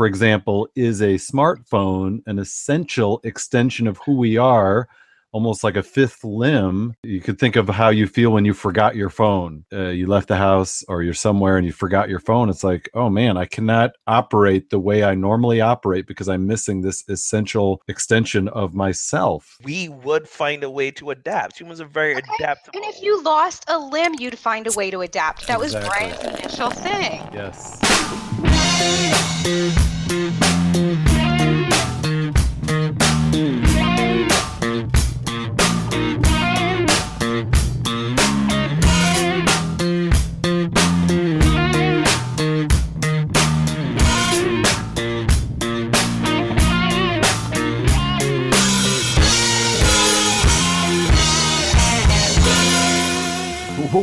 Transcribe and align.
for 0.00 0.06
example, 0.06 0.66
is 0.74 1.02
a 1.02 1.16
smartphone 1.16 2.22
an 2.24 2.38
essential 2.38 3.20
extension 3.22 3.86
of 3.86 3.98
who 3.98 4.16
we 4.16 4.38
are? 4.38 4.88
almost 5.32 5.62
like 5.62 5.76
a 5.76 5.82
fifth 5.82 6.24
limb. 6.24 6.94
You 7.02 7.20
could 7.20 7.38
think 7.38 7.56
of 7.56 7.68
how 7.68 7.90
you 7.90 8.06
feel 8.06 8.30
when 8.32 8.44
you 8.44 8.54
forgot 8.54 8.96
your 8.96 9.10
phone. 9.10 9.64
Uh, 9.72 9.88
you 9.88 10.06
left 10.06 10.28
the 10.28 10.36
house 10.36 10.84
or 10.88 11.02
you're 11.02 11.14
somewhere 11.14 11.56
and 11.56 11.66
you 11.66 11.72
forgot 11.72 12.08
your 12.08 12.18
phone. 12.18 12.48
It's 12.48 12.64
like, 12.64 12.90
oh 12.94 13.08
man, 13.10 13.36
I 13.36 13.44
cannot 13.44 13.92
operate 14.06 14.70
the 14.70 14.80
way 14.80 15.04
I 15.04 15.14
normally 15.14 15.60
operate 15.60 16.06
because 16.06 16.28
I'm 16.28 16.46
missing 16.46 16.80
this 16.80 17.04
essential 17.08 17.82
extension 17.88 18.48
of 18.48 18.74
myself. 18.74 19.56
We 19.62 19.88
would 19.88 20.28
find 20.28 20.64
a 20.64 20.70
way 20.70 20.90
to 20.92 21.10
adapt. 21.10 21.60
Humans 21.60 21.80
are 21.80 21.86
very 21.86 22.16
okay. 22.16 22.24
adaptable. 22.38 22.80
And 22.80 22.92
if 22.92 23.02
you 23.02 23.22
lost 23.22 23.64
a 23.68 23.78
limb, 23.78 24.14
you'd 24.18 24.38
find 24.38 24.66
a 24.66 24.72
way 24.72 24.90
to 24.90 25.00
adapt. 25.00 25.46
That 25.46 25.60
exactly. 25.60 26.08
was 26.08 26.18
Brian's 26.18 26.40
initial 26.40 26.70
thing. 26.70 27.22
Yes. 27.32 27.78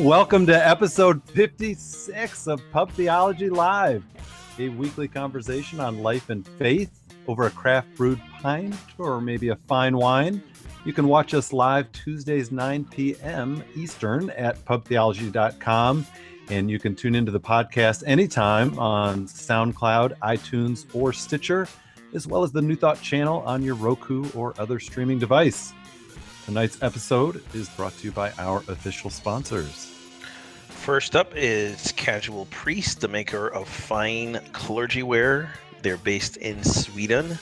Welcome 0.04 0.46
to 0.46 0.56
episode 0.56 1.24
56 1.32 2.48
of 2.48 2.62
Pub 2.72 2.92
Theology 2.92 3.50
Live, 3.50 4.04
a 4.60 4.70
weekly 4.70 5.08
conversation 5.08 5.80
on 5.80 6.04
life 6.04 6.30
and 6.30 6.48
faith 6.48 7.02
over 7.28 7.48
a 7.48 7.50
craft 7.50 7.96
brewed 7.96 8.22
pint 8.40 8.76
or 9.00 9.20
maybe 9.20 9.50
a 9.50 9.55
fine 9.55 9.98
wine. 9.98 10.44
You 10.86 10.94
can 10.94 11.08
watch 11.08 11.34
us 11.34 11.52
live 11.52 11.91
Tuesdays, 11.94 12.52
9 12.52 12.86
p.m. 12.86 13.63
Eastern 13.76 14.30
at 14.30 14.63
pubtheology.com. 14.66 16.05
And 16.52 16.70
you 16.70 16.77
can 16.77 16.96
tune 16.96 17.16
into 17.16 17.32
the 17.32 17.40
podcast 17.40 18.04
anytime 18.05 18.77
on 18.77 19.26
SoundCloud, 19.26 20.20
iTunes, 20.20 20.86
or 20.93 21.12
Stitcher, 21.12 21.68
as 22.14 22.27
well 22.27 22.43
as 22.43 22.52
the 22.52 22.62
New 22.62 22.76
Thought 22.76 23.02
channel 23.02 23.41
on 23.48 23.64
your 23.64 23.76
Roku 23.76 24.30
or 24.34 24.54
other 24.60 24.80
streaming 24.80 25.18
device. 25.18 25.74
Tonight's 26.46 26.82
episode 26.82 27.43
is 27.54 27.68
brought 27.68 27.98
to 27.98 28.05
you 28.05 28.12
by 28.12 28.32
our 28.38 28.60
official 28.70 29.10
sponsors. 29.10 29.96
First 30.88 31.18
up 31.18 31.34
is 31.35 31.91
Casual 31.98 32.46
Priest, 32.46 33.02
the 33.02 33.10
maker 33.10 33.49
of 33.49 33.68
fine 33.68 34.40
clergy 34.54 35.04
wear. 35.04 35.52
They're 35.82 35.98
based 35.98 36.38
in 36.38 36.63
Sweden, 36.63 37.38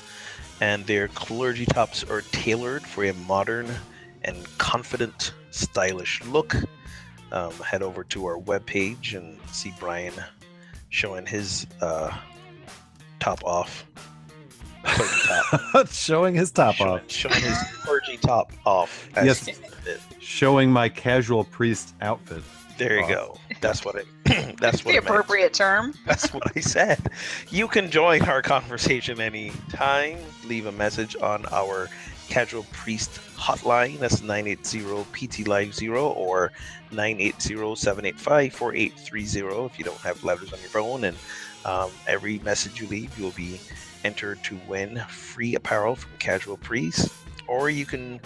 and 0.62 0.84
their 0.88 1.10
clergy 1.10 1.68
tops 1.68 2.04
are 2.04 2.22
tailored 2.32 2.82
for 2.82 3.06
a 3.06 3.14
modern 3.14 3.70
and 4.24 4.36
confident, 4.58 5.36
stylish 5.52 6.24
look. 6.24 6.56
Um, 7.32 7.52
head 7.60 7.84
over 7.84 8.04
to 8.06 8.26
our 8.26 8.40
webpage 8.40 9.16
and 9.16 9.38
see 9.52 9.72
Brian 9.80 10.16
showing 10.90 11.28
his 11.28 11.68
uh, 11.82 12.18
top 13.20 13.44
off 13.44 13.86
top. 14.84 15.88
showing 15.92 16.34
his 16.34 16.50
top 16.50 16.76
showing, 16.76 16.90
off. 16.90 17.12
Showing 17.12 17.42
his 17.42 17.58
clergy 17.84 18.18
top 18.18 18.52
off. 18.66 19.08
Yes. 19.16 19.48
Showing 20.20 20.72
my 20.72 20.90
casual 20.90 21.44
priest 21.44 21.94
outfit. 22.02 22.42
There 22.78 22.98
you 22.98 23.04
off. 23.04 23.10
go. 23.10 23.38
That's 23.62 23.86
what 23.86 23.96
it. 23.96 24.08
that's 24.60 24.84
what 24.84 24.92
the 24.92 24.98
appropriate 24.98 25.54
term. 25.54 25.94
That's 26.06 26.34
what 26.34 26.44
I 26.56 26.60
said. 26.60 27.12
You 27.50 27.68
can 27.68 27.90
join 27.92 28.24
our 28.24 28.42
conversation 28.42 29.22
anytime. 29.22 30.18
Leave 30.48 30.66
a 30.66 30.72
message 30.72 31.16
on 31.22 31.46
our 31.52 31.90
casual 32.28 32.64
priest 32.72 33.12
hotline. 33.36 34.00
That's 34.00 34.22
980 34.22 35.06
PT 35.14 35.48
Live 35.48 35.74
0 35.74 36.10
or 36.10 36.52
980 36.92 37.76
785 37.76 38.54
4830 38.54 39.66
if 39.66 39.80
you 39.80 39.86
don't 39.86 39.98
have 40.00 40.24
letters 40.24 40.52
on 40.52 40.60
your 40.60 40.70
phone. 40.70 41.04
And 41.04 41.18
um, 41.66 41.92
every 42.08 42.40
message 42.40 42.82
you 42.82 42.88
leave, 42.88 43.18
you'll 43.18 43.32
be 43.32 43.60
entered 44.04 44.44
to 44.44 44.60
win 44.68 45.00
free 45.08 45.56
apparel 45.56 45.96
from 45.96 46.12
Casual 46.20 46.58
Priest, 46.58 47.12
or 47.48 47.70
you 47.70 47.86
can 47.86 48.20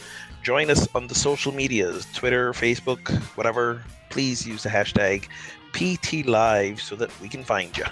join 0.43 0.69
us 0.69 0.87
on 0.95 1.07
the 1.07 1.15
social 1.15 1.51
medias 1.51 2.05
Twitter, 2.13 2.53
Facebook, 2.53 3.11
whatever. 3.35 3.83
Please 4.09 4.45
use 4.45 4.63
the 4.63 4.69
hashtag 4.69 5.27
PT 5.73 6.25
Live 6.27 6.81
so 6.81 6.95
that 6.95 7.09
we 7.21 7.29
can 7.29 7.43
find 7.43 7.77
you. 7.77 7.85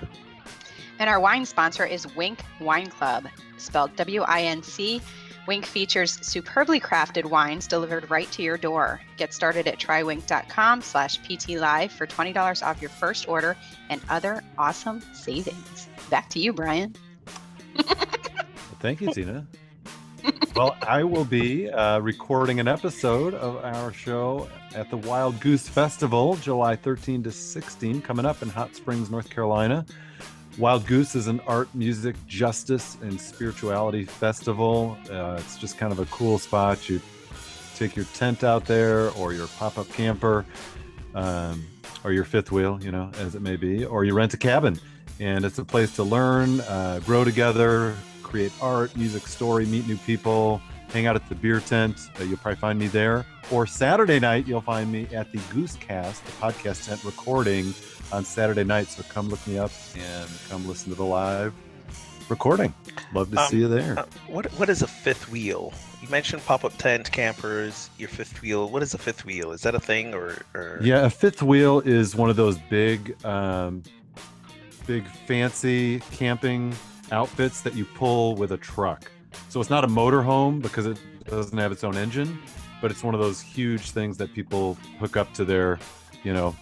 And 1.00 1.10
our 1.10 1.20
wine 1.20 1.46
sponsor 1.46 1.86
is 1.86 2.08
Winc 2.16 2.40
Wine 2.60 2.90
Club, 2.90 3.28
spelled 3.58 3.96
W 3.96 4.22
I 4.22 4.42
N 4.42 4.64
C. 4.64 5.02
Winc 5.48 5.66
features 5.66 6.20
superbly 6.22 6.80
crafted 6.80 7.26
wines 7.26 7.68
delivered 7.68 8.10
right 8.10 8.30
to 8.32 8.44
your 8.44 8.58
door. 8.58 9.00
Get 9.16 9.34
started 9.34 9.66
at 9.68 9.80
trywinc.com 9.80 10.82
slash 10.82 11.22
ptlive 11.22 11.92
for 11.92 12.06
$20 12.06 12.66
off 12.66 12.82
your 12.82 12.90
first 12.90 13.30
order 13.30 13.56
and 13.90 14.02
other 14.10 14.44
awesome 14.58 15.02
savings. 15.14 15.88
Back 16.10 16.30
to 16.32 16.40
you, 16.40 16.52
Brian. 16.52 16.94
Thank 18.80 19.00
you, 19.00 19.14
Tina. 19.14 19.48
Well, 20.58 20.76
I 20.82 21.04
will 21.04 21.24
be 21.24 21.70
uh, 21.70 22.00
recording 22.00 22.60
an 22.60 22.68
episode 22.68 23.36
of 23.36 23.64
our 23.64 23.94
show 23.94 24.50
at 24.74 24.90
the 24.90 24.98
Wild 24.98 25.40
Goose 25.40 25.70
Festival, 25.70 26.36
July 26.38 26.76
13 26.76 27.22
to 27.24 27.32
16, 27.32 28.02
coming 28.02 28.26
up 28.26 28.42
in 28.42 28.50
Hot 28.50 28.76
Springs, 28.76 29.12
North 29.12 29.30
Carolina. 29.30 29.86
Wild 30.58 30.88
Goose 30.88 31.14
is 31.14 31.28
an 31.28 31.42
art, 31.42 31.70
music, 31.76 32.16
justice, 32.26 32.98
and 33.04 33.22
spirituality 33.22 34.04
festival. 34.04 34.98
Uh, 35.12 35.36
it's 35.38 35.58
just 35.58 35.78
kind 35.78 35.92
of 35.92 36.00
a 36.00 36.06
cool 36.06 36.40
spot. 36.40 36.90
You 36.90 37.02
take 37.76 37.96
your 37.96 38.06
tent 38.16 38.44
out 38.44 38.66
there, 38.66 39.12
or 39.12 39.34
your 39.34 39.46
pop 39.60 39.78
up 39.78 39.88
camper, 39.90 40.44
um, 41.14 41.68
or 42.04 42.12
your 42.12 42.26
fifth 42.26 42.52
wheel, 42.52 42.80
you 42.82 42.92
know, 42.92 43.12
as 43.20 43.36
it 43.36 43.44
may 43.44 43.58
be, 43.58 43.86
or 43.86 44.06
you 44.06 44.16
rent 44.16 44.34
a 44.34 44.38
cabin 44.38 44.80
and 45.20 45.46
it's 45.46 45.58
a 45.58 45.66
place 45.66 45.96
to 45.96 46.04
learn, 46.04 46.62
uh, 46.62 47.00
grow 47.06 47.24
together, 47.24 47.96
create 48.28 48.52
art, 48.62 48.96
music, 48.96 49.28
story, 49.28 49.66
meet 49.66 49.88
new 49.88 49.98
people, 49.98 50.62
hang 50.90 51.06
out 51.08 51.16
at 51.16 51.28
the 51.30 51.36
beer 51.36 51.60
tent. 51.60 51.98
Uh, 52.20 52.24
you'll 52.24 52.38
probably 52.38 52.60
find 52.60 52.78
me 52.78 52.88
there. 52.88 53.26
Or 53.52 53.66
Saturday 53.66 54.20
night, 54.20 54.48
you'll 54.48 54.62
find 54.62 54.92
me 54.92 55.08
at 55.14 55.32
the 55.32 55.40
Goosecast, 55.40 56.24
the 56.24 56.32
podcast 56.34 56.88
tent 56.88 57.04
recording 57.04 57.74
on 58.12 58.26
Saturday 58.26 58.64
night. 58.64 58.88
So 58.88 59.04
come 59.04 59.30
look 59.30 59.46
me 59.48 59.58
up 59.58 59.72
and 59.96 60.30
come 60.50 60.68
listen 60.68 60.90
to 60.92 60.96
the 60.96 61.06
live 61.06 61.54
recording. 62.30 62.74
Love 63.14 63.32
to 63.32 63.40
um, 63.40 63.50
see 63.50 63.58
you 63.58 63.68
there. 63.68 64.00
Uh, 64.00 64.06
what 64.28 64.46
What 64.54 64.70
is 64.70 64.82
a 64.82 64.88
fifth 64.88 65.30
wheel? 65.30 65.74
You 66.02 66.10
mentioned 66.10 66.44
pop 66.46 66.64
up 66.64 66.78
tent 66.78 67.12
campers. 67.12 67.90
Your 67.98 68.10
fifth 68.10 68.42
wheel. 68.42 68.70
What 68.70 68.84
is 68.84 68.94
a 68.94 68.98
fifth 68.98 69.26
wheel? 69.26 69.52
Is 69.52 69.62
that 69.62 69.76
a 69.76 69.80
thing 69.80 70.14
or? 70.14 70.42
or... 70.54 70.80
Yeah, 70.82 71.06
a 71.06 71.10
fifth 71.10 71.42
wheel 71.42 71.80
is 71.80 72.16
one 72.16 72.30
of 72.30 72.36
those 72.36 72.58
big 72.70 73.16
um, 73.26 73.84
big 74.86 75.08
fancy 75.26 76.00
camping 76.12 76.74
outfits 77.12 77.62
that 77.62 77.76
you 77.76 77.86
pull 77.86 78.36
with 78.36 78.52
a 78.52 78.58
truck. 78.58 79.10
So 79.50 79.60
it's 79.60 79.70
not 79.70 79.84
a 79.84 79.88
motorhome 79.88 80.62
because 80.62 80.86
it 80.86 81.00
doesn't 81.26 81.58
have 81.58 81.72
its 81.72 81.84
own 81.84 81.96
engine, 81.98 82.40
but 82.82 82.92
it's 82.92 83.04
one 83.04 83.14
of 83.14 83.22
those 83.22 83.42
huge 83.42 83.92
things 83.92 84.18
that 84.18 84.34
people 84.34 84.76
hook 85.00 85.18
up 85.18 85.34
to 85.36 85.46
their, 85.46 85.80
you 86.24 86.34
know, 86.34 86.56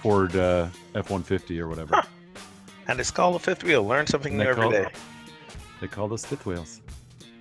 Ford 0.00 0.36
uh, 0.36 0.68
F-150 0.94 1.58
or 1.60 1.68
whatever. 1.68 1.96
Huh. 1.96 2.02
And 2.86 3.00
it's 3.00 3.10
called 3.10 3.36
a 3.36 3.38
fifth 3.38 3.64
wheel. 3.64 3.84
Learn 3.84 4.06
something 4.06 4.36
new 4.36 4.44
every 4.44 4.68
day. 4.68 4.88
They 5.80 5.88
call 5.88 6.08
those 6.08 6.26
fifth 6.26 6.44
wheels. 6.44 6.80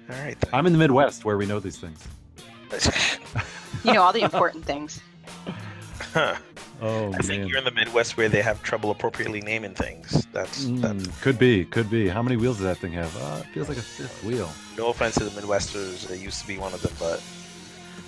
All 0.10 0.16
right. 0.18 0.40
Then. 0.40 0.54
I'm 0.54 0.66
in 0.66 0.74
the 0.74 0.80
Midwest 0.80 1.26
where 1.26 1.38
we 1.38 1.46
know 1.46 1.60
these 1.60 1.78
things. 1.78 2.08
you 3.84 3.94
know 3.94 4.02
all 4.02 4.14
the 4.14 4.22
important 4.22 4.66
things. 4.66 5.02
Huh. 6.14 6.36
Oh, 6.82 7.14
I 7.14 7.20
think 7.20 7.48
you're 7.48 7.58
in 7.58 7.64
the 7.64 7.72
Midwest 7.72 8.18
where 8.18 8.30
they 8.30 8.42
have 8.42 8.62
trouble 8.64 8.92
appropriately 8.92 9.42
naming 9.42 9.74
things. 9.74 10.26
That's, 10.34 10.66
mm, 10.66 10.82
that's 10.82 11.22
could 11.22 11.40
be, 11.40 11.66
could 11.66 11.90
be. 11.90 12.10
How 12.10 12.22
many 12.22 12.36
wheels 12.36 12.58
does 12.58 12.66
that 12.66 12.78
thing 12.78 12.92
have? 12.94 13.16
Uh, 13.18 13.42
it 13.42 13.48
feels 13.54 13.70
like 13.70 13.78
a 13.78 13.82
fifth 13.82 14.24
wheel. 14.24 14.52
No 14.78 14.90
offense 14.90 15.16
to 15.16 15.24
the 15.24 15.42
Midwesters, 15.42 16.10
it 16.12 16.20
used 16.20 16.42
to 16.42 16.48
be 16.48 16.58
one 16.58 16.74
of 16.74 16.82
them, 16.82 16.94
but 17.00 17.22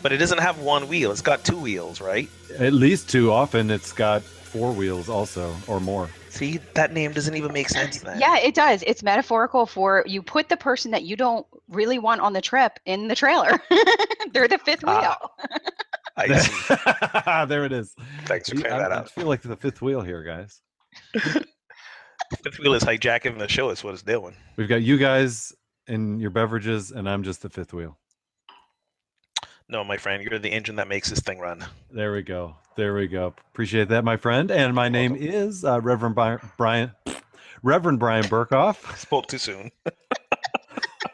but 0.01 0.11
it 0.11 0.17
doesn't 0.17 0.39
have 0.39 0.59
one 0.59 0.87
wheel. 0.87 1.11
It's 1.11 1.21
got 1.21 1.43
two 1.43 1.57
wheels, 1.57 1.99
right? 1.99 2.29
At 2.59 2.73
least 2.73 3.09
two. 3.09 3.31
Often 3.31 3.71
it's 3.71 3.91
got 3.91 4.21
four 4.21 4.71
wheels 4.71 5.09
also, 5.09 5.55
or 5.67 5.79
more. 5.79 6.09
See, 6.29 6.59
that 6.73 6.93
name 6.93 7.11
doesn't 7.11 7.35
even 7.35 7.53
make 7.53 7.69
sense 7.69 8.01
then. 8.01 8.19
Yeah, 8.19 8.37
it 8.37 8.53
does. 8.55 8.83
It's 8.85 9.01
metaphorical 9.01 9.65
for 9.65 10.03
you 10.05 10.21
put 10.21 10.49
the 10.49 10.57
person 10.57 10.91
that 10.91 11.03
you 11.03 11.15
don't 11.15 11.47
really 11.69 11.97
want 11.97 12.21
on 12.21 12.33
the 12.33 12.41
trip 12.41 12.79
in 12.85 13.07
the 13.07 13.15
trailer. 13.15 13.59
They're 14.33 14.47
the 14.47 14.57
fifth 14.57 14.83
ah. 14.85 15.17
I 16.17 16.37
see. 16.37 17.47
there 17.47 17.65
it 17.65 17.71
is. 17.71 17.93
Thanks 18.25 18.49
for 18.49 18.55
clearing 18.55 18.77
that 18.77 18.91
out. 18.91 19.05
I 19.05 19.07
feel 19.07 19.27
like 19.27 19.41
the 19.41 19.55
fifth 19.55 19.81
wheel 19.81 20.01
here, 20.01 20.23
guys. 20.23 20.61
fifth 22.43 22.59
wheel 22.59 22.73
is 22.73 22.83
hijacking 22.83 23.37
the 23.37 23.47
show. 23.47 23.69
Is 23.69 23.83
what 23.83 23.93
it's 23.93 24.03
doing. 24.03 24.35
We've 24.55 24.69
got 24.69 24.81
you 24.81 24.97
guys 24.97 25.53
and 25.87 26.21
your 26.21 26.29
beverages, 26.29 26.91
and 26.91 27.09
I'm 27.09 27.23
just 27.23 27.41
the 27.41 27.49
fifth 27.49 27.73
wheel. 27.73 27.97
No, 29.67 29.83
my 29.83 29.97
friend, 29.97 30.23
you're 30.23 30.39
the 30.39 30.51
engine 30.51 30.75
that 30.75 30.87
makes 30.87 31.09
this 31.09 31.21
thing 31.21 31.39
run. 31.39 31.65
There 31.89 32.13
we 32.13 32.21
go. 32.21 32.55
There 32.75 32.93
we 32.93 33.07
go. 33.07 33.33
Appreciate 33.51 33.89
that, 33.89 34.03
my 34.03 34.15
friend. 34.15 34.51
And 34.51 34.75
my 34.75 34.89
name 34.89 35.15
is 35.15 35.65
uh, 35.65 35.81
Reverend 35.81 36.15
Brian 36.57 36.91
Reverend 37.63 37.99
Brian 37.99 38.25
Berghoef. 38.25 38.95
Spoke 38.97 39.25
too 39.27 39.39
soon. 39.39 39.71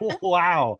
wow. 0.20 0.78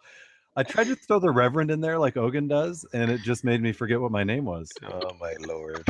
I 0.55 0.63
tried 0.63 0.89
to 0.89 0.97
throw 0.97 1.19
the 1.19 1.31
Reverend 1.31 1.71
in 1.71 1.81
there 1.81 1.99
like 1.99 2.17
Ogun 2.17 2.47
does, 2.47 2.85
and 2.93 3.11
it 3.11 3.23
just 3.23 3.43
made 3.43 3.63
me 3.63 3.73
forget 3.73 4.01
what 4.01 4.11
my 4.11 4.23
name 4.23 4.45
was. 4.45 4.71
Oh 4.87 5.13
my 5.19 5.35
lord. 5.41 5.89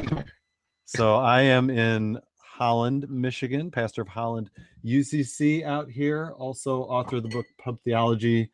So 0.84 1.16
I 1.16 1.42
am 1.42 1.68
in 1.68 2.20
Holland, 2.38 3.10
Michigan, 3.10 3.72
pastor 3.72 4.02
of 4.02 4.08
Holland 4.08 4.50
UCC 4.84 5.64
out 5.64 5.90
here, 5.90 6.32
also 6.36 6.82
author 6.82 7.16
of 7.16 7.24
the 7.24 7.28
book 7.28 7.46
Pub 7.58 7.78
Theology, 7.82 8.50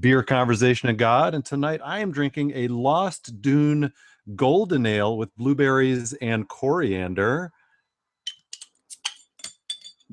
Beer 0.00 0.24
Conversation 0.24 0.88
of 0.88 0.96
God. 0.96 1.32
And 1.34 1.44
tonight 1.44 1.80
I 1.84 2.00
am 2.00 2.10
drinking 2.10 2.52
a 2.56 2.66
Lost 2.68 3.40
Dune 3.40 3.92
Golden 4.34 4.84
Ale 4.84 5.16
with 5.16 5.36
blueberries 5.36 6.12
and 6.14 6.48
coriander. 6.48 7.52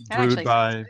That 0.10 0.18
Brewed 0.18 0.44
by 0.44 0.74
sounds 0.74 0.88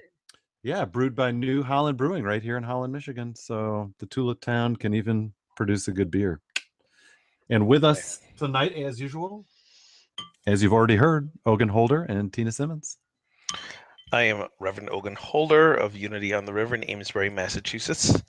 yeah, 0.63 0.86
brewed 0.86 1.13
by 1.13 1.31
New 1.31 1.62
Holland 1.62 1.98
Brewing 1.98 2.24
right 2.24 2.42
here 2.42 2.56
in 2.56 2.63
Holland, 2.63 2.94
Michigan. 2.94 3.36
So 3.36 3.94
the 4.00 4.06
Tulip 4.06 4.39
Town 4.39 4.77
can 4.77 4.94
even 4.94 5.33
produce 5.56 5.89
a 5.89 5.92
good 5.92 6.10
beer. 6.10 6.39
And 7.50 7.68
with 7.68 7.83
us 7.83 8.21
tonight, 8.38 8.74
as 8.74 9.00
usual, 9.00 9.45
as 10.48 10.63
you've 10.63 10.74
already 10.74 10.95
heard, 10.95 11.30
Ogun 11.45 11.68
Holder 11.68 12.04
and 12.04 12.31
Tina 12.31 12.51
Simmons. 12.51 12.98
I 14.13 14.24
am 14.24 14.48
Reverend 14.60 14.89
Ogun 14.89 15.15
Holder 15.15 15.74
of 15.74 15.98
Unity 15.98 16.33
on 16.33 16.45
the 16.45 16.54
River 16.54 16.75
in 16.75 16.83
Amesbury, 16.89 17.30
Massachusetts. 17.30 18.24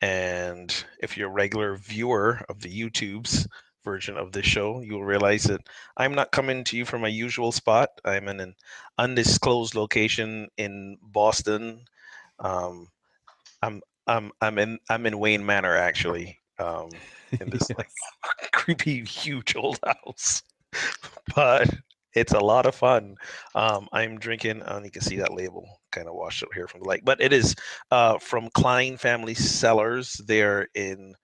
And 0.00 0.74
if 1.00 1.16
you're 1.16 1.28
a 1.28 1.32
regular 1.32 1.76
viewer 1.76 2.42
of 2.48 2.60
the 2.60 2.68
YouTube's 2.68 3.46
version 3.86 4.18
of 4.18 4.32
this 4.32 4.44
show, 4.44 4.80
you'll 4.82 5.04
realize 5.04 5.44
that 5.44 5.62
I'm 5.96 6.14
not 6.14 6.32
coming 6.32 6.64
to 6.64 6.76
you 6.76 6.84
from 6.84 7.00
my 7.02 7.08
usual 7.08 7.52
spot. 7.52 7.88
I'm 8.04 8.28
in 8.28 8.40
an 8.40 8.54
undisclosed 8.98 9.76
location 9.76 10.48
in 10.58 10.98
Boston. 11.00 11.86
Um, 12.40 12.88
I'm 13.62 13.80
I'm 14.06 14.32
I'm 14.42 14.58
in 14.58 14.78
I'm 14.90 15.06
in 15.06 15.18
Wayne 15.18 15.46
Manor 15.46 15.76
actually. 15.76 16.40
Um, 16.58 16.90
in 17.40 17.48
this 17.50 17.70
like 17.70 17.88
creepy 18.52 19.04
huge 19.04 19.54
old 19.56 19.78
house. 19.84 20.42
but 21.34 21.70
it's 22.14 22.32
a 22.32 22.40
lot 22.40 22.66
of 22.66 22.74
fun. 22.74 23.14
Um, 23.54 23.88
I'm 23.92 24.18
drinking, 24.18 24.62
and 24.64 24.84
you 24.84 24.90
can 24.90 25.02
see 25.02 25.16
that 25.16 25.34
label 25.34 25.80
kind 25.92 26.08
of 26.08 26.14
washed 26.14 26.42
up 26.42 26.48
here 26.52 26.66
from 26.66 26.80
the 26.80 26.88
light, 26.88 27.04
but 27.04 27.20
it 27.20 27.32
is 27.32 27.54
uh, 27.90 28.18
from 28.18 28.50
Cline 28.50 28.96
Family 28.96 29.34
Cellars. 29.34 30.20
They're 30.26 30.68
in 30.74 31.14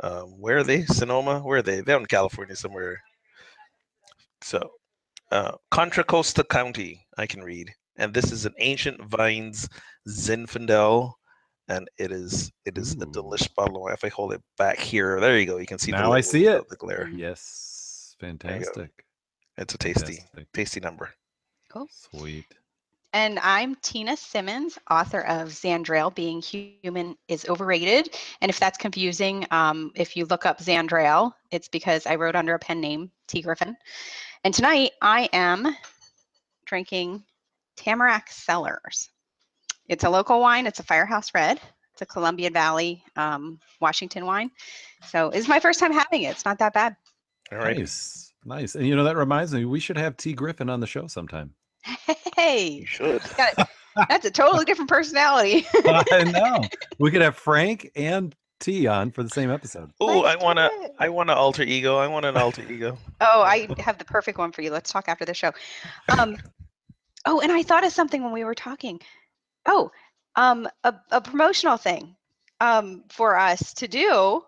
um, 0.00 0.40
where 0.40 0.58
are 0.58 0.62
they? 0.64 0.84
Sonoma? 0.84 1.40
Where 1.40 1.58
are 1.58 1.62
they? 1.62 1.80
They're 1.80 1.98
in 1.98 2.06
California 2.06 2.56
somewhere. 2.56 3.00
So, 4.42 4.70
uh, 5.32 5.52
Contra 5.70 6.04
Costa 6.04 6.44
County, 6.44 7.06
I 7.18 7.26
can 7.26 7.42
read, 7.42 7.70
and 7.96 8.12
this 8.12 8.30
is 8.32 8.46
an 8.46 8.54
ancient 8.58 9.02
vines 9.04 9.68
Zinfandel, 10.08 11.12
and 11.68 11.88
it 11.98 12.12
is 12.12 12.52
it 12.64 12.78
is 12.78 12.92
a 12.92 13.06
delicious 13.06 13.48
bottle 13.48 13.76
of 13.76 13.82
wine. 13.82 13.94
If 13.94 14.04
I 14.04 14.08
hold 14.08 14.32
it 14.32 14.42
back 14.58 14.78
here, 14.78 15.18
there 15.20 15.38
you 15.38 15.46
go. 15.46 15.56
You 15.56 15.66
can 15.66 15.78
see. 15.78 15.90
the 15.90 15.98
Now 15.98 16.12
I 16.12 16.20
see 16.20 16.46
it. 16.46 16.68
The 16.68 16.76
glare. 16.76 17.08
Yes, 17.08 18.14
fantastic. 18.20 18.90
It's 19.58 19.74
a 19.74 19.78
tasty, 19.78 20.16
Fantastic. 20.16 20.52
tasty 20.52 20.80
number. 20.80 21.10
Cool. 21.72 21.88
Sweet. 21.90 22.44
And 23.12 23.38
I'm 23.38 23.76
Tina 23.76 24.16
Simmons, 24.16 24.78
author 24.90 25.20
of 25.20 25.48
Zandrail 25.48 26.14
Being 26.14 26.42
Human 26.42 27.16
is 27.28 27.48
Overrated. 27.48 28.14
And 28.40 28.50
if 28.50 28.60
that's 28.60 28.76
confusing, 28.76 29.46
um, 29.50 29.92
if 29.94 30.16
you 30.16 30.26
look 30.26 30.44
up 30.44 30.58
Zandrail, 30.58 31.32
it's 31.50 31.68
because 31.68 32.06
I 32.06 32.16
wrote 32.16 32.36
under 32.36 32.54
a 32.54 32.58
pen 32.58 32.80
name, 32.80 33.10
T. 33.26 33.42
Griffin. 33.42 33.76
And 34.44 34.52
tonight 34.52 34.92
I 35.00 35.30
am 35.32 35.74
drinking 36.66 37.24
Tamarack 37.76 38.30
Cellars. 38.30 39.10
It's 39.88 40.04
a 40.04 40.10
local 40.10 40.40
wine, 40.40 40.66
it's 40.66 40.80
a 40.80 40.84
Firehouse 40.84 41.32
Red. 41.34 41.60
It's 41.96 42.02
a 42.02 42.06
Columbian 42.06 42.52
Valley, 42.52 43.02
um, 43.16 43.58
Washington 43.80 44.26
wine. 44.26 44.50
So 45.06 45.30
it's 45.30 45.48
my 45.48 45.58
first 45.58 45.80
time 45.80 45.92
having 45.92 46.24
it. 46.24 46.32
It's 46.32 46.44
not 46.44 46.58
that 46.58 46.74
bad. 46.74 46.94
All 47.50 47.56
right. 47.56 47.78
Nice. 47.78 48.34
Nice. 48.44 48.74
And 48.74 48.86
you 48.86 48.94
know, 48.94 49.04
that 49.04 49.16
reminds 49.16 49.54
me, 49.54 49.64
we 49.64 49.80
should 49.80 49.96
have 49.96 50.14
T. 50.18 50.34
Griffin 50.34 50.68
on 50.68 50.80
the 50.80 50.86
show 50.86 51.06
sometime. 51.06 51.54
Hey, 52.36 52.68
You 52.68 52.86
should. 52.86 53.22
that's 54.08 54.24
a 54.26 54.30
totally 54.30 54.64
different 54.64 54.90
personality. 54.90 55.66
I 55.74 56.24
know. 56.24 56.64
We 56.98 57.10
could 57.10 57.22
have 57.22 57.36
Frank 57.36 57.90
and 57.94 58.34
T 58.58 58.86
on 58.86 59.10
for 59.10 59.22
the 59.22 59.28
same 59.28 59.50
episode. 59.50 59.90
Oh, 60.00 60.22
I 60.24 60.36
wanna. 60.36 60.70
I 60.98 61.10
want 61.10 61.28
an 61.30 61.36
alter 61.36 61.62
ego. 61.62 61.98
I 61.98 62.06
want 62.06 62.24
an 62.24 62.36
alter 62.38 62.62
ego. 62.70 62.96
Oh, 63.20 63.42
I 63.42 63.68
have 63.78 63.98
the 63.98 64.04
perfect 64.06 64.38
one 64.38 64.50
for 64.52 64.62
you. 64.62 64.70
Let's 64.70 64.90
talk 64.90 65.08
after 65.08 65.26
the 65.26 65.34
show. 65.34 65.52
Um, 66.18 66.38
oh, 67.26 67.40
and 67.40 67.52
I 67.52 67.62
thought 67.62 67.84
of 67.84 67.92
something 67.92 68.22
when 68.24 68.32
we 68.32 68.44
were 68.44 68.54
talking. 68.54 69.00
Oh, 69.66 69.90
um, 70.36 70.66
a, 70.84 70.94
a 71.10 71.20
promotional 71.20 71.76
thing 71.76 72.16
um, 72.60 73.04
for 73.10 73.38
us 73.38 73.74
to 73.74 73.88
do. 73.88 74.42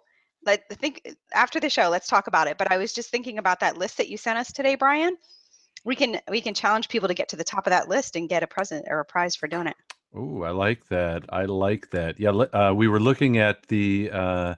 Let 0.46 0.64
I 0.70 0.75
think 0.75 1.14
after 1.35 1.61
the 1.61 1.69
show, 1.69 1.90
let's 1.90 2.08
talk 2.08 2.29
about 2.29 2.49
it. 2.49 2.56
But 2.56 2.73
I 2.73 2.79
was 2.79 2.94
just 2.94 3.11
thinking 3.11 3.37
about 3.37 3.61
that 3.61 3.76
list 3.76 3.99
that 3.99 4.08
you 4.08 4.17
sent 4.17 4.38
us 4.38 4.52
today, 4.52 4.75
Brian. 4.75 5.19
We 5.85 5.97
can 5.97 6.21
we 6.29 6.41
can 6.41 6.55
challenge 6.55 6.89
people 6.89 7.09
to 7.09 7.15
get 7.15 7.29
to 7.31 7.37
the 7.37 7.45
top 7.45 7.67
of 7.67 7.71
that 7.71 7.89
list 7.89 8.17
and 8.17 8.29
get 8.29 8.43
a 8.43 8.47
present 8.47 8.87
or 8.89 9.01
a 9.01 9.05
prize 9.05 9.37
for 9.37 9.47
doing 9.47 9.67
it. 9.67 9.77
Oh, 10.15 10.43
I 10.43 10.51
like 10.51 10.89
that. 10.89 11.25
I 11.29 11.45
like 11.45 11.91
that. 11.91 12.19
Yeah, 12.19 12.31
uh, 12.31 12.73
we 12.75 12.89
were 12.89 13.01
looking 13.01 13.39
at 13.39 13.67
the 13.69 14.11
uh, 14.13 14.55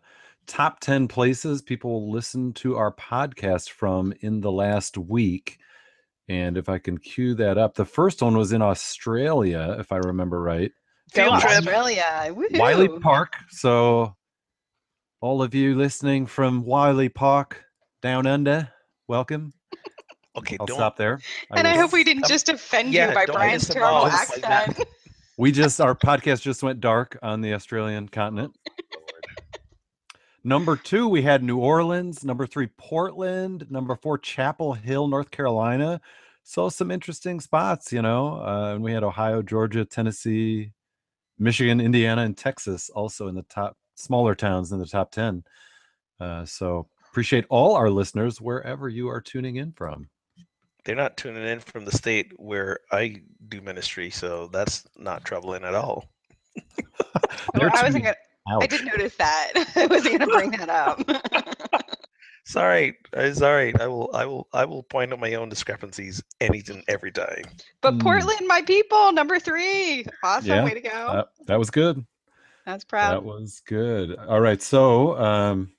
top 0.47 0.81
10 0.81 1.09
places 1.09 1.63
people 1.63 2.11
listen 2.11 2.53
to 2.55 2.77
our 2.77 2.93
podcast 2.93 3.71
from 3.71 4.13
in 4.21 4.41
the 4.41 4.53
last 4.53 4.97
week. 4.97 5.59
And 6.29 6.57
if 6.57 6.69
I 6.69 6.79
can 6.79 6.99
cue 6.99 7.35
that 7.35 7.59
up, 7.59 7.75
the 7.75 7.85
first 7.85 8.23
one 8.23 8.37
was 8.37 8.53
in 8.53 8.63
Australia, 8.63 9.77
if 9.81 9.91
I 9.91 9.97
remember 9.97 10.41
right. 10.41 10.71
Field 11.13 11.35
Go 11.35 11.41
trip. 11.41 11.53
Australia! 11.53 12.35
Wiley. 12.53 12.89
Park. 13.01 13.35
So, 13.51 14.15
all 15.21 15.43
of 15.43 15.55
you 15.55 15.75
listening 15.75 16.27
from 16.27 16.65
Wiley 16.65 17.09
Park 17.09 17.65
down 18.01 18.29
under, 18.29 18.71
welcome. 19.09 19.53
Okay, 20.37 20.57
I'll 20.61 20.67
don't. 20.67 20.77
stop 20.77 20.97
there. 20.97 21.21
And 21.51 21.67
I 21.67 21.77
hope 21.77 21.93
we 21.93 22.05
didn't 22.05 22.27
just 22.27 22.49
offend 22.49 22.93
yeah, 22.93 23.09
you 23.09 23.15
by 23.15 23.27
Brian's 23.27 23.69
terrible 23.69 23.95
off 23.95 24.31
like 24.31 24.45
accent. 24.45 24.87
We 25.39 25.53
just, 25.53 25.81
our 25.81 25.95
podcast 25.95 26.43
just 26.43 26.63
went 26.63 26.81
dark 26.81 27.19
on 27.23 27.41
the 27.41 27.55
Australian 27.55 28.09
continent. 28.09 28.55
Number 30.45 30.77
two, 30.77 31.09
we 31.09 31.23
had 31.23 31.43
New 31.43 31.57
Orleans. 31.57 32.25
Number 32.25 32.47
three, 32.47 32.67
Portland. 32.77 33.67
Number 33.71 33.97
four, 33.97 34.19
Chapel 34.19 34.75
Hill, 34.75 35.09
North 35.09 35.31
Carolina. 35.31 35.99
So 36.43 36.69
some 36.69 36.91
interesting 36.91 37.41
spots, 37.41 37.91
you 37.91 38.03
know. 38.03 38.35
Uh, 38.43 38.75
and 38.75 38.83
we 38.83 38.93
had 38.93 39.03
Ohio, 39.03 39.41
Georgia, 39.41 39.87
Tennessee, 39.87 40.73
Michigan, 41.39 41.81
Indiana, 41.81 42.21
and 42.21 42.37
Texas 42.37 42.91
also 42.91 43.29
in 43.29 43.35
the 43.35 43.45
top 43.45 43.79
smaller 43.97 44.35
towns 44.35 44.73
in 44.73 44.79
the 44.79 44.87
top 44.87 45.11
10. 45.11 45.43
Uh, 46.21 46.45
so 46.45 46.87
appreciate 47.11 47.47
all 47.49 47.77
our 47.77 47.89
listeners 47.89 48.41
wherever 48.43 48.91
you 48.91 49.09
are 49.09 49.23
tuning 49.23 49.57
in 49.57 49.73
from. 49.73 50.09
They're 50.85 50.97
not 50.97 51.17
tuning 51.17 51.45
in 51.47 51.61
from 51.61 51.85
the 51.85 51.93
state 51.93 52.33
where 52.37 52.81
I 52.91 53.23
do 53.49 53.61
ministry, 53.61 54.11
so 54.11 54.49
that's 54.53 54.85
not 54.97 55.25
troubling 55.25 55.65
at 55.65 55.75
all. 55.75 56.09
They're 57.55 57.69
Oh, 57.69 57.77
I 57.79 57.83
wasn't 57.85 58.05
gonna. 58.05 58.17
I 58.49 58.55
out. 58.55 58.69
did 58.71 58.85
notice 58.87 59.15
that. 59.17 59.53
I 59.77 59.87
wasn't 59.87 60.19
gonna 60.19 60.33
bring 60.33 60.51
that 60.53 60.69
up. 60.71 61.01
It's 62.47 62.57
all 62.57 62.67
right. 62.67 62.95
It's 63.13 63.43
all 63.43 63.53
right. 63.53 63.79
I 63.81 63.87
will. 63.87 64.11
I 64.15 64.25
will. 64.27 64.49
I 64.53 64.65
will 64.65 64.83
point 64.83 65.13
out 65.13 65.21
my 65.21 65.35
own 65.35 65.49
discrepancies 65.51 66.23
anything 66.41 66.83
every 66.89 67.13
time. 67.13 67.45
but 67.83 67.95
Mm. 67.95 68.03
Portland, 68.03 68.47
my 68.49 68.63
people, 68.63 69.13
number 69.13 69.39
three. 69.39 70.05
Awesome. 70.25 70.49
Yeah, 70.49 70.65
Way 70.65 70.75
to 70.75 70.81
go. 70.81 70.91
That, 70.91 71.29
that 71.47 71.59
was 71.59 71.71
good. 71.71 72.05
That's 72.67 72.85
proud. 72.85 73.13
That 73.13 73.25
was 73.25 73.61
good. 73.67 74.17
All 74.19 74.41
right. 74.41 74.61
So, 74.61 75.17
um, 75.19 75.73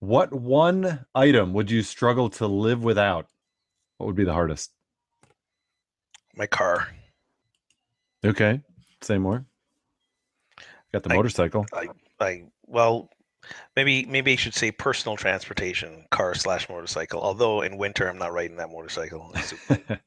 what 0.00 0.32
one 0.32 1.06
item 1.14 1.52
would 1.54 1.70
you 1.70 1.82
struggle 1.82 2.28
to 2.30 2.46
live 2.46 2.82
without? 2.84 3.26
What 3.98 4.06
would 4.06 4.16
be 4.16 4.24
the 4.24 4.32
hardest? 4.32 4.70
My 6.34 6.46
car. 6.46 6.88
Okay. 8.24 8.60
Say 9.02 9.18
more. 9.18 9.44
Got 10.92 11.02
the 11.02 11.12
I- 11.12 11.16
motorcycle. 11.16 11.66
I 11.72 11.88
I 12.20 12.44
well, 12.66 13.10
maybe 13.76 14.04
maybe 14.06 14.32
I 14.32 14.36
should 14.36 14.54
say 14.54 14.70
personal 14.72 15.16
transportation, 15.16 16.04
car 16.10 16.34
slash 16.34 16.68
motorcycle. 16.68 17.20
Although 17.20 17.62
in 17.62 17.76
winter 17.76 18.08
I'm 18.08 18.18
not 18.18 18.32
riding 18.32 18.56
that 18.56 18.70
motorcycle. 18.70 19.32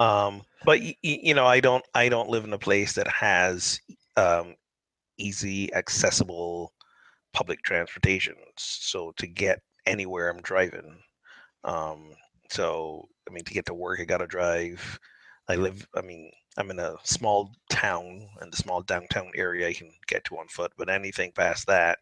Um, 0.00 0.42
but 0.64 0.80
y- 0.80 0.96
y- 1.04 1.20
you 1.22 1.34
know 1.34 1.46
I 1.46 1.60
don't 1.60 1.84
I 1.94 2.08
don't 2.08 2.28
live 2.28 2.42
in 2.42 2.52
a 2.52 2.58
place 2.58 2.94
that 2.94 3.06
has 3.06 3.78
um, 4.16 4.56
easy 5.16 5.72
accessible 5.74 6.72
public 7.32 7.62
transportation. 7.62 8.34
So 8.56 9.12
to 9.18 9.28
get 9.28 9.60
anywhere 9.86 10.28
I'm 10.28 10.40
driving. 10.42 10.98
Um, 11.62 12.14
so 12.52 13.08
I 13.28 13.32
mean 13.32 13.44
to 13.44 13.54
get 13.54 13.66
to 13.66 13.74
work 13.74 13.98
I 14.00 14.04
gotta 14.04 14.26
drive. 14.26 15.00
I 15.48 15.56
live 15.56 15.86
I 15.96 16.02
mean 16.02 16.30
I'm 16.56 16.70
in 16.70 16.78
a 16.78 16.96
small 17.02 17.50
town 17.70 18.28
and 18.40 18.52
the 18.52 18.56
small 18.58 18.82
downtown 18.82 19.32
area 19.34 19.68
I 19.68 19.72
can 19.72 19.90
get 20.06 20.22
to 20.24 20.36
on 20.38 20.48
foot, 20.48 20.72
but 20.76 20.90
anything 20.90 21.32
past 21.32 21.66
that, 21.66 21.98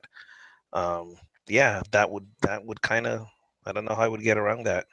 um, 0.73 1.15
yeah, 1.47 1.83
that 1.93 2.11
would 2.11 2.27
that 2.43 2.65
would 2.65 2.83
kind 2.83 3.07
of 3.07 3.27
I 3.65 3.73
don't 3.73 3.85
know 3.85 3.95
how 3.95 4.03
I 4.03 4.09
would 4.09 4.23
get 4.23 4.39
around 4.39 4.65
that. 4.67 4.87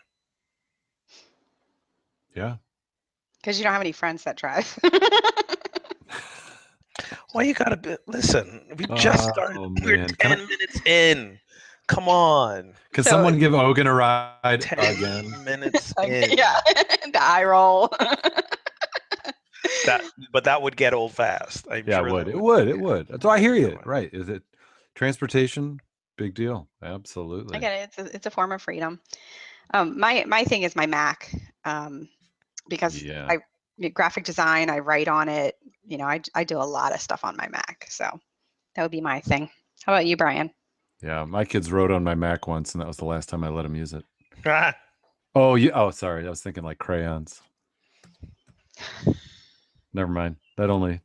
yeah. 2.35 2.57
Because 3.41 3.57
you 3.57 3.63
don't 3.63 3.73
have 3.73 3.81
any 3.81 3.91
friends 3.93 4.23
that 4.25 4.35
drive. 4.37 4.77
Why 7.31 7.43
you 7.43 7.53
gotta 7.53 7.77
be, 7.77 7.95
listen? 8.07 8.65
We 8.77 8.85
just 8.95 9.29
Oh, 9.29 9.31
started. 9.33 9.59
We're 9.83 9.97
man. 9.97 10.09
Can 10.15 10.31
I- 10.31 10.35
ten 10.35 10.47
minutes 10.47 10.81
in. 10.85 11.39
Come 11.87 12.09
on, 12.09 12.73
Can 12.91 13.03
So- 13.03 13.11
someone 13.11 13.39
give 13.39 13.53
Ogun 13.53 13.87
a 13.87 13.93
ride 13.93 14.59
ten 14.61 14.79
again? 14.79 15.43
minutes 15.45 15.93
Okay, 15.99 16.31
in. 16.31 16.37
yeah, 16.37 16.59
the 17.13 17.19
eye 17.21 17.43
roll. 17.45 17.89
That, 19.85 20.01
but 20.33 20.43
that 20.45 20.61
would 20.61 20.75
get 20.75 20.93
old 20.93 21.13
fast. 21.13 21.65
I'm 21.71 21.85
Yeah, 21.87 21.99
sure 21.99 22.07
it 22.07 22.11
would. 22.13 22.27
It 22.27 22.39
would. 22.39 22.67
It 22.67 22.75
yeah. 22.75 22.81
would. 22.81 23.21
So 23.21 23.29
I 23.29 23.39
hear 23.39 23.55
you. 23.55 23.79
Right. 23.85 24.09
Is 24.13 24.27
it 24.29 24.43
transportation? 24.95 25.79
Big 26.17 26.33
deal. 26.33 26.67
Absolutely. 26.81 27.55
I 27.55 27.59
get 27.59 27.73
it. 27.73 27.83
It's 27.83 27.97
a, 27.97 28.15
it's 28.15 28.25
a 28.25 28.31
form 28.31 28.51
of 28.51 28.61
freedom. 28.61 28.99
Um, 29.73 29.97
my 29.99 30.23
my 30.27 30.43
thing 30.43 30.63
is 30.63 30.75
my 30.75 30.85
Mac, 30.87 31.33
um, 31.65 32.09
because 32.69 33.01
Yeah. 33.01 33.27
I 33.29 33.37
y- 33.77 33.89
graphic 33.89 34.23
design. 34.23 34.69
I 34.69 34.79
write 34.79 35.07
on 35.07 35.29
it. 35.29 35.55
You 35.85 35.97
know, 35.97 36.05
I 36.05 36.21
I 36.35 36.43
do 36.43 36.57
a 36.57 36.63
lot 36.63 36.93
of 36.93 36.99
stuff 37.01 37.23
on 37.23 37.37
my 37.37 37.47
Mac. 37.49 37.85
So 37.89 38.09
that 38.75 38.81
would 38.81 38.91
be 38.91 39.01
my 39.01 39.19
thing. 39.21 39.49
How 39.85 39.93
about 39.93 40.05
you, 40.05 40.17
Brian? 40.17 40.49
Yeah. 41.01 41.25
My 41.25 41.45
kids 41.45 41.71
wrote 41.71 41.91
on 41.91 42.03
my 42.03 42.15
Mac 42.15 42.47
once, 42.47 42.73
and 42.73 42.81
that 42.81 42.87
was 42.87 42.97
the 42.97 43.05
last 43.05 43.29
time 43.29 43.43
I 43.43 43.49
let 43.49 43.63
them 43.63 43.75
use 43.75 43.93
it. 43.93 44.03
Ah, 44.45 44.75
Oh, 45.35 45.53
you. 45.55 45.71
Oh, 45.71 45.91
sorry. 45.91 46.25
I 46.25 46.29
was 46.29 46.41
thinking 46.41 46.63
like 46.63 46.79
crayons. 46.79 47.41
Never 49.93 50.11
mind. 50.11 50.37
That 50.57 50.69
only. 50.69 51.01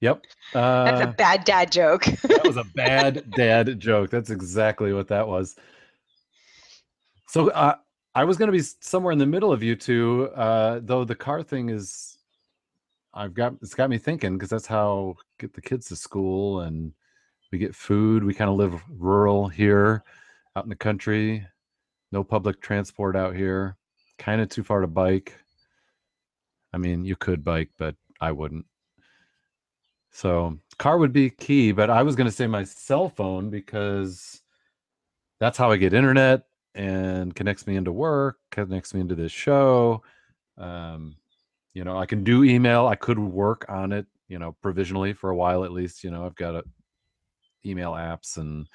Yep. 0.00 0.24
Uh, 0.54 0.84
That's 0.84 1.00
a 1.02 1.12
bad 1.12 1.44
dad 1.44 1.72
joke. 1.72 2.04
that 2.04 2.44
was 2.44 2.56
a 2.56 2.64
bad 2.74 3.30
dad 3.32 3.78
joke. 3.80 4.10
That's 4.10 4.30
exactly 4.30 4.92
what 4.92 5.08
that 5.08 5.26
was. 5.26 5.56
So 7.28 7.50
uh, 7.50 7.76
I 8.14 8.24
was 8.24 8.36
going 8.36 8.48
to 8.50 8.56
be 8.56 8.62
somewhere 8.80 9.12
in 9.12 9.18
the 9.18 9.26
middle 9.26 9.52
of 9.52 9.62
you 9.62 9.74
two, 9.76 10.28
uh, 10.34 10.80
though 10.82 11.04
the 11.04 11.14
car 11.14 11.42
thing 11.42 11.68
is. 11.70 12.18
I've 13.14 13.34
got 13.34 13.54
it's 13.60 13.74
got 13.74 13.90
me 13.90 13.98
thinking 13.98 14.38
because 14.38 14.48
that's 14.48 14.66
how 14.66 15.16
get 15.38 15.52
the 15.52 15.60
kids 15.60 15.88
to 15.88 15.96
school 15.96 16.60
and 16.60 16.92
we 17.52 17.58
get 17.58 17.74
food. 17.74 18.24
We 18.24 18.34
kind 18.34 18.50
of 18.50 18.56
live 18.56 18.82
rural 18.88 19.46
here, 19.46 20.02
out 20.56 20.64
in 20.64 20.70
the 20.70 20.74
country. 20.76 21.46
No 22.10 22.24
public 22.24 22.60
transport 22.60 23.14
out 23.14 23.36
here. 23.36 23.76
Kind 24.18 24.40
of 24.40 24.48
too 24.48 24.64
far 24.64 24.80
to 24.80 24.86
bike. 24.86 25.34
I 26.72 26.78
mean, 26.78 27.04
you 27.04 27.14
could 27.14 27.44
bike, 27.44 27.70
but 27.78 27.94
I 28.20 28.32
wouldn't. 28.32 28.64
So 30.10 30.58
car 30.78 30.98
would 30.98 31.12
be 31.12 31.30
key, 31.30 31.72
but 31.72 31.90
I 31.90 32.02
was 32.02 32.16
going 32.16 32.28
to 32.28 32.34
say 32.34 32.46
my 32.46 32.64
cell 32.64 33.08
phone 33.08 33.50
because 33.50 34.42
that's 35.38 35.58
how 35.58 35.70
I 35.70 35.76
get 35.76 35.94
internet 35.94 36.44
and 36.74 37.34
connects 37.34 37.66
me 37.66 37.76
into 37.76 37.92
work, 37.92 38.38
connects 38.50 38.94
me 38.94 39.00
into 39.00 39.14
this 39.14 39.32
show. 39.32 40.02
Um, 40.56 41.16
you 41.74 41.84
know, 41.84 41.98
I 41.98 42.06
can 42.06 42.24
do 42.24 42.44
email. 42.44 42.86
I 42.86 42.94
could 42.94 43.18
work 43.18 43.66
on 43.68 43.92
it, 43.92 44.06
you 44.28 44.38
know, 44.38 44.54
provisionally 44.62 45.12
for 45.14 45.30
a 45.30 45.36
while 45.36 45.64
at 45.64 45.72
least. 45.72 46.04
You 46.04 46.10
know, 46.10 46.24
I've 46.24 46.36
got 46.36 46.54
a, 46.54 46.64
email 47.64 47.92
apps 47.92 48.36
and 48.36 48.68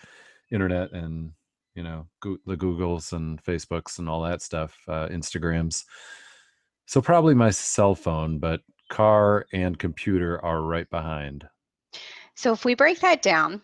internet 0.52 0.92
and 0.92 1.32
you 1.76 1.84
know 1.84 2.08
Goo- 2.22 2.40
the 2.46 2.58
Googles 2.58 3.14
and 3.14 3.44
Facebooks 3.44 4.00
and 4.00 4.10
all 4.10 4.22
that 4.24 4.42
stuff, 4.42 4.78
uh, 4.88 5.08
Instagrams. 5.08 5.86
So 6.86 7.02
probably 7.02 7.36
my 7.36 7.50
cell 7.50 7.96
phone, 7.96 8.40
but 8.40 8.62
car 8.90 9.46
and 9.52 9.78
computer 9.78 10.44
are 10.44 10.62
right 10.62 10.90
behind. 10.90 11.48
So 12.36 12.54
if 12.54 12.64
we 12.64 12.76
break 12.76 13.00
that 13.02 13.22
down, 13.22 13.62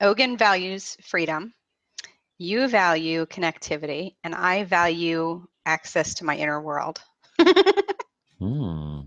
Ogun 0.00 0.36
values 0.36 0.96
freedom, 1.02 1.52
you 2.38 2.68
value 2.68 3.26
connectivity, 3.26 4.16
and 4.24 4.34
I 4.34 4.64
value 4.64 5.46
access 5.66 6.14
to 6.14 6.24
my 6.24 6.36
inner 6.36 6.60
world. 6.60 7.00
Hmm. 8.38 9.00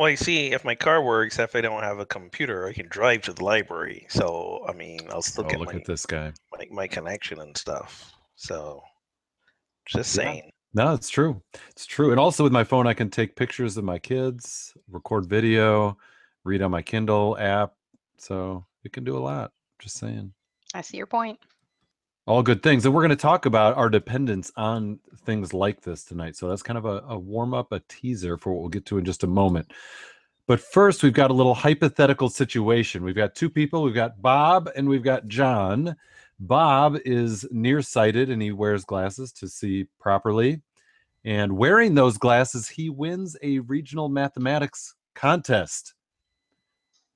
Well, 0.00 0.08
you 0.08 0.16
see, 0.16 0.52
if 0.52 0.64
my 0.64 0.74
car 0.74 1.02
works, 1.02 1.38
if 1.38 1.54
I 1.54 1.60
don't 1.60 1.82
have 1.82 1.98
a 1.98 2.06
computer, 2.06 2.66
I 2.66 2.72
can 2.72 2.88
drive 2.88 3.20
to 3.22 3.34
the 3.34 3.44
library. 3.44 4.06
So, 4.08 4.64
I 4.66 4.72
mean, 4.72 5.00
I'll 5.10 5.20
still 5.20 5.44
Oh, 5.44 5.48
get 5.48 5.60
look 5.60 5.74
my, 5.74 5.78
at 5.78 5.84
this 5.84 6.06
guy. 6.06 6.32
my 6.56 6.66
my 6.70 6.86
connection 6.86 7.38
and 7.38 7.54
stuff. 7.54 8.14
So, 8.34 8.80
just 9.84 10.16
Yeah. 10.16 10.22
saying. 10.22 10.52
No, 10.72 10.94
it's 10.94 11.10
true. 11.10 11.42
It's 11.68 11.84
true. 11.84 12.12
And 12.12 12.18
also 12.18 12.42
with 12.44 12.52
my 12.52 12.64
phone, 12.64 12.86
I 12.86 12.94
can 12.94 13.10
take 13.10 13.36
pictures 13.36 13.76
of 13.76 13.84
my 13.84 13.98
kids, 13.98 14.72
record 14.88 15.26
video, 15.26 15.98
read 16.44 16.62
on 16.62 16.70
my 16.70 16.80
Kindle 16.80 17.36
app. 17.38 17.74
So 18.16 18.64
it 18.84 18.94
can 18.94 19.04
do 19.04 19.18
a 19.18 19.20
lot. 19.20 19.52
Just 19.78 19.98
saying. 19.98 20.32
I 20.72 20.80
see 20.80 20.96
your 20.96 21.08
point. 21.08 21.38
All 22.30 22.44
good 22.44 22.62
things. 22.62 22.84
And 22.84 22.94
we're 22.94 23.00
going 23.00 23.10
to 23.10 23.16
talk 23.16 23.44
about 23.44 23.76
our 23.76 23.90
dependence 23.90 24.52
on 24.56 25.00
things 25.24 25.52
like 25.52 25.80
this 25.80 26.04
tonight. 26.04 26.36
So 26.36 26.48
that's 26.48 26.62
kind 26.62 26.78
of 26.78 26.84
a, 26.84 27.02
a 27.08 27.18
warm 27.18 27.52
up, 27.52 27.72
a 27.72 27.82
teaser 27.88 28.38
for 28.38 28.52
what 28.52 28.60
we'll 28.60 28.68
get 28.68 28.86
to 28.86 28.98
in 28.98 29.04
just 29.04 29.24
a 29.24 29.26
moment. 29.26 29.72
But 30.46 30.60
first, 30.60 31.02
we've 31.02 31.12
got 31.12 31.32
a 31.32 31.34
little 31.34 31.56
hypothetical 31.56 32.28
situation. 32.28 33.02
We've 33.02 33.16
got 33.16 33.34
two 33.34 33.50
people. 33.50 33.82
We've 33.82 33.96
got 33.96 34.22
Bob 34.22 34.70
and 34.76 34.88
we've 34.88 35.02
got 35.02 35.26
John. 35.26 35.96
Bob 36.38 36.98
is 37.04 37.48
nearsighted 37.50 38.30
and 38.30 38.40
he 38.40 38.52
wears 38.52 38.84
glasses 38.84 39.32
to 39.32 39.48
see 39.48 39.88
properly. 39.98 40.62
And 41.24 41.56
wearing 41.56 41.96
those 41.96 42.16
glasses, 42.16 42.68
he 42.68 42.90
wins 42.90 43.36
a 43.42 43.58
regional 43.58 44.08
mathematics 44.08 44.94
contest. 45.16 45.94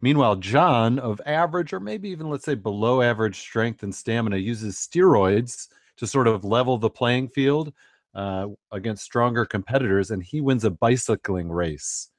Meanwhile, 0.04 0.36
John, 0.36 0.98
of 0.98 1.18
average 1.24 1.72
or 1.72 1.80
maybe 1.80 2.10
even 2.10 2.28
let's 2.28 2.44
say 2.44 2.54
below 2.54 3.00
average 3.00 3.38
strength 3.38 3.82
and 3.82 3.94
stamina, 3.94 4.36
uses 4.36 4.76
steroids 4.76 5.68
to 5.96 6.06
sort 6.06 6.26
of 6.26 6.44
level 6.44 6.76
the 6.76 6.90
playing 6.90 7.30
field 7.30 7.72
uh, 8.14 8.48
against 8.70 9.02
stronger 9.02 9.46
competitors, 9.46 10.10
and 10.10 10.22
he 10.22 10.42
wins 10.42 10.62
a 10.64 10.70
bicycling 10.70 11.50
race. 11.50 12.10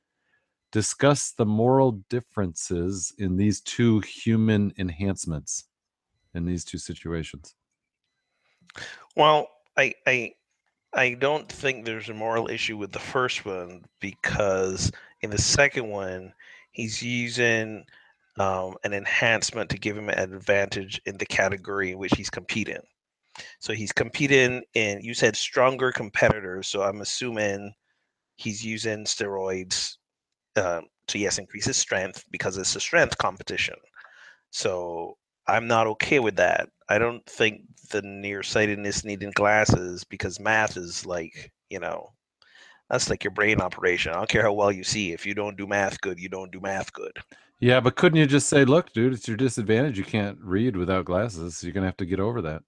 Discuss 0.71 1.33
the 1.33 1.45
moral 1.45 2.01
differences 2.09 3.13
in 3.19 3.37
these 3.37 3.61
two 3.61 3.99
human 3.99 4.73
enhancements 4.79 5.65
in 6.33 6.43
these 6.43 6.65
two 6.65 6.79
situations. 6.79 7.53
Well, 9.15 9.47
I 9.77 9.93
I 10.07 10.33
I 10.91 11.13
don't 11.13 11.47
think 11.47 11.85
there's 11.85 12.09
a 12.09 12.15
moral 12.15 12.49
issue 12.49 12.77
with 12.77 12.91
the 12.91 12.97
first 12.97 13.45
one 13.45 13.85
because 13.99 14.91
in 15.21 15.29
the 15.29 15.37
second 15.37 15.87
one, 15.87 16.33
he's 16.75 17.01
using 17.01 17.85
um, 18.37 18.75
an 18.83 18.93
enhancement 18.93 19.69
to 19.69 19.77
give 19.77 19.97
him 19.97 20.09
an 20.09 20.33
advantage 20.33 21.01
in 21.05 21.17
the 21.17 21.25
category 21.25 21.91
in 21.91 21.97
which 21.97 22.13
he's 22.15 22.29
competing. 22.29 22.81
So 23.59 23.73
he's 23.73 23.91
competing 23.91 24.63
in 24.73 25.01
you 25.01 25.13
said 25.13 25.35
stronger 25.35 25.91
competitors. 25.91 26.67
So 26.67 26.83
I'm 26.83 27.01
assuming 27.01 27.73
he's 28.35 28.63
using 28.63 29.05
steroids 29.05 29.95
um, 30.57 30.83
to 31.07 31.17
yes 31.17 31.37
increase 31.37 31.65
his 31.65 31.77
strength 31.77 32.23
because 32.29 32.57
it's 32.57 32.75
a 32.75 32.79
strength 32.79 33.17
competition. 33.17 33.75
So 34.51 35.17
I'm 35.47 35.67
not 35.67 35.87
okay 35.87 36.19
with 36.19 36.35
that. 36.35 36.69
I 36.89 36.97
don't 36.97 37.25
think 37.25 37.61
the 37.91 38.01
nearsightedness 38.01 39.05
needing 39.05 39.31
glasses 39.31 40.03
because 40.03 40.39
math 40.39 40.75
is 40.75 41.05
like, 41.05 41.51
you 41.69 41.79
know, 41.79 42.11
that's 42.89 43.09
like 43.09 43.23
your 43.23 43.31
brain 43.31 43.61
operation. 43.61 44.11
I 44.11 44.15
don't 44.15 44.29
care 44.29 44.43
how 44.43 44.53
well 44.53 44.71
you 44.71 44.83
see. 44.83 45.11
If 45.11 45.25
you 45.25 45.33
don't 45.33 45.57
do 45.57 45.67
math 45.67 45.99
good, 46.01 46.19
you 46.19 46.29
don't 46.29 46.51
do 46.51 46.59
math 46.59 46.93
good. 46.93 47.17
Yeah, 47.59 47.79
but 47.79 47.95
couldn't 47.95 48.19
you 48.19 48.25
just 48.25 48.49
say, 48.49 48.65
look, 48.65 48.91
dude, 48.93 49.13
it's 49.13 49.27
your 49.27 49.37
disadvantage. 49.37 49.97
You 49.97 50.03
can't 50.03 50.37
read 50.41 50.75
without 50.75 51.05
glasses. 51.05 51.63
You're 51.63 51.73
going 51.73 51.83
to 51.83 51.87
have 51.87 51.97
to 51.97 52.05
get 52.05 52.19
over 52.19 52.41
that. 52.41 52.61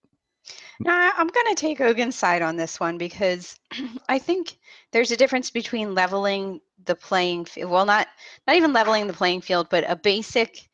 No, 0.79 0.91
I- 0.91 1.12
I'm 1.17 1.27
going 1.27 1.47
to 1.50 1.55
take 1.55 1.81
Ogun's 1.81 2.15
side 2.15 2.41
on 2.41 2.55
this 2.55 2.79
one 2.79 2.97
because 2.97 3.59
I 4.09 4.17
think 4.17 4.57
there's 4.91 5.12
a 5.12 5.17
difference 5.17 5.50
between 5.50 5.93
leveling 5.93 6.62
the 6.86 6.95
playing 6.95 7.45
field. 7.45 7.71
Well, 7.71 7.86
not 7.86 8.07
not 8.47 8.55
even 8.55 8.74
leveling 8.74 9.07
the 9.07 9.13
playing 9.13 9.41
field, 9.41 9.67
but 9.69 9.83
a 9.89 9.95
basic 9.95 10.69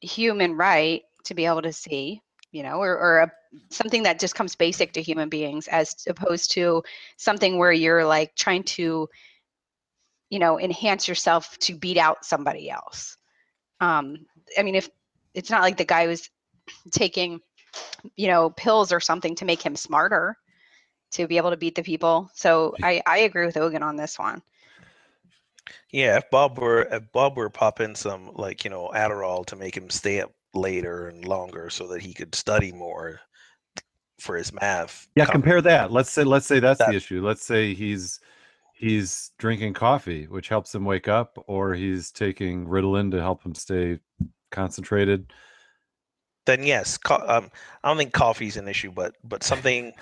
human 0.00 0.54
right 0.54 1.02
to 1.24 1.34
be 1.34 1.46
able 1.46 1.62
to 1.62 1.72
see, 1.72 2.22
you 2.52 2.62
know, 2.62 2.76
or, 2.76 2.96
or 2.96 3.18
a, 3.20 3.32
something 3.70 4.02
that 4.04 4.18
just 4.18 4.34
comes 4.34 4.54
basic 4.54 4.92
to 4.92 5.02
human 5.02 5.28
beings, 5.28 5.68
as 5.68 5.94
opposed 6.08 6.50
to 6.52 6.82
something 7.16 7.58
where 7.58 7.72
you're 7.72 8.04
like 8.04 8.34
trying 8.34 8.62
to, 8.64 9.08
you 10.30 10.38
know, 10.38 10.58
enhance 10.58 11.08
yourself 11.08 11.58
to 11.58 11.74
beat 11.74 11.98
out 11.98 12.24
somebody 12.24 12.70
else. 12.70 13.16
Um, 13.80 14.26
I 14.58 14.62
mean, 14.62 14.74
if 14.74 14.88
it's 15.34 15.50
not 15.50 15.62
like 15.62 15.76
the 15.76 15.84
guy 15.84 16.06
was 16.06 16.28
taking 16.90 17.40
you 18.16 18.28
know 18.28 18.50
pills 18.50 18.92
or 18.92 19.00
something 19.00 19.34
to 19.36 19.44
make 19.44 19.62
him 19.62 19.76
smarter 19.76 20.36
to 21.12 21.26
be 21.26 21.36
able 21.36 21.50
to 21.50 21.56
beat 21.56 21.74
the 21.74 21.82
people. 21.82 22.30
So 22.34 22.74
i 22.82 23.02
i 23.06 23.18
agree 23.18 23.46
with 23.46 23.56
ogun 23.56 23.82
on 23.82 23.96
this 23.96 24.18
one. 24.18 24.42
Yeah, 25.90 26.16
if 26.16 26.30
Bob 26.30 26.58
were 26.58 26.82
if 26.90 27.12
Bob 27.12 27.36
were 27.36 27.50
popping 27.50 27.94
some 27.94 28.32
like, 28.34 28.64
you 28.64 28.70
know, 28.70 28.90
Adderall 28.94 29.46
to 29.46 29.56
make 29.56 29.76
him 29.76 29.90
stay 29.90 30.20
up 30.20 30.32
later 30.54 31.08
and 31.08 31.24
longer 31.24 31.70
so 31.70 31.86
that 31.88 32.02
he 32.02 32.12
could 32.12 32.34
study 32.34 32.72
more 32.72 33.20
for 34.22 34.36
his 34.36 34.52
math. 34.52 35.08
Yeah, 35.16 35.26
com- 35.26 35.32
compare 35.32 35.60
that. 35.62 35.92
Let's 35.92 36.10
say 36.10 36.24
let's 36.24 36.46
say 36.46 36.60
that's 36.60 36.78
That- 36.78 36.90
the 36.90 36.96
issue. 36.96 37.24
Let's 37.24 37.44
say 37.44 37.74
he's 37.74 38.20
he's 38.74 39.30
drinking 39.38 39.74
coffee, 39.74 40.24
which 40.26 40.48
helps 40.48 40.74
him 40.74 40.84
wake 40.84 41.06
up, 41.08 41.42
or 41.46 41.74
he's 41.74 42.10
taking 42.10 42.66
Ritalin 42.66 43.10
to 43.12 43.20
help 43.20 43.42
him 43.44 43.54
stay 43.54 43.98
concentrated. 44.50 45.32
then 46.46 46.64
yes, 46.64 46.98
co- 46.98 47.24
um, 47.28 47.50
I 47.84 47.88
don't 47.88 47.96
think 47.98 48.12
coffee's 48.12 48.56
an 48.56 48.66
issue, 48.68 48.90
but 48.90 49.14
but 49.24 49.42
something 49.44 49.92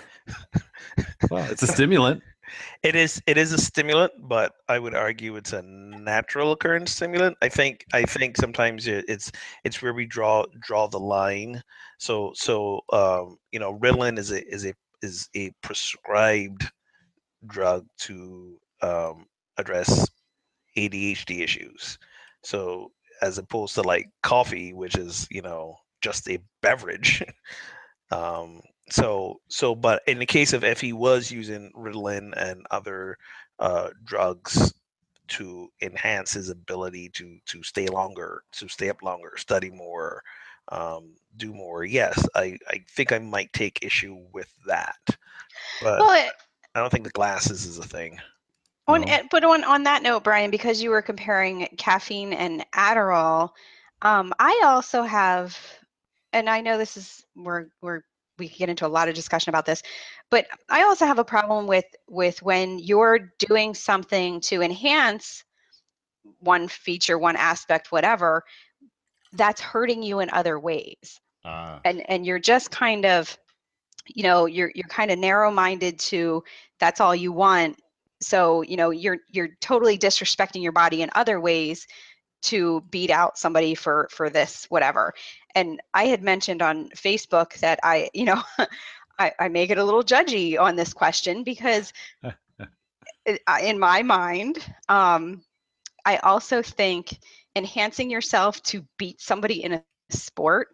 Well, 1.30 1.44
it's 1.50 1.62
a 1.62 1.66
stimulant. 1.66 2.22
It 2.82 2.94
is 2.96 3.22
it 3.26 3.36
is 3.38 3.52
a 3.52 3.58
stimulant, 3.58 4.12
but 4.18 4.52
I 4.68 4.78
would 4.78 4.94
argue 4.94 5.36
it's 5.36 5.52
a 5.52 5.62
natural 5.62 6.52
occurrence 6.52 6.92
stimulant. 6.92 7.36
I 7.42 7.48
think 7.48 7.84
I 7.92 8.02
think 8.04 8.36
sometimes 8.36 8.86
it's 8.86 9.30
it's 9.64 9.82
where 9.82 9.94
we 9.94 10.06
draw 10.06 10.46
draw 10.60 10.86
the 10.88 10.98
line. 11.00 11.62
So 11.98 12.32
so 12.34 12.80
um, 12.92 13.38
you 13.52 13.58
know, 13.60 13.78
Ritalin 13.78 14.18
is 14.18 14.30
a 14.32 14.46
is 14.46 14.66
a 14.66 14.74
is 15.02 15.28
a 15.36 15.50
prescribed 15.62 16.70
drug 17.46 17.86
to 17.98 18.58
um, 18.82 19.26
address 19.58 20.08
ADHD 20.76 21.40
issues. 21.42 21.98
So 22.42 22.92
as 23.22 23.38
opposed 23.38 23.74
to 23.76 23.82
like 23.82 24.08
coffee, 24.22 24.72
which 24.72 24.96
is 24.96 25.26
you 25.30 25.42
know 25.42 25.76
just 26.02 26.28
a 26.28 26.38
beverage. 26.62 27.22
um, 28.10 28.60
so 28.90 29.40
so 29.48 29.74
but 29.74 30.02
in 30.06 30.18
the 30.18 30.26
case 30.26 30.52
of 30.52 30.64
if 30.64 30.80
he 30.80 30.92
was 30.92 31.30
using 31.30 31.72
Ritalin 31.76 32.32
and 32.36 32.66
other 32.70 33.16
uh, 33.58 33.90
drugs 34.04 34.72
to 35.30 35.70
enhance 35.80 36.32
his 36.32 36.50
ability 36.50 37.08
to 37.10 37.38
to 37.46 37.62
stay 37.62 37.86
longer, 37.86 38.42
to 38.52 38.68
stay 38.68 38.90
up 38.90 39.02
longer, 39.02 39.34
study 39.36 39.70
more, 39.70 40.22
um, 40.68 41.14
do 41.36 41.54
more. 41.54 41.84
Yes, 41.84 42.26
I 42.34 42.58
I 42.68 42.84
think 42.88 43.12
I 43.12 43.18
might 43.18 43.52
take 43.52 43.78
issue 43.82 44.18
with 44.32 44.52
that, 44.66 44.98
but 45.82 46.00
well, 46.00 46.30
I 46.74 46.80
don't 46.80 46.90
think 46.90 47.04
the 47.04 47.10
glasses 47.10 47.64
is 47.64 47.78
a 47.78 47.84
thing. 47.84 48.18
On, 48.88 49.02
no. 49.02 49.18
but 49.30 49.44
on 49.44 49.62
on 49.64 49.84
that 49.84 50.02
note, 50.02 50.24
Brian, 50.24 50.50
because 50.50 50.82
you 50.82 50.90
were 50.90 51.02
comparing 51.02 51.68
caffeine 51.78 52.32
and 52.32 52.64
Adderall, 52.74 53.50
um, 54.02 54.32
I 54.40 54.62
also 54.64 55.02
have, 55.02 55.56
and 56.32 56.50
I 56.50 56.60
know 56.60 56.76
this 56.76 56.96
is 56.96 57.24
we're 57.36 57.66
we're 57.80 58.02
we 58.40 58.48
can 58.48 58.58
get 58.58 58.68
into 58.68 58.86
a 58.86 58.88
lot 58.88 59.08
of 59.08 59.14
discussion 59.14 59.50
about 59.50 59.66
this 59.66 59.82
but 60.30 60.46
i 60.68 60.82
also 60.82 61.06
have 61.06 61.20
a 61.20 61.24
problem 61.24 61.68
with 61.68 61.84
with 62.08 62.42
when 62.42 62.78
you're 62.80 63.32
doing 63.38 63.74
something 63.74 64.40
to 64.40 64.62
enhance 64.62 65.44
one 66.40 66.66
feature 66.68 67.18
one 67.18 67.36
aspect 67.36 67.92
whatever 67.92 68.44
that's 69.32 69.60
hurting 69.60 70.02
you 70.02 70.20
in 70.20 70.30
other 70.30 70.58
ways. 70.58 71.20
Uh. 71.44 71.78
and 71.86 72.08
and 72.10 72.26
you're 72.26 72.38
just 72.38 72.70
kind 72.70 73.06
of 73.06 73.38
you 74.06 74.22
know 74.22 74.44
you're 74.44 74.70
you're 74.74 74.88
kind 74.88 75.10
of 75.10 75.18
narrow 75.18 75.50
minded 75.50 75.98
to 75.98 76.42
that's 76.78 77.00
all 77.00 77.14
you 77.14 77.32
want. 77.32 77.80
So 78.20 78.62
you 78.62 78.76
know 78.76 78.90
you're 78.90 79.18
you're 79.30 79.48
totally 79.60 79.96
disrespecting 79.96 80.62
your 80.62 80.72
body 80.72 81.02
in 81.02 81.10
other 81.14 81.40
ways 81.40 81.86
to 82.42 82.82
beat 82.90 83.10
out 83.10 83.38
somebody 83.38 83.74
for 83.74 84.08
for 84.10 84.28
this 84.28 84.66
whatever 84.68 85.14
and 85.54 85.80
i 85.94 86.06
had 86.06 86.22
mentioned 86.22 86.62
on 86.62 86.88
facebook 86.90 87.58
that 87.60 87.78
i 87.82 88.08
you 88.14 88.24
know 88.24 88.42
I, 89.18 89.32
I 89.38 89.48
make 89.48 89.68
it 89.68 89.76
a 89.76 89.84
little 89.84 90.02
judgy 90.02 90.58
on 90.58 90.76
this 90.76 90.94
question 90.94 91.44
because 91.44 91.92
in 93.62 93.78
my 93.78 94.02
mind 94.02 94.58
um, 94.88 95.42
i 96.06 96.16
also 96.18 96.62
think 96.62 97.18
enhancing 97.54 98.10
yourself 98.10 98.62
to 98.62 98.84
beat 98.98 99.20
somebody 99.20 99.62
in 99.62 99.74
a 99.74 99.82
sport 100.10 100.68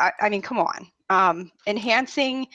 i, 0.00 0.10
I 0.20 0.28
mean 0.28 0.42
come 0.42 0.58
on 0.58 0.86
um, 1.10 1.50
enhancing 1.66 2.48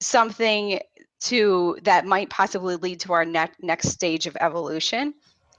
something 0.00 0.78
to 1.20 1.78
that 1.82 2.06
might 2.06 2.30
possibly 2.30 2.76
lead 2.76 3.00
to 3.00 3.12
our 3.12 3.24
ne- 3.24 3.50
next 3.60 3.88
stage 3.88 4.26
of 4.26 4.36
evolution 4.40 5.14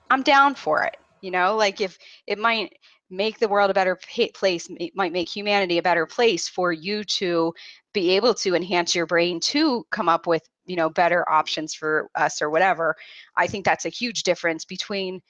i'm 0.10 0.22
down 0.22 0.56
for 0.56 0.84
it 0.84 0.96
you 1.22 1.32
know 1.32 1.56
like 1.56 1.82
if 1.82 1.98
it 2.27 2.38
might 2.38 2.77
make 3.10 3.39
the 3.39 3.48
world 3.48 3.72
a 3.72 3.74
better 3.74 3.98
place 4.34 4.68
it 4.80 4.96
might 4.96 5.12
make 5.12 5.28
humanity 5.28 5.78
a 5.78 5.84
better 5.84 6.06
place 6.06 6.48
for 6.48 6.72
you 6.72 7.04
to 7.04 7.54
be 7.94 8.12
able 8.12 8.34
to 8.34 8.56
enhance 8.56 8.94
your 8.94 9.06
brain 9.06 9.39
to 9.39 9.86
come 9.92 10.08
up 10.08 10.28
with 10.28 10.48
you 10.66 10.75
know 10.75 10.89
better 10.89 11.28
options 11.30 11.74
for 11.74 12.10
us 12.16 12.42
or 12.42 12.50
whatever. 12.50 12.96
I 13.36 13.48
think 13.48 13.66
that's 13.66 13.86
a 13.86 13.89
huge 13.89 14.24
difference 14.24 14.63
between 14.63 15.22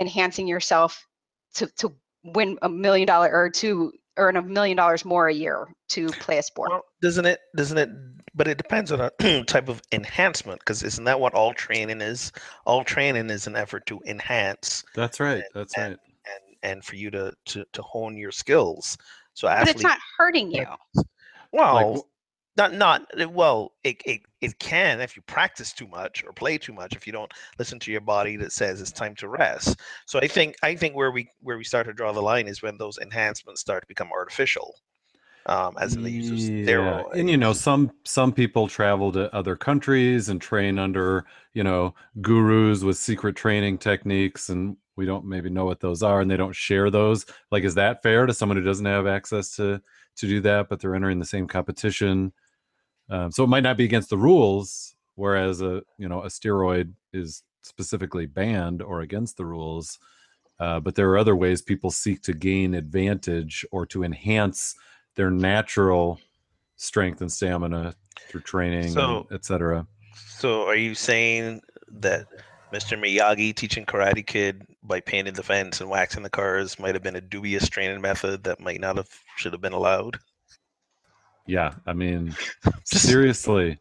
enhancing 0.00 0.48
yourself 0.48 1.06
to 1.54 1.66
to 1.76 1.94
win 2.24 2.58
a 2.62 2.68
million 2.68 3.06
dollar 3.06 3.30
or 3.32 3.50
to 3.50 3.92
earn 4.16 4.36
a 4.36 4.42
million 4.42 4.76
dollars 4.76 5.04
more 5.04 5.28
a 5.28 5.34
year 5.34 5.68
to 5.90 6.08
play 6.08 6.38
a 6.38 6.42
sport. 6.42 6.70
Well, 6.70 6.84
doesn't 7.02 7.26
it 7.26 7.40
doesn't 7.54 7.78
it 7.78 7.90
but 8.34 8.48
it 8.48 8.58
depends 8.58 8.92
on 8.92 9.00
a 9.00 9.44
type 9.44 9.68
of 9.68 9.82
enhancement 9.92 10.60
because 10.60 10.82
isn't 10.82 11.04
that 11.04 11.20
what 11.20 11.34
all 11.34 11.52
training 11.52 12.00
is? 12.00 12.32
All 12.64 12.82
training 12.82 13.30
is 13.30 13.46
an 13.46 13.56
effort 13.56 13.86
to 13.86 14.00
enhance 14.06 14.84
that's 14.94 15.20
right 15.20 15.36
and, 15.36 15.44
that's 15.54 15.76
and, 15.76 15.90
right 15.90 16.15
and 16.62 16.76
and 16.76 16.84
for 16.84 16.96
you 16.96 17.10
to 17.10 17.32
to, 17.46 17.64
to 17.72 17.82
hone 17.82 18.16
your 18.16 18.32
skills 18.32 18.96
so 19.34 19.48
but 19.48 19.68
it's 19.68 19.82
not 19.82 19.98
hurting 20.18 20.50
you 20.50 20.64
well 21.52 21.92
like, 21.92 22.02
not 22.56 22.74
not 22.74 23.30
well 23.32 23.72
it, 23.84 23.96
it 24.04 24.20
it 24.40 24.58
can 24.58 25.00
if 25.00 25.16
you 25.16 25.22
practice 25.22 25.72
too 25.72 25.86
much 25.86 26.24
or 26.24 26.32
play 26.32 26.58
too 26.58 26.72
much 26.72 26.94
if 26.94 27.06
you 27.06 27.12
don't 27.12 27.32
listen 27.58 27.78
to 27.78 27.92
your 27.92 28.00
body 28.00 28.36
that 28.36 28.52
says 28.52 28.80
it's 28.80 28.92
time 28.92 29.14
to 29.14 29.28
rest 29.28 29.80
so 30.06 30.18
i 30.18 30.26
think 30.26 30.56
i 30.62 30.74
think 30.74 30.94
where 30.94 31.10
we 31.10 31.28
where 31.40 31.58
we 31.58 31.64
start 31.64 31.86
to 31.86 31.92
draw 31.92 32.12
the 32.12 32.20
line 32.22 32.48
is 32.48 32.62
when 32.62 32.76
those 32.78 32.98
enhancements 32.98 33.60
start 33.60 33.82
to 33.82 33.88
become 33.88 34.10
artificial 34.12 34.74
um, 35.46 35.76
as 35.80 35.94
in 35.94 36.02
they 36.02 36.10
use 36.10 36.48
yeah. 36.48 36.66
steroids. 36.66 37.14
And 37.14 37.30
you 37.30 37.36
know, 37.36 37.52
some 37.52 37.92
some 38.04 38.32
people 38.32 38.66
travel 38.66 39.12
to 39.12 39.32
other 39.34 39.56
countries 39.56 40.28
and 40.28 40.40
train 40.40 40.78
under 40.78 41.24
you 41.54 41.62
know 41.62 41.94
gurus 42.20 42.82
with 42.82 42.96
secret 42.96 43.36
training 43.36 43.78
techniques, 43.78 44.48
and 44.48 44.76
we 44.96 45.06
don't 45.06 45.24
maybe 45.24 45.50
know 45.50 45.64
what 45.64 45.80
those 45.80 46.02
are, 46.02 46.20
and 46.20 46.30
they 46.30 46.36
don't 46.36 46.54
share 46.54 46.90
those. 46.90 47.26
Like, 47.50 47.64
is 47.64 47.74
that 47.74 48.02
fair 48.02 48.26
to 48.26 48.34
someone 48.34 48.56
who 48.56 48.64
doesn't 48.64 48.86
have 48.86 49.06
access 49.06 49.54
to 49.56 49.80
to 50.16 50.26
do 50.26 50.40
that, 50.40 50.68
but 50.68 50.80
they're 50.80 50.94
entering 50.94 51.18
the 51.18 51.24
same 51.24 51.46
competition? 51.46 52.32
Um, 53.08 53.30
so 53.30 53.44
it 53.44 53.48
might 53.48 53.62
not 53.62 53.76
be 53.76 53.84
against 53.84 54.10
the 54.10 54.18
rules, 54.18 54.96
whereas 55.14 55.60
a 55.60 55.82
you 55.98 56.08
know 56.08 56.22
a 56.22 56.28
steroid 56.28 56.92
is 57.12 57.42
specifically 57.62 58.26
banned 58.26 58.82
or 58.82 59.00
against 59.00 59.36
the 59.36 59.44
rules. 59.44 59.98
Uh, 60.58 60.80
but 60.80 60.94
there 60.94 61.10
are 61.10 61.18
other 61.18 61.36
ways 61.36 61.60
people 61.60 61.90
seek 61.90 62.22
to 62.22 62.32
gain 62.32 62.74
advantage 62.74 63.66
or 63.72 63.84
to 63.84 64.02
enhance 64.02 64.74
their 65.14 65.30
natural 65.30 66.18
strength 66.76 67.20
and 67.20 67.30
stamina 67.30 67.94
through 68.28 68.40
training, 68.40 68.90
so, 68.90 69.26
etc. 69.30 69.86
So, 70.14 70.66
are 70.66 70.76
you 70.76 70.94
saying 70.94 71.60
that 71.88 72.26
Mr. 72.72 72.98
Miyagi 72.98 73.54
teaching 73.54 73.86
Karate 73.86 74.26
Kid 74.26 74.66
by 74.82 75.00
painting 75.00 75.34
the 75.34 75.42
fence 75.42 75.80
and 75.80 75.88
waxing 75.88 76.22
the 76.22 76.30
cars 76.30 76.78
might 76.78 76.94
have 76.94 77.02
been 77.02 77.16
a 77.16 77.20
dubious 77.20 77.68
training 77.68 78.00
method 78.00 78.44
that 78.44 78.60
might 78.60 78.80
not 78.80 78.96
have 78.96 79.08
should 79.36 79.52
have 79.52 79.60
been 79.60 79.72
allowed? 79.72 80.18
Yeah, 81.46 81.74
I 81.86 81.92
mean, 81.92 82.34
seriously. 82.84 83.78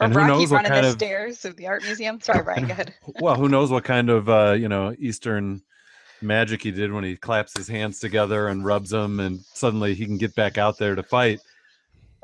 Or 0.00 0.06
and 0.06 0.12
who 0.12 0.18
Rocky 0.18 0.32
knows 0.32 0.50
what 0.50 0.64
kind 0.64 0.84
the 0.84 0.88
of 0.88 0.94
stairs 0.94 1.44
of 1.44 1.56
the 1.56 1.68
art 1.68 1.84
museum? 1.84 2.20
Sorry, 2.20 2.42
Brian. 2.42 2.66
Go 2.66 2.72
ahead. 2.72 2.94
Well, 3.20 3.36
who 3.36 3.48
knows 3.48 3.70
what 3.70 3.84
kind 3.84 4.10
of 4.10 4.28
uh, 4.28 4.56
you 4.58 4.68
know 4.68 4.94
Eastern 4.98 5.62
magic 6.20 6.62
he 6.64 6.72
did 6.72 6.92
when 6.92 7.04
he 7.04 7.16
claps 7.16 7.56
his 7.56 7.68
hands 7.68 8.00
together 8.00 8.48
and 8.48 8.64
rubs 8.64 8.90
them, 8.90 9.20
and 9.20 9.40
suddenly 9.54 9.94
he 9.94 10.04
can 10.04 10.18
get 10.18 10.34
back 10.34 10.58
out 10.58 10.78
there 10.78 10.96
to 10.96 11.02
fight. 11.04 11.40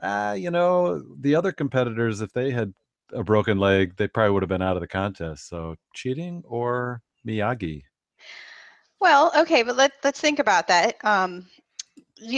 Uh, 0.02 0.34
you 0.36 0.50
know, 0.50 1.02
the 1.20 1.36
other 1.36 1.52
competitors, 1.52 2.20
if 2.20 2.32
they 2.32 2.50
had 2.50 2.74
a 3.12 3.22
broken 3.22 3.58
leg, 3.58 3.96
they 3.96 4.08
probably 4.08 4.32
would 4.32 4.42
have 4.42 4.48
been 4.48 4.62
out 4.62 4.76
of 4.76 4.80
the 4.80 4.88
contest. 4.88 5.48
So 5.48 5.76
cheating 5.94 6.42
or 6.46 7.02
Miyagi? 7.26 7.82
Well, 9.00 9.32
okay, 9.36 9.62
but 9.62 9.76
let 9.76 9.92
let's 10.02 10.20
think 10.20 10.38
about 10.38 10.68
that. 10.68 10.96
Um, 11.04 11.46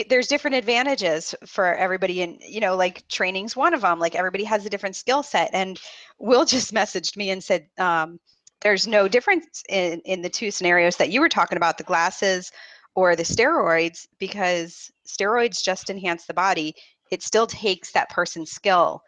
there's 0.08 0.26
different 0.26 0.56
advantages 0.56 1.34
for 1.44 1.74
everybody 1.74 2.22
and 2.22 2.38
you 2.40 2.60
know 2.60 2.74
like 2.74 3.06
training's 3.08 3.54
one 3.54 3.74
of 3.74 3.82
them 3.82 3.98
like 3.98 4.14
everybody 4.14 4.42
has 4.42 4.64
a 4.64 4.70
different 4.70 4.96
skill 4.96 5.22
set 5.22 5.50
and 5.52 5.78
will 6.18 6.44
just 6.44 6.72
messaged 6.80 7.16
me 7.16 7.30
and 7.30 7.44
said 7.44 7.66
um, 7.78 8.18
there's 8.62 8.86
no 8.86 9.06
difference 9.06 9.62
in, 9.68 10.00
in 10.00 10.22
the 10.22 10.30
two 10.30 10.50
scenarios 10.50 10.96
that 10.96 11.10
you 11.10 11.20
were 11.20 11.28
talking 11.28 11.56
about 11.56 11.78
the 11.78 11.84
glasses 11.84 12.50
or 12.94 13.14
the 13.14 13.22
steroids 13.22 14.06
because 14.18 14.90
steroids 15.06 15.62
just 15.62 15.90
enhance 15.90 16.24
the 16.26 16.34
body 16.34 16.74
it 17.10 17.22
still 17.22 17.46
takes 17.46 17.92
that 17.92 18.10
person's 18.10 18.50
skill 18.50 19.02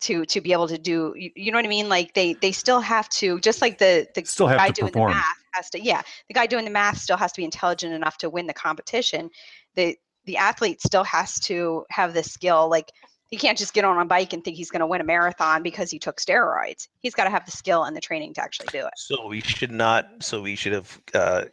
to 0.00 0.24
to 0.26 0.40
be 0.40 0.52
able 0.52 0.68
to 0.68 0.78
do 0.78 1.12
you, 1.16 1.30
you 1.34 1.50
know 1.50 1.58
what 1.58 1.64
i 1.64 1.68
mean 1.68 1.88
like 1.88 2.14
they 2.14 2.34
they 2.34 2.52
still 2.52 2.80
have 2.80 3.08
to 3.08 3.40
just 3.40 3.60
like 3.60 3.78
the 3.78 4.06
the 4.14 4.24
still 4.24 4.46
guy 4.46 4.70
doing 4.70 4.92
perform. 4.92 5.10
the 5.10 5.16
math 5.16 5.36
has 5.52 5.70
to 5.70 5.80
yeah 5.80 6.02
the 6.28 6.34
guy 6.34 6.46
doing 6.46 6.64
the 6.64 6.70
math 6.70 6.98
still 6.98 7.16
has 7.16 7.32
to 7.32 7.40
be 7.40 7.44
intelligent 7.44 7.92
enough 7.92 8.16
to 8.16 8.30
win 8.30 8.46
the 8.46 8.54
competition 8.54 9.28
the 9.74 9.96
the 10.24 10.36
athlete 10.36 10.80
still 10.80 11.04
has 11.04 11.40
to 11.40 11.84
have 11.90 12.14
the 12.14 12.22
skill 12.22 12.68
like 12.68 12.92
he 13.30 13.36
can't 13.36 13.58
just 13.58 13.74
get 13.74 13.84
on 13.84 13.98
a 13.98 14.04
bike 14.04 14.32
and 14.32 14.42
think 14.42 14.56
he's 14.56 14.70
going 14.70 14.80
to 14.80 14.86
win 14.86 15.00
a 15.00 15.04
marathon 15.04 15.62
because 15.62 15.90
he 15.90 15.98
took 15.98 16.18
steroids. 16.18 16.88
He's 17.00 17.14
got 17.14 17.24
to 17.24 17.30
have 17.30 17.44
the 17.44 17.52
skill 17.52 17.84
and 17.84 17.94
the 17.94 18.00
training 18.00 18.34
to 18.34 18.42
actually 18.42 18.68
do 18.72 18.78
it. 18.78 18.92
So 18.96 19.26
we 19.26 19.40
should 19.40 19.70
not. 19.70 20.08
So 20.20 20.40
we 20.40 20.56
should 20.56 20.72
have 20.72 21.00
uh, 21.12 21.44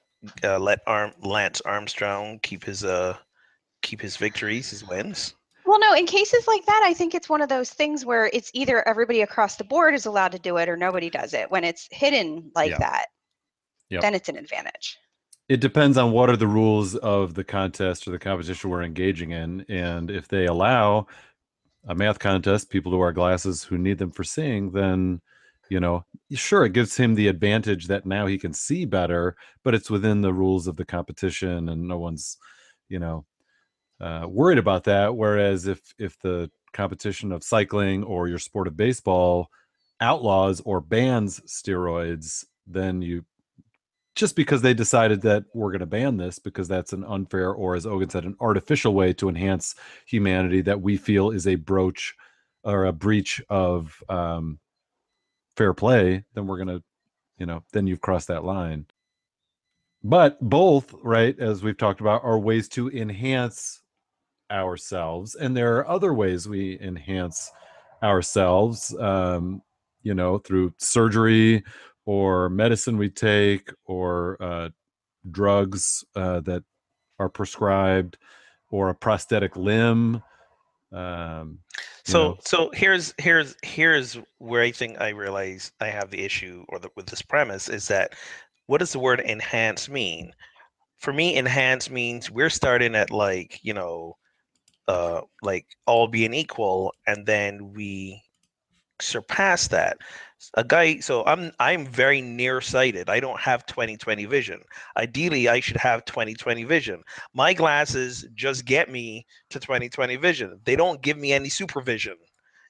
uh, 0.44 0.60
let 0.60 0.80
Arm, 0.88 1.12
Lance 1.22 1.62
Armstrong 1.62 2.40
keep 2.42 2.64
his 2.64 2.84
uh 2.84 3.18
keep 3.82 4.02
his 4.02 4.18
victories, 4.18 4.70
his 4.70 4.88
wins. 4.88 5.36
Well, 5.76 5.92
no, 5.92 6.00
in 6.00 6.06
cases 6.06 6.48
like 6.48 6.66
that, 6.68 6.84
I 6.86 6.94
think 6.94 7.14
it's 7.14 7.28
one 7.28 7.42
of 7.42 7.50
those 7.50 7.70
things 7.70 8.06
where 8.06 8.30
it's 8.32 8.50
either 8.54 8.88
everybody 8.88 9.22
across 9.22 9.58
the 9.58 9.66
board 9.66 9.94
is 9.94 10.06
allowed 10.06 10.32
to 10.32 10.40
do 10.40 10.56
it 10.56 10.70
or 10.70 10.78
nobody 10.78 11.10
does 11.10 11.34
it. 11.34 11.52
When 11.52 11.66
it's 11.66 11.90
hidden 11.92 12.50
like 12.56 12.72
yeah. 12.72 12.78
that, 12.78 13.06
yep. 13.90 14.00
then 14.00 14.16
it's 14.16 14.30
an 14.30 14.38
advantage. 14.38 14.98
It 15.50 15.60
depends 15.60 15.98
on 15.98 16.14
what 16.14 16.30
are 16.30 16.38
the 16.38 16.48
rules 16.48 16.96
of 16.96 17.34
the 17.34 17.44
contest 17.44 18.08
or 18.08 18.12
the 18.12 18.20
competition 18.20 18.70
we're 18.70 18.84
engaging 18.84 19.32
in. 19.32 19.66
And 19.68 20.10
if 20.10 20.30
they 20.30 20.46
allow 20.46 21.08
a 21.86 21.94
math 21.94 22.20
contest, 22.20 22.70
people 22.70 22.94
who 22.94 22.98
wear 22.98 23.12
glasses 23.12 23.62
who 23.62 23.78
need 23.78 23.98
them 23.98 24.12
for 24.12 24.24
seeing, 24.24 24.72
then 24.72 25.20
you 25.68 25.82
know 25.82 26.06
sure 26.32 26.64
it 26.64 26.72
gives 26.72 26.96
him 26.96 27.16
the 27.16 27.28
advantage 27.28 27.88
that 27.88 28.06
now 28.06 28.28
he 28.28 28.38
can 28.38 28.54
see 28.54 28.86
better 28.86 29.36
but 29.64 29.74
it's 29.74 29.90
within 29.90 30.22
the 30.22 30.32
rules 30.32 30.68
of 30.68 30.76
the 30.76 30.86
competition 30.86 31.70
and 31.70 31.88
no 31.88 31.98
one's 31.98 32.38
you 32.88 33.00
know 33.00 33.26
uh, 34.02 34.26
worried 34.28 34.58
about 34.58 34.84
that 34.84 35.16
whereas 35.16 35.68
if 35.68 35.94
if 35.98 36.20
the 36.20 36.50
competition 36.74 37.32
of 37.32 37.44
cycling 37.44 38.04
or 38.04 38.28
your 38.28 38.40
sport 38.40 38.68
of 38.68 38.76
baseball 38.76 39.50
outlaws 40.02 40.62
or 40.66 40.82
bans 40.82 41.40
steroids 41.42 42.44
then 42.68 43.02
you 43.02 43.24
just 44.16 44.36
because 44.36 44.62
they 44.62 44.74
decided 44.74 45.22
that 45.22 45.44
we're 45.54 45.72
going 45.72 45.80
to 45.80 45.86
ban 45.86 46.18
this 46.18 46.40
because 46.40 46.68
that's 46.68 46.94
an 46.94 47.04
unfair 47.04 47.52
or 47.52 47.76
as 47.76 47.86
Ogun 47.86 48.10
said 48.10 48.24
an 48.24 48.36
artificial 48.40 48.94
way 48.94 49.12
to 49.14 49.28
enhance 49.28 49.76
humanity 50.06 50.62
that 50.62 50.82
we 50.82 50.96
feel 50.96 51.32
is 51.32 51.48
a 51.48 51.56
broach 51.56 52.16
or 52.64 52.86
a 52.86 52.94
breach 52.94 53.42
of 53.50 54.02
um, 54.10 54.60
fair 55.56 55.74
play, 55.74 56.24
then 56.34 56.48
we're 56.48 56.58
gonna, 56.58 56.82
you 57.38 57.46
know, 57.46 57.64
then 57.74 57.88
you've 57.88 58.02
crossed 58.02 58.28
that 58.28 58.44
line. 58.44 58.86
But 60.04 60.38
both, 60.42 60.94
right, 61.04 61.38
as 61.40 61.64
we've 61.64 61.78
talked 61.78 62.02
about, 62.02 62.24
are 62.24 62.40
ways 62.40 62.68
to 62.70 62.90
enhance 62.90 63.82
ourselves, 64.52 65.36
and 65.36 65.56
there 65.56 65.78
are 65.78 65.88
other 65.88 66.14
ways 66.14 66.48
we 66.48 66.80
enhance 66.80 67.52
ourselves. 68.04 68.96
Um, 69.00 69.62
you 70.04 70.14
know, 70.14 70.38
through 70.38 70.74
surgery 70.78 71.64
or 72.06 72.50
medicine 72.50 72.98
we 72.98 73.10
take 73.10 73.72
or 73.86 74.38
uh, 74.40 74.70
drugs 75.32 76.04
uh, 76.16 76.42
that 76.42 76.64
are 77.18 77.30
prescribed 77.30 78.18
or 78.70 78.90
a 78.90 78.96
prosthetic 78.96 79.56
limb 79.56 80.22
um, 80.96 81.60
so 82.06 82.30
know. 82.30 82.38
so 82.46 82.72
here's 82.74 83.14
here's 83.18 83.56
here's 83.64 84.18
where 84.38 84.62
I 84.62 84.72
think 84.72 85.02
I 85.02 85.10
realize 85.10 85.72
I 85.82 85.88
have 85.88 86.10
the 86.10 86.24
issue 86.24 86.64
or 86.70 86.80
the, 86.80 86.90
with 86.96 87.08
this 87.08 87.22
premise 87.22 87.68
is 87.68 87.88
that 87.90 88.14
what 88.68 88.78
does 88.78 88.94
the 88.94 89.00
word 89.00 89.20
enhance 89.20 89.90
mean? 89.90 90.32
For 90.98 91.12
me, 91.12 91.38
enhance 91.38 91.90
means 91.90 92.32
we're 92.32 92.50
starting 92.50 92.96
at 92.96 93.12
like 93.12 93.60
you 93.62 93.74
know, 93.74 94.16
uh, 94.88 95.22
like 95.42 95.66
all 95.88 96.08
being 96.08 96.34
equal, 96.34 96.94
and 97.08 97.26
then 97.26 97.74
we 97.74 98.22
surpass 99.02 99.68
that. 99.68 99.98
A 100.56 100.64
guy 100.64 101.00
so 101.00 101.24
i'm 101.26 101.52
i'm 101.60 101.86
very 101.88 102.22
nearsighted. 102.22 103.10
I 103.10 103.20
don't 103.20 103.40
have 103.40 103.66
20/20 103.66 104.28
vision. 104.28 104.62
Ideally 104.98 105.50
i 105.50 105.60
should 105.60 105.78
have 105.78 106.06
20/20 106.06 106.66
vision. 106.68 107.02
My 107.34 107.54
glasses 107.54 108.26
just 108.36 108.66
get 108.66 108.90
me 108.92 109.26
to 109.50 109.60
20/20 109.60 110.20
vision. 110.20 110.60
They 110.66 110.76
don't 110.76 111.02
give 111.02 111.18
me 111.18 111.34
any 111.34 111.50
supervision. 111.50 112.16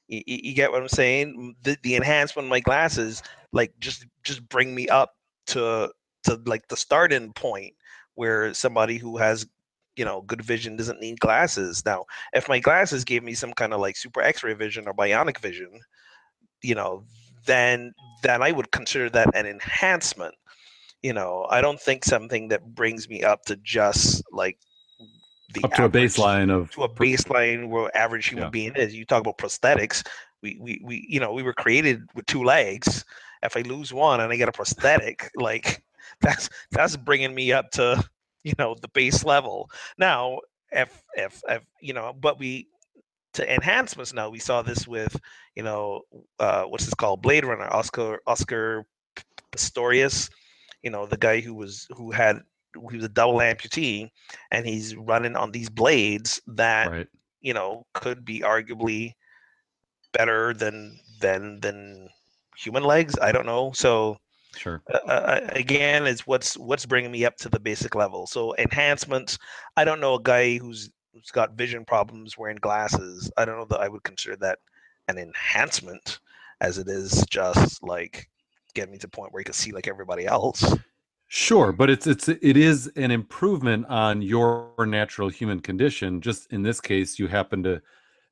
You, 0.08 0.22
you 0.26 0.54
get 0.56 0.72
what 0.72 0.82
i'm 0.82 0.88
saying? 0.88 1.56
The, 1.64 1.78
the 1.84 1.96
enhancement 1.96 2.46
of 2.46 2.50
my 2.50 2.60
glasses 2.60 3.22
like 3.52 3.74
just 3.80 4.06
just 4.24 4.48
bring 4.50 4.74
me 4.74 4.88
up 4.88 5.16
to 5.48 5.92
to 6.24 6.42
like 6.46 6.68
the 6.70 6.78
starting 6.78 7.34
point 7.34 7.74
where 8.16 8.54
somebody 8.54 8.98
who 8.98 9.18
has 9.18 9.46
you 9.96 10.06
know 10.06 10.22
good 10.22 10.42
vision 10.42 10.76
doesn't 10.76 11.00
need 11.00 11.20
glasses 11.20 11.84
now 11.86 12.06
if 12.34 12.50
my 12.50 12.60
glasses 12.60 13.04
gave 13.04 13.24
me 13.24 13.34
some 13.34 13.54
kind 13.54 13.74
of 13.74 13.80
like 13.80 13.96
super 13.96 14.22
x-ray 14.22 14.54
vision 14.54 14.88
or 14.88 14.94
bionic 14.94 15.38
vision 15.40 15.80
you 16.62 16.76
know 16.76 17.04
then 17.46 17.94
then 18.24 18.42
I 18.42 18.52
would 18.52 18.72
consider 18.72 19.10
that 19.12 19.36
an 19.36 19.46
enhancement. 19.46 20.36
You 21.02 21.14
know, 21.14 21.46
I 21.50 21.62
don't 21.62 21.80
think 21.80 22.04
something 22.04 22.48
that 22.50 22.74
brings 22.74 23.08
me 23.08 23.24
up 23.24 23.46
to 23.46 23.56
just 23.58 24.24
like 24.32 24.58
the 25.54 25.64
up 25.64 25.74
to 25.74 25.86
a 25.86 25.90
baseline 25.90 26.52
of 26.52 26.72
to 26.72 26.84
a 26.84 26.90
baseline 26.90 27.70
where 27.70 27.96
average 27.96 28.28
human 28.28 28.46
yeah. 28.46 28.50
being 28.50 28.76
is. 28.76 28.96
You 28.96 29.06
talk 29.06 29.22
about 29.22 29.38
prosthetics. 29.38 30.06
We, 30.42 30.58
we 30.60 30.82
we 30.84 31.06
you 31.08 31.20
know 31.20 31.34
we 31.34 31.44
were 31.44 31.54
created 31.54 32.02
with 32.16 32.26
two 32.26 32.44
legs. 32.44 33.06
If 33.44 33.56
I 33.56 33.62
lose 33.62 33.94
one 33.94 34.22
and 34.22 34.34
I 34.34 34.36
get 34.36 34.50
a 34.50 34.52
prosthetic, 34.52 35.30
like 35.36 35.84
that's 36.22 36.50
that's 36.72 36.98
bringing 36.98 37.36
me 37.36 37.52
up 37.52 37.70
to 37.72 38.04
you 38.46 38.54
know 38.58 38.76
the 38.82 38.88
base 38.90 39.26
level. 39.26 39.70
Now, 39.98 40.40
if 40.72 41.04
if 41.16 41.42
if 41.50 41.66
you 41.82 41.94
know, 41.94 42.14
but 42.18 42.40
we 42.40 42.70
to 43.36 43.54
enhancements 43.54 44.14
now. 44.14 44.30
We 44.30 44.40
saw 44.40 44.62
this 44.62 44.88
with, 44.88 45.20
you 45.56 45.64
know, 45.64 46.02
uh, 46.40 46.64
what's 46.64 46.86
this 46.86 46.94
called, 46.94 47.22
Blade 47.22 47.44
Runner, 47.44 47.68
Oscar 47.72 48.22
Oscar 48.26 48.86
Pistorius, 49.52 50.30
you 50.84 50.90
know, 50.90 51.06
the 51.06 51.18
guy 51.18 51.42
who 51.42 51.54
was 51.54 51.88
who 51.96 52.12
had 52.12 52.40
he 52.90 52.98
was 52.98 53.06
a 53.06 53.10
double 53.10 53.40
amputee, 53.40 54.10
and 54.52 54.66
he's 54.66 54.96
running 54.96 55.36
on 55.36 55.52
these 55.52 55.70
blades 55.70 56.42
that 56.48 56.90
right. 56.90 57.08
you 57.42 57.54
know 57.54 57.86
could 57.94 58.24
be 58.26 58.40
arguably 58.40 59.14
better 60.14 60.54
than 60.54 60.98
than 61.20 61.60
than 61.62 62.08
human 62.58 62.84
legs. 62.84 63.16
I 63.22 63.32
don't 63.32 63.46
know. 63.46 63.72
So 63.74 64.18
sure 64.56 64.82
uh, 64.94 65.00
uh, 65.08 65.12
uh 65.12 65.50
again 65.50 66.08
it's 66.08 66.26
what's 66.26 66.58
what's 66.58 66.86
bringing 66.86 67.12
me 67.12 67.26
up 67.26 67.36
to 67.38 67.50
the 67.50 67.60
basic 67.60 67.96
level 67.96 68.26
so 68.26 68.56
enhancements 68.58 69.38
i 69.78 69.84
don't 69.84 70.00
know 70.00 70.16
a 70.16 70.22
guy 70.22 70.58
who's 70.58 70.90
who's 71.16 71.32
got 71.32 71.54
vision 71.54 71.86
problems 71.86 72.38
wearing 72.38 72.58
glasses, 72.58 73.32
I 73.38 73.46
don't 73.46 73.58
know 73.58 73.66
that 73.70 73.80
I 73.80 73.88
would 73.88 74.04
consider 74.04 74.36
that 74.38 74.60
an 75.08 75.18
enhancement 75.18 76.20
as 76.62 76.78
it 76.78 76.88
is 76.88 77.26
just 77.30 77.82
like 77.82 78.30
getting 78.74 78.92
me 78.92 78.98
to 78.98 79.08
the 79.08 79.12
point 79.12 79.32
where 79.32 79.40
you 79.40 79.46
can 79.46 79.54
see 79.54 79.72
like 79.72 79.88
everybody 79.88 80.26
else. 80.26 80.76
Sure, 81.28 81.72
but 81.72 81.90
it's 81.90 82.06
it's 82.06 82.28
it 82.28 82.58
is 82.58 82.88
an 82.96 83.12
improvement 83.12 83.88
on 83.88 84.22
your 84.22 84.74
natural 84.80 85.30
human 85.30 85.60
condition. 85.60 86.22
Just 86.22 86.52
in 86.52 86.62
this 86.62 86.80
case, 86.80 87.18
you 87.18 87.28
happen 87.28 87.64
to 87.64 87.82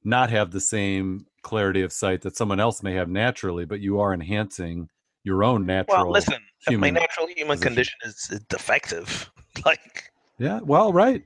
not 0.03 0.29
have 0.29 0.51
the 0.51 0.59
same 0.59 1.25
clarity 1.41 1.81
of 1.81 1.91
sight 1.91 2.21
that 2.21 2.37
someone 2.37 2.59
else 2.59 2.83
may 2.83 2.93
have 2.93 3.09
naturally, 3.09 3.65
but 3.65 3.79
you 3.79 3.99
are 3.99 4.13
enhancing 4.13 4.89
your 5.23 5.43
own 5.43 5.65
natural. 5.65 6.03
Well, 6.03 6.11
listen, 6.11 6.35
my 6.69 6.89
natural 6.89 7.27
human 7.27 7.57
position. 7.57 7.75
condition 7.75 7.99
is, 8.05 8.27
is 8.31 8.39
defective, 8.49 9.31
like 9.65 10.11
yeah, 10.37 10.59
well, 10.63 10.91
right, 10.91 11.23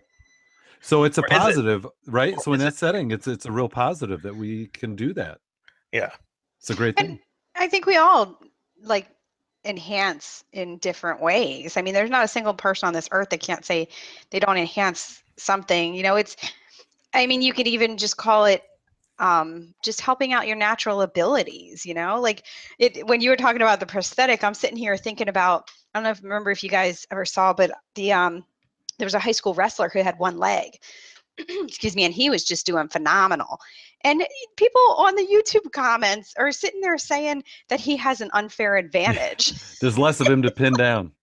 so 0.81 1.03
it's 1.03 1.17
a 1.17 1.23
positive, 1.23 1.85
it, 1.85 1.91
right? 2.07 2.39
So 2.39 2.53
in 2.53 2.59
that 2.59 2.73
it, 2.73 2.75
setting, 2.75 3.11
it's 3.11 3.27
it's 3.27 3.45
a 3.45 3.51
real 3.51 3.69
positive 3.69 4.21
that 4.21 4.35
we 4.35 4.67
can 4.67 4.95
do 4.95 5.13
that. 5.13 5.39
Yeah. 5.91 6.11
It's 6.59 6.69
a 6.69 6.75
great 6.75 6.97
thing. 6.97 7.05
And 7.05 7.19
I 7.55 7.67
think 7.67 7.85
we 7.85 7.97
all 7.97 8.39
like 8.81 9.09
enhance 9.65 10.43
in 10.53 10.77
different 10.77 11.21
ways. 11.21 11.77
I 11.77 11.81
mean, 11.81 11.93
there's 11.93 12.09
not 12.09 12.23
a 12.23 12.27
single 12.27 12.53
person 12.53 12.87
on 12.87 12.93
this 12.93 13.09
earth 13.11 13.29
that 13.31 13.41
can't 13.41 13.65
say 13.65 13.89
they 14.29 14.39
don't 14.39 14.57
enhance 14.57 15.21
something. 15.37 15.93
You 15.93 16.03
know, 16.03 16.15
it's 16.15 16.35
I 17.13 17.27
mean, 17.27 17.41
you 17.41 17.53
could 17.53 17.67
even 17.67 17.97
just 17.97 18.17
call 18.17 18.45
it 18.45 18.63
um, 19.19 19.73
just 19.83 20.01
helping 20.01 20.33
out 20.33 20.47
your 20.47 20.55
natural 20.55 21.01
abilities, 21.01 21.85
you 21.85 21.93
know, 21.93 22.19
like 22.19 22.43
it 22.79 23.05
when 23.07 23.21
you 23.21 23.29
were 23.29 23.35
talking 23.35 23.61
about 23.61 23.79
the 23.79 23.85
prosthetic, 23.85 24.43
I'm 24.43 24.53
sitting 24.53 24.77
here 24.77 24.97
thinking 24.97 25.29
about 25.29 25.69
I 25.93 25.99
don't 25.99 26.03
know 26.03 26.11
if 26.11 26.23
remember 26.23 26.51
if 26.51 26.63
you 26.63 26.69
guys 26.69 27.05
ever 27.11 27.25
saw, 27.25 27.53
but 27.53 27.71
the 27.95 28.13
um 28.13 28.45
there 28.97 29.05
was 29.05 29.13
a 29.13 29.19
high 29.19 29.31
school 29.31 29.53
wrestler 29.53 29.89
who 29.89 30.01
had 30.01 30.17
one 30.17 30.37
leg 30.37 30.71
excuse 31.37 31.95
me 31.95 32.03
and 32.03 32.13
he 32.13 32.29
was 32.29 32.43
just 32.43 32.65
doing 32.65 32.87
phenomenal. 32.87 33.59
And 34.03 34.25
people 34.55 34.81
on 34.97 35.15
the 35.15 35.25
youtube 35.25 35.71
comments 35.71 36.33
are 36.37 36.51
sitting 36.51 36.81
there 36.81 36.97
saying 36.97 37.43
that 37.69 37.79
he 37.79 37.95
has 37.97 38.21
an 38.21 38.29
unfair 38.33 38.77
advantage. 38.77 39.53
There's 39.81 39.97
less 39.97 40.19
of 40.19 40.27
him 40.27 40.41
to 40.43 40.51
pin 40.51 40.73
down. 40.73 41.11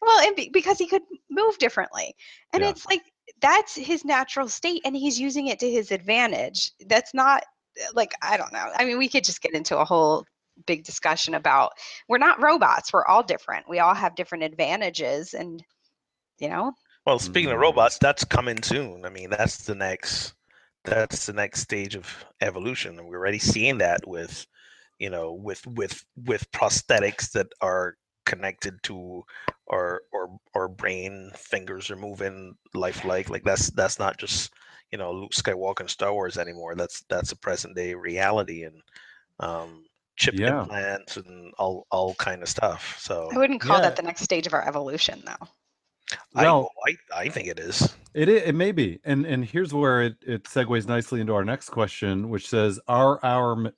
Well 0.00 0.20
and 0.20 0.36
be, 0.36 0.50
because 0.50 0.78
he 0.78 0.86
could 0.86 1.02
move 1.28 1.58
differently. 1.58 2.14
And 2.52 2.62
yeah. 2.62 2.70
it's 2.70 2.86
like 2.86 3.02
that's 3.40 3.74
his 3.74 4.04
natural 4.04 4.48
state 4.48 4.82
and 4.84 4.96
he's 4.96 5.18
using 5.18 5.48
it 5.48 5.58
to 5.58 5.70
his 5.70 5.90
advantage 5.90 6.72
that's 6.86 7.14
not 7.14 7.42
like 7.94 8.12
i 8.22 8.36
don't 8.36 8.52
know 8.52 8.70
i 8.76 8.84
mean 8.84 8.98
we 8.98 9.08
could 9.08 9.24
just 9.24 9.42
get 9.42 9.54
into 9.54 9.78
a 9.78 9.84
whole 9.84 10.24
big 10.66 10.84
discussion 10.84 11.34
about 11.34 11.70
we're 12.08 12.18
not 12.18 12.42
robots 12.42 12.92
we're 12.92 13.06
all 13.06 13.22
different 13.22 13.68
we 13.68 13.78
all 13.78 13.94
have 13.94 14.16
different 14.16 14.42
advantages 14.42 15.34
and 15.34 15.62
you 16.38 16.48
know 16.48 16.72
well, 17.08 17.18
speaking 17.18 17.50
of 17.50 17.56
mm. 17.56 17.62
robots, 17.62 17.96
that's 17.96 18.22
coming 18.22 18.62
soon. 18.62 19.06
I 19.06 19.08
mean, 19.08 19.30
that's 19.30 19.64
the 19.64 19.74
next 19.74 20.34
that's 20.84 21.24
the 21.24 21.32
next 21.32 21.60
stage 21.60 21.94
of 21.94 22.06
evolution, 22.42 22.98
and 22.98 23.08
we're 23.08 23.16
already 23.16 23.38
seeing 23.38 23.78
that 23.78 24.06
with 24.06 24.46
you 24.98 25.08
know 25.08 25.32
with 25.32 25.66
with 25.66 26.04
with 26.26 26.52
prosthetics 26.52 27.30
that 27.30 27.46
are 27.62 27.96
connected 28.28 28.80
to 28.82 29.24
our 29.72 30.02
or 30.12 30.38
our 30.54 30.68
brain 30.68 31.30
fingers 31.34 31.90
are 31.90 31.96
moving 31.96 32.54
lifelike 32.74 33.30
like 33.30 33.42
that's 33.42 33.70
that's 33.70 33.98
not 33.98 34.18
just 34.18 34.52
you 34.92 34.98
know 34.98 35.10
luke 35.10 35.32
skywalker 35.32 35.80
and 35.80 35.90
star 35.90 36.12
wars 36.12 36.36
anymore 36.36 36.74
that's 36.74 37.02
that's 37.08 37.32
a 37.32 37.36
present 37.36 37.74
day 37.74 37.94
reality 37.94 38.64
and 38.64 38.82
um 39.40 39.82
chip 40.16 40.34
yeah. 40.34 40.60
implants 40.60 41.16
and 41.16 41.54
all 41.58 41.86
all 41.90 42.14
kind 42.16 42.42
of 42.42 42.48
stuff 42.50 42.98
so 43.00 43.30
i 43.32 43.38
wouldn't 43.38 43.62
call 43.62 43.76
yeah. 43.76 43.82
that 43.82 43.96
the 43.96 44.02
next 44.02 44.20
stage 44.20 44.46
of 44.46 44.52
our 44.52 44.68
evolution 44.68 45.22
though 45.24 45.48
well, 46.34 46.70
I, 46.86 46.90
I, 47.14 47.20
I 47.24 47.28
think 47.28 47.48
it 47.48 47.58
is. 47.58 47.94
It 48.14 48.30
it 48.30 48.54
may 48.54 48.72
be, 48.72 48.98
and 49.04 49.26
and 49.26 49.44
here's 49.44 49.74
where 49.74 50.00
it, 50.00 50.16
it 50.26 50.44
segues 50.44 50.88
nicely 50.88 51.20
into 51.20 51.34
our 51.34 51.44
next 51.44 51.68
question, 51.68 52.30
which 52.30 52.48
says, 52.48 52.80
"Are 52.88 53.22
our 53.22 53.74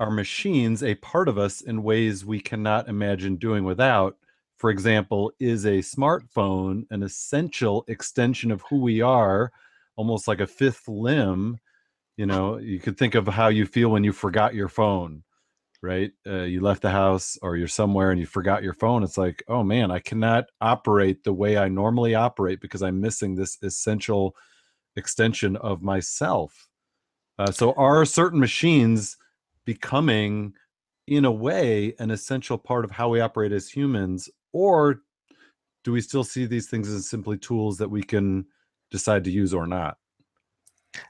our 0.00 0.10
machines 0.10 0.82
a 0.82 0.94
part 0.96 1.28
of 1.28 1.38
us 1.38 1.60
in 1.60 1.82
ways 1.82 2.24
we 2.24 2.40
cannot 2.40 2.88
imagine 2.88 3.36
doing 3.36 3.64
without?" 3.64 4.16
For 4.56 4.70
example, 4.70 5.32
is 5.40 5.66
a 5.66 5.78
smartphone 5.80 6.86
an 6.90 7.02
essential 7.02 7.84
extension 7.88 8.50
of 8.50 8.62
who 8.62 8.78
we 8.80 9.00
are, 9.00 9.52
almost 9.96 10.28
like 10.28 10.40
a 10.40 10.46
fifth 10.46 10.88
limb? 10.88 11.58
You 12.16 12.26
know, 12.26 12.58
you 12.58 12.78
could 12.80 12.96
think 12.96 13.14
of 13.14 13.26
how 13.26 13.48
you 13.48 13.66
feel 13.66 13.90
when 13.90 14.04
you 14.04 14.12
forgot 14.12 14.54
your 14.54 14.68
phone, 14.68 15.24
right? 15.82 16.12
Uh, 16.26 16.42
you 16.44 16.60
left 16.60 16.82
the 16.82 16.90
house 16.90 17.38
or 17.42 17.56
you're 17.56 17.68
somewhere 17.68 18.10
and 18.10 18.20
you 18.20 18.26
forgot 18.26 18.62
your 18.62 18.74
phone. 18.74 19.02
It's 19.02 19.18
like, 19.18 19.42
oh 19.48 19.64
man, 19.64 19.90
I 19.90 19.98
cannot 19.98 20.46
operate 20.60 21.24
the 21.24 21.32
way 21.32 21.58
I 21.58 21.68
normally 21.68 22.14
operate 22.14 22.60
because 22.60 22.82
I'm 22.82 23.00
missing 23.00 23.34
this 23.34 23.58
essential 23.62 24.36
extension 24.96 25.56
of 25.56 25.82
myself. 25.82 26.68
Uh, 27.38 27.50
so, 27.50 27.72
are 27.72 28.04
certain 28.04 28.40
machines 28.40 29.16
becoming, 29.64 30.54
in 31.06 31.24
a 31.24 31.32
way, 31.32 31.94
an 31.98 32.10
essential 32.10 32.58
part 32.58 32.84
of 32.84 32.90
how 32.90 33.08
we 33.08 33.20
operate 33.20 33.52
as 33.52 33.68
humans, 33.68 34.28
or 34.52 35.02
do 35.84 35.92
we 35.92 36.00
still 36.00 36.24
see 36.24 36.46
these 36.46 36.68
things 36.68 36.88
as 36.88 37.08
simply 37.08 37.36
tools 37.36 37.78
that 37.78 37.90
we 37.90 38.02
can 38.02 38.46
decide 38.90 39.24
to 39.24 39.30
use 39.30 39.52
or 39.52 39.66
not? 39.66 39.98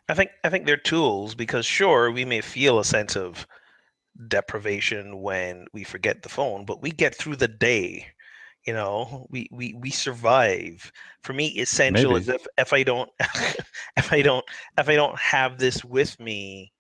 I 0.09 0.15
think 0.15 0.31
I 0.43 0.49
think 0.49 0.67
they're 0.67 0.77
tools 0.77 1.35
because 1.35 1.67
sure 1.67 2.11
we 2.11 2.25
may 2.25 2.41
feel 2.41 2.79
a 2.79 2.85
sense 2.85 3.17
of 3.17 3.47
deprivation 4.29 5.21
when 5.21 5.67
we 5.73 5.85
forget 5.85 6.23
the 6.23 6.29
phone, 6.29 6.65
but 6.65 6.83
we 6.83 6.91
get 6.91 7.15
through 7.15 7.37
the 7.37 7.49
day. 7.49 8.07
You 8.67 8.73
know, 8.73 9.27
we 9.31 9.47
we 9.53 9.75
we 9.75 9.91
survive. 9.91 10.91
For 11.23 11.35
me, 11.35 11.49
essential 11.59 12.13
Maybe. 12.13 12.23
is 12.23 12.29
if 12.29 12.47
if 12.57 12.73
I 12.73 12.83
don't 12.83 13.11
if 13.97 14.13
I 14.13 14.23
don't 14.23 14.45
if 14.79 14.89
I 14.89 14.95
don't 14.95 15.19
have 15.19 15.59
this 15.59 15.85
with 15.85 16.19
me, 16.19 16.73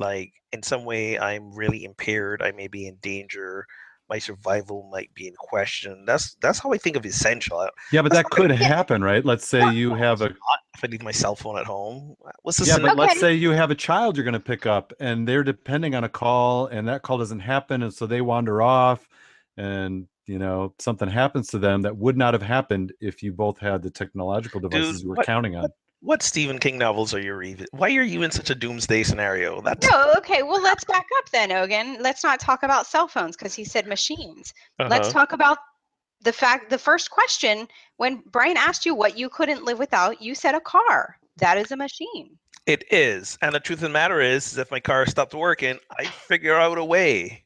like 0.00 0.32
in 0.52 0.62
some 0.62 0.84
way 0.84 1.18
I'm 1.18 1.54
really 1.54 1.84
impaired, 1.84 2.42
I 2.42 2.52
may 2.52 2.68
be 2.68 2.86
in 2.86 2.96
danger. 2.96 3.66
My 4.08 4.18
survival 4.18 4.88
might 4.90 5.14
be 5.14 5.28
in 5.28 5.34
question. 5.38 6.04
That's 6.04 6.34
that's 6.42 6.58
how 6.58 6.72
I 6.72 6.78
think 6.78 6.96
of 6.96 7.06
essential. 7.06 7.68
Yeah, 7.92 8.02
but 8.02 8.10
That's 8.10 8.28
that 8.28 8.34
could 8.34 8.50
happen, 8.50 9.04
right? 9.04 9.24
Let's 9.24 9.46
say 9.46 9.72
you 9.72 9.94
have 9.94 10.20
a 10.20 10.30
If 10.74 10.82
I 10.82 10.88
leave 10.88 11.02
my 11.02 11.12
cell 11.12 11.36
phone 11.36 11.58
at 11.58 11.66
home, 11.66 12.16
uh, 12.26 12.30
what's 12.42 12.58
the 12.58 12.64
yeah, 12.64 12.78
but 12.78 12.96
let's 12.96 13.20
say 13.20 13.34
you 13.34 13.50
have 13.50 13.70
a 13.70 13.76
child 13.76 14.16
you're 14.16 14.24
going 14.24 14.34
to 14.34 14.40
pick 14.40 14.66
up 14.66 14.92
and 14.98 15.28
they're 15.28 15.44
depending 15.44 15.94
on 15.94 16.02
a 16.02 16.08
call 16.08 16.66
and 16.66 16.88
that 16.88 17.02
call 17.02 17.18
doesn't 17.18 17.40
happen 17.40 17.84
and 17.84 17.94
so 17.94 18.06
they 18.06 18.20
wander 18.20 18.60
off 18.62 19.08
and 19.56 20.08
you 20.26 20.38
know 20.38 20.74
something 20.80 21.08
happens 21.08 21.48
to 21.48 21.58
them 21.58 21.82
that 21.82 21.96
would 21.96 22.16
not 22.16 22.34
have 22.34 22.42
happened 22.42 22.92
if 23.00 23.22
you 23.22 23.32
both 23.32 23.58
had 23.58 23.82
the 23.82 23.90
technological 23.90 24.58
devices 24.58 25.02
you 25.02 25.10
were 25.10 25.16
what- 25.16 25.26
counting 25.26 25.54
on. 25.54 25.68
What 26.00 26.22
Stephen 26.22 26.58
King 26.58 26.78
novels 26.78 27.14
are 27.14 27.20
you 27.20 27.34
reading? 27.34 27.66
Why 27.72 27.94
are 27.96 28.02
you 28.02 28.22
in 28.22 28.30
such 28.30 28.50
a 28.50 28.54
doomsday 28.54 29.02
scenario? 29.02 29.60
That's 29.60 29.86
No, 29.90 30.14
okay. 30.18 30.42
Well, 30.42 30.60
let's 30.62 30.84
back 30.84 31.06
up 31.18 31.30
then, 31.30 31.52
Ogun. 31.52 31.98
Let's 32.00 32.22
not 32.24 32.40
talk 32.40 32.62
about 32.62 32.86
cell 32.86 33.08
phones 33.08 33.36
because 33.36 33.54
he 33.54 33.64
said 33.64 33.86
machines. 33.86 34.52
Let's 34.86 35.08
Uh-huh. 35.08 35.12
talk 35.12 35.32
about 35.32 35.58
the 36.22 36.32
fact 36.32 36.70
the 36.70 36.78
first 36.78 37.10
question 37.10 37.68
when 37.96 38.22
Brian 38.26 38.56
asked 38.56 38.84
you 38.86 38.94
what 38.94 39.16
you 39.18 39.28
couldn't 39.28 39.64
live 39.64 39.78
without, 39.78 40.20
you 40.22 40.34
said 40.34 40.54
a 40.54 40.60
car. 40.60 41.18
That 41.36 41.56
is 41.58 41.70
a 41.70 41.76
machine. 41.76 42.38
It 42.66 42.84
is, 42.92 43.38
and 43.42 43.54
the 43.54 43.60
truth 43.60 43.78
of 43.78 43.82
the 43.82 43.88
matter 43.90 44.20
is, 44.20 44.52
is 44.52 44.58
if 44.58 44.70
my 44.70 44.80
car 44.80 45.06
stopped 45.06 45.34
working, 45.34 45.78
I 45.98 46.04
figure 46.06 46.54
out 46.54 46.78
a 46.78 46.84
way. 46.84 47.44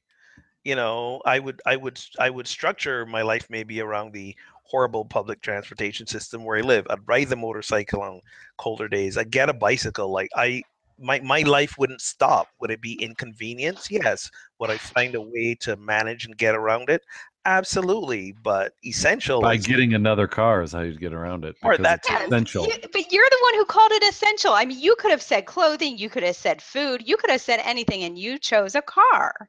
You 0.65 0.75
know, 0.77 1.23
I 1.25 1.39
would, 1.39 1.61
I 1.67 1.77
would, 1.77 2.01
I 2.19 2.31
would 2.31 2.47
structure 2.49 3.07
my 3.07 3.23
life 3.23 3.49
maybe 3.51 3.81
around 3.81 4.13
the 4.13 4.37
horrible 4.65 5.05
public 5.05 5.41
transportation 5.41 6.07
system 6.07 6.45
where 6.45 6.59
I 6.59 6.63
live. 6.63 6.87
I'd 6.91 7.07
ride 7.07 7.29
the 7.29 7.37
motorcycle 7.37 8.03
on 8.03 8.21
colder 8.59 8.89
days. 8.89 9.17
I'd 9.17 9.31
get 9.31 9.49
a 9.49 9.55
bicycle. 9.55 10.11
Like 10.11 10.31
I, 10.35 10.63
my 10.99 11.21
my 11.21 11.41
life 11.41 11.77
wouldn't 11.79 12.01
stop. 12.01 12.49
Would 12.61 12.71
it 12.71 12.81
be 12.81 12.95
inconvenience? 12.95 13.91
Yes. 13.91 14.31
Would 14.59 14.71
I 14.71 14.79
find 14.79 15.15
a 15.15 15.21
way 15.21 15.57
to 15.61 15.77
manage 15.77 16.25
and 16.25 16.37
get 16.37 16.55
around 16.55 16.89
it? 16.89 17.03
Absolutely. 17.47 18.33
But 18.43 18.73
essential 18.87 19.43
By 19.43 19.55
is- 19.55 19.67
getting 19.67 19.93
another 19.93 20.27
car 20.27 20.63
is 20.63 20.73
how 20.73 20.81
you'd 20.81 21.01
get 21.01 21.13
around 21.13 21.45
it. 21.45 21.57
Or 21.63 21.73
because 21.73 21.85
that 21.85 22.25
essential. 22.27 22.67
You- 22.67 22.89
but 22.93 23.13
you're 23.13 23.29
the 23.31 23.39
one 23.43 23.55
who 23.55 23.65
called 23.67 23.93
it 23.93 24.03
essential. 24.03 24.55
I 24.55 24.65
mean, 24.65 24.81
you 24.81 24.97
could 24.97 25.11
have 25.11 25.23
said 25.23 25.45
clothing, 25.47 25.99
you 25.99 26.09
could 26.09 26.23
have 26.23 26.37
said 26.37 26.63
food, 26.63 27.03
you 27.07 27.17
could 27.17 27.31
have 27.31 27.43
said 27.43 27.61
anything, 27.65 28.03
and 28.05 28.19
you 28.19 28.39
chose 28.39 28.75
a 28.75 28.83
car. 28.83 29.49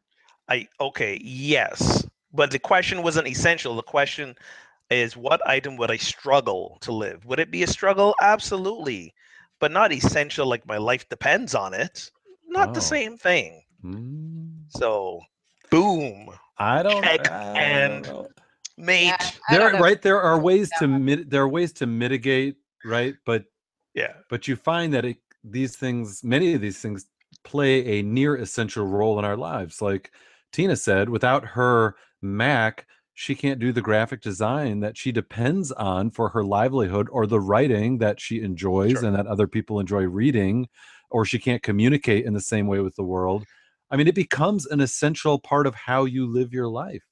I 0.50 0.68
okay, 0.80 1.20
yes. 1.24 2.06
But 2.34 2.52
the 2.52 2.60
question 2.60 3.02
wasn't 3.02 3.28
essential. 3.28 3.76
The 3.76 3.82
question 3.82 4.36
is 4.90 5.18
what 5.18 5.46
item 5.48 5.78
would 5.78 5.92
I 5.92 5.98
struggle 5.98 6.78
to 6.82 6.92
live? 6.92 7.26
Would 7.26 7.40
it 7.40 7.52
be 7.52 7.64
a 7.64 7.68
struggle? 7.68 8.16
Absolutely. 8.22 9.14
But 9.60 9.72
not 9.72 9.92
essential 9.92 10.48
like 10.48 10.68
my 10.68 10.78
life 10.78 11.08
depends 11.10 11.56
on 11.56 11.74
it. 11.74 12.10
Not 12.48 12.74
the 12.74 12.80
Oh. 12.80 12.84
same 12.84 13.18
thing. 13.18 13.64
Mm, 13.84 14.66
So 14.70 15.22
boom. 15.72 16.30
I 16.58 16.84
don't. 16.84 17.04
Check 17.04 17.32
I 17.32 17.44
don't 17.44 17.58
and- 17.58 18.28
Mate. 18.78 19.06
Yeah, 19.06 19.58
there 19.58 19.72
know. 19.74 19.80
right 19.80 20.02
there 20.02 20.22
are 20.22 20.38
ways 20.40 20.70
to 20.80 20.88
mit- 21.08 21.30
there 21.30 21.42
are 21.44 21.48
ways 21.50 21.72
to 21.74 21.86
mitigate 21.86 22.58
right 22.84 23.16
but 23.26 23.46
Yeah. 23.94 24.14
but 24.30 24.48
you 24.50 24.56
find 24.58 24.94
that 24.94 25.06
it, 25.06 25.18
these 25.46 25.78
things 25.78 26.24
many 26.26 26.54
of 26.54 26.62
these 26.62 26.80
things 26.82 27.06
play 27.46 28.00
a 28.00 28.02
near 28.04 28.36
essential 28.36 28.86
role 28.86 29.18
in 29.18 29.24
our 29.24 29.38
lives 29.38 29.82
like 29.82 30.12
tina 30.52 30.76
said 30.76 31.08
without 31.10 31.46
her 31.46 31.96
mac 32.22 32.86
she 33.16 33.34
can't 33.34 33.60
do 33.60 33.72
the 33.72 33.82
graphic 33.82 34.22
design 34.22 34.82
that 34.82 34.98
she 34.98 35.12
depends 35.12 35.72
on 35.72 36.12
for 36.12 36.30
her 36.30 36.44
livelihood 36.44 37.08
or 37.12 37.26
the 37.26 37.40
writing 37.40 37.98
that 37.98 38.20
she 38.20 38.42
enjoys 38.42 38.92
Sure. 38.92 39.06
and 39.06 39.16
that 39.16 39.26
other 39.26 39.48
people 39.48 39.80
enjoy 39.80 40.04
reading 40.04 40.68
or 41.10 41.24
she 41.26 41.40
can't 41.40 41.64
communicate 41.64 42.26
in 42.26 42.34
the 42.34 42.42
same 42.42 42.68
way 42.68 42.80
with 42.80 42.96
the 42.96 43.04
world 43.04 43.46
i 43.90 43.96
mean 43.96 44.08
it 44.08 44.16
becomes 44.16 44.66
an 44.66 44.82
essential 44.82 45.40
part 45.40 45.66
of 45.66 45.74
how 45.76 46.04
you 46.06 46.28
live 46.28 46.54
your 46.54 46.68
life 46.68 47.04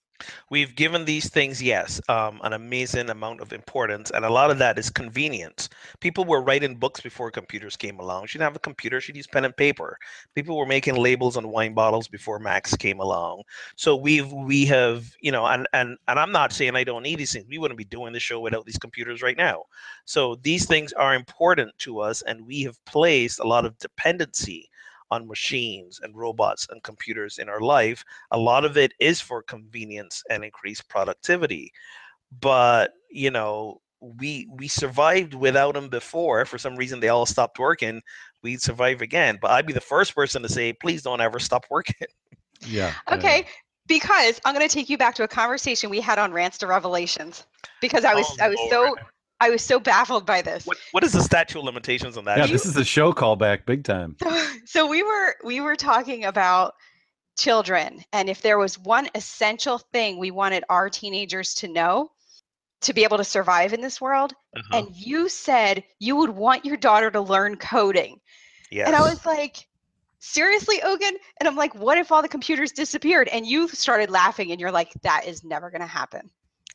We've 0.50 0.76
given 0.76 1.06
these 1.06 1.30
things, 1.30 1.62
yes, 1.62 2.02
um, 2.10 2.40
an 2.44 2.54
amazing 2.54 3.10
amount 3.10 3.42
of 3.42 3.54
importance, 3.54 4.12
and 4.12 4.26
a 4.26 4.30
lot 4.30 4.52
of 4.52 4.58
that 4.60 4.78
is 4.78 4.90
convenience. 4.90 5.70
People 6.00 6.26
were 6.26 6.42
writing 6.42 6.76
books 6.76 7.02
before 7.02 7.32
computers 7.32 7.76
came 7.76 8.00
along. 8.00 8.28
She 8.28 8.38
didn't 8.38 8.48
have 8.50 8.56
a 8.56 8.60
computer; 8.60 9.02
she'd 9.02 9.16
use 9.16 9.28
pen 9.28 9.46
and 9.46 9.56
paper. 9.56 9.98
People 10.36 10.58
were 10.58 10.66
making 10.66 10.96
labels 10.96 11.38
on 11.38 11.50
wine 11.50 11.74
bottles 11.74 12.08
before 12.08 12.40
Macs 12.40 12.76
came 12.76 13.00
along. 13.00 13.44
So 13.76 13.96
we've 13.96 14.32
we 14.32 14.66
have 14.66 15.06
you 15.22 15.32
know, 15.32 15.46
and 15.46 15.68
and 15.74 15.98
and 16.08 16.20
I'm 16.20 16.32
not 16.32 16.54
saying 16.54 16.76
I 16.76 16.84
don't 16.84 17.04
need 17.04 17.20
these 17.20 17.34
things. 17.34 17.46
We 17.48 17.58
wouldn't 17.58 17.78
be 17.78 17.84
doing 17.86 18.14
the 18.14 18.20
show 18.20 18.40
without 18.40 18.66
these 18.66 18.78
computers 18.78 19.22
right 19.22 19.38
now. 19.38 19.64
So 20.06 20.36
these 20.36 20.66
things 20.66 20.94
are 20.94 21.16
important 21.16 21.78
to 21.80 22.00
us, 22.00 22.22
and 22.24 22.46
we 22.46 22.62
have 22.64 22.84
placed 22.86 23.40
a 23.40 23.48
lot 23.48 23.66
of 23.66 23.78
dependency 23.80 24.70
on 25.14 25.28
machines 25.28 26.00
and 26.02 26.16
robots 26.16 26.68
and 26.70 26.84
computers 26.84 27.38
in 27.38 27.48
our 27.50 27.62
life 27.62 28.04
a 28.32 28.38
lot 28.38 28.66
of 28.66 28.78
it 28.78 28.94
is 29.00 29.22
for 29.22 29.44
convenience 29.44 30.24
and 30.30 30.44
increased 30.44 30.88
productivity. 30.90 31.72
But 32.40 32.92
you 33.10 33.32
know 33.32 33.82
we 34.02 34.48
we 34.52 34.68
survived 34.68 35.34
without 35.34 35.76
them 35.76 35.88
before. 35.88 36.46
For 36.46 36.58
some 36.58 36.76
reason 36.76 37.00
they 37.00 37.10
all 37.10 37.26
stopped 37.26 37.60
working. 37.60 38.02
We'd 38.42 38.62
survive 38.62 39.02
again. 39.02 39.38
But 39.42 39.52
i'd 39.52 39.68
be 39.68 39.74
the 39.74 39.82
first 39.82 40.16
person 40.16 40.42
to 40.42 40.50
say 40.50 40.74
please 40.74 41.04
don't 41.04 41.22
ever 41.22 41.40
stop 41.40 41.66
working. 41.70 42.08
Yeah 42.68 42.94
yeah. 43.08 43.16
Okay, 43.16 43.46
because 43.88 44.42
I'm 44.46 44.56
going 44.56 44.68
to 44.68 44.74
take 44.74 44.90
you 44.90 44.98
back 44.98 45.16
to 45.16 45.24
a 45.24 45.28
conversation 45.28 45.90
we 45.90 46.02
had 46.02 46.20
on 46.20 46.32
Rants 46.34 46.58
to 46.60 46.68
Revelations 46.68 47.46
because 47.82 48.06
I 48.06 48.14
was 48.16 48.26
Oh, 48.30 48.46
I 48.46 48.50
was 48.50 48.60
so 48.70 48.82
Lord. 48.82 49.00
I 49.40 49.50
was 49.50 49.62
so 49.62 49.80
baffled 49.80 50.26
by 50.26 50.42
this. 50.42 50.66
what, 50.66 50.78
what 50.92 51.04
is 51.04 51.12
the 51.12 51.22
statute 51.22 51.60
of 51.60 51.66
limitations 51.66 52.18
on 52.18 52.26
that 52.26 52.38
yeah 52.38 52.46
show? 52.46 52.52
this 52.54 52.66
is 52.66 52.78
a 52.78 52.86
show 52.86 53.12
callback 53.14 53.66
big 53.66 53.84
time 53.84 54.16
so 54.66 54.88
we 54.88 55.04
were 55.04 55.36
we 55.44 55.60
were 55.62 55.76
talking 55.76 56.26
about 56.26 56.74
children 57.38 58.04
and 58.14 58.30
if 58.30 58.42
there 58.42 58.58
was 58.60 58.78
one 58.80 59.10
essential 59.16 59.80
thing 59.92 60.20
we 60.20 60.32
wanted 60.32 60.64
our 60.70 60.90
teenagers 60.90 61.54
to 61.56 61.68
know 61.68 62.10
to 62.82 62.94
be 62.94 63.04
able 63.04 63.18
to 63.18 63.24
survive 63.24 63.74
in 63.74 63.82
this 63.82 64.00
world 64.00 64.34
Uh-huh. 64.56 64.78
and 64.78 64.96
you 64.96 65.28
said 65.28 65.84
you 66.00 66.16
would 66.16 66.30
want 66.30 66.64
your 66.64 66.78
daughter 66.78 67.10
to 67.10 67.20
learn 67.22 67.58
coding 67.58 68.20
yes. 68.72 68.86
and 68.88 68.96
i 68.96 69.02
was 69.02 69.26
like 69.26 69.68
seriously 70.20 70.82
ogun 70.84 71.16
and 71.40 71.48
i'm 71.50 71.56
like 71.56 71.74
what 71.76 71.98
if 71.98 72.12
all 72.12 72.22
the 72.22 72.28
computers 72.30 72.72
disappeared 72.72 73.28
and 73.30 73.48
you 73.48 73.68
started 73.68 74.10
laughing 74.12 74.52
and 74.52 74.62
you're 74.62 74.72
like 74.72 74.94
that 75.02 75.26
is 75.26 75.44
never 75.44 75.70
going 75.72 75.82
to 75.82 75.88
happen 75.88 76.30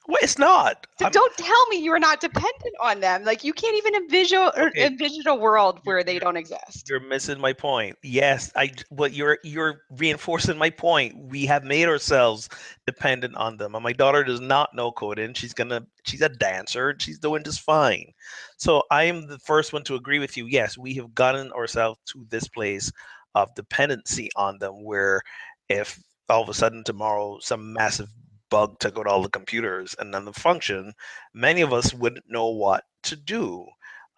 well, 0.09 0.19
it's 0.23 0.39
not 0.39 0.87
so 0.99 1.09
don't 1.11 1.37
tell 1.37 1.67
me 1.69 1.79
you're 1.83 1.99
not 1.99 2.21
dependent 2.21 2.75
on 2.81 3.01
them 3.01 3.25
like 3.25 3.45
you 3.45 3.53
can't 3.53 3.77
even 3.77 3.95
envision 3.95 4.39
Okay. 4.57 4.87
envision 4.87 5.27
a 5.27 5.35
world 5.35 5.81
where 5.85 6.03
they 6.03 6.19
don't 6.19 6.37
exist 6.37 6.89
You're 6.89 7.01
missing 7.01 7.39
my 7.41 7.53
point. 7.53 7.97
Yes, 8.03 8.51
I. 8.57 8.71
But 8.91 9.13
you're 9.13 9.39
you're 9.45 9.83
reinforcing 9.91 10.57
my 10.59 10.71
point. 10.71 11.17
We 11.19 11.45
have 11.47 11.65
made 11.65 11.89
ourselves 11.89 12.49
dependent 12.87 13.37
on 13.37 13.57
them. 13.59 13.75
And 13.75 13.85
my 13.85 13.93
daughter 13.93 14.25
does 14.25 14.41
not 14.41 14.75
know 14.75 14.91
coding. 14.93 15.35
She's 15.35 15.53
gonna. 15.55 15.87
She's 16.05 16.23
a 16.23 16.29
dancer. 16.29 16.95
She's 16.99 17.19
doing 17.19 17.45
just 17.45 17.61
fine. 17.61 18.13
So 18.57 18.83
I 18.91 19.05
am 19.05 19.27
the 19.27 19.39
first 19.39 19.73
one 19.73 19.85
to 19.85 19.95
agree 19.97 20.19
with 20.19 20.37
you. 20.37 20.47
Yes, 20.47 20.79
we 20.79 20.95
have 20.95 21.15
gotten 21.15 21.53
ourselves 21.53 21.99
to 22.13 22.27
this 22.31 22.49
place 22.49 22.91
of 23.35 23.55
dependency 23.55 24.31
on 24.37 24.59
them, 24.59 24.85
where 24.85 25.23
if 25.69 26.03
all 26.29 26.43
of 26.43 26.49
a 26.49 26.55
sudden 26.55 26.83
tomorrow 26.85 27.39
some 27.41 27.73
massive 27.73 28.09
bug 28.51 28.79
took 28.79 28.99
out 28.99 29.07
all 29.07 29.23
the 29.23 29.29
computers 29.29 29.95
and 29.99 30.11
none 30.11 30.21
of 30.23 30.25
them 30.27 30.35
function, 30.35 30.93
many 31.35 31.61
of 31.61 31.73
us 31.73 31.95
wouldn't 31.95 32.29
know 32.29 32.49
what 32.49 32.85
to 33.05 33.17
do. 33.17 33.67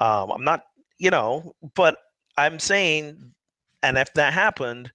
Um, 0.01 0.31
I'm 0.31 0.45
not, 0.45 0.63
you 0.99 1.11
know, 1.11 1.55
but 1.75 1.97
I'm 2.37 2.59
saying, 2.59 3.33
and 3.83 3.99
if 3.99 4.13
that 4.15 4.33
happened, 4.33 4.93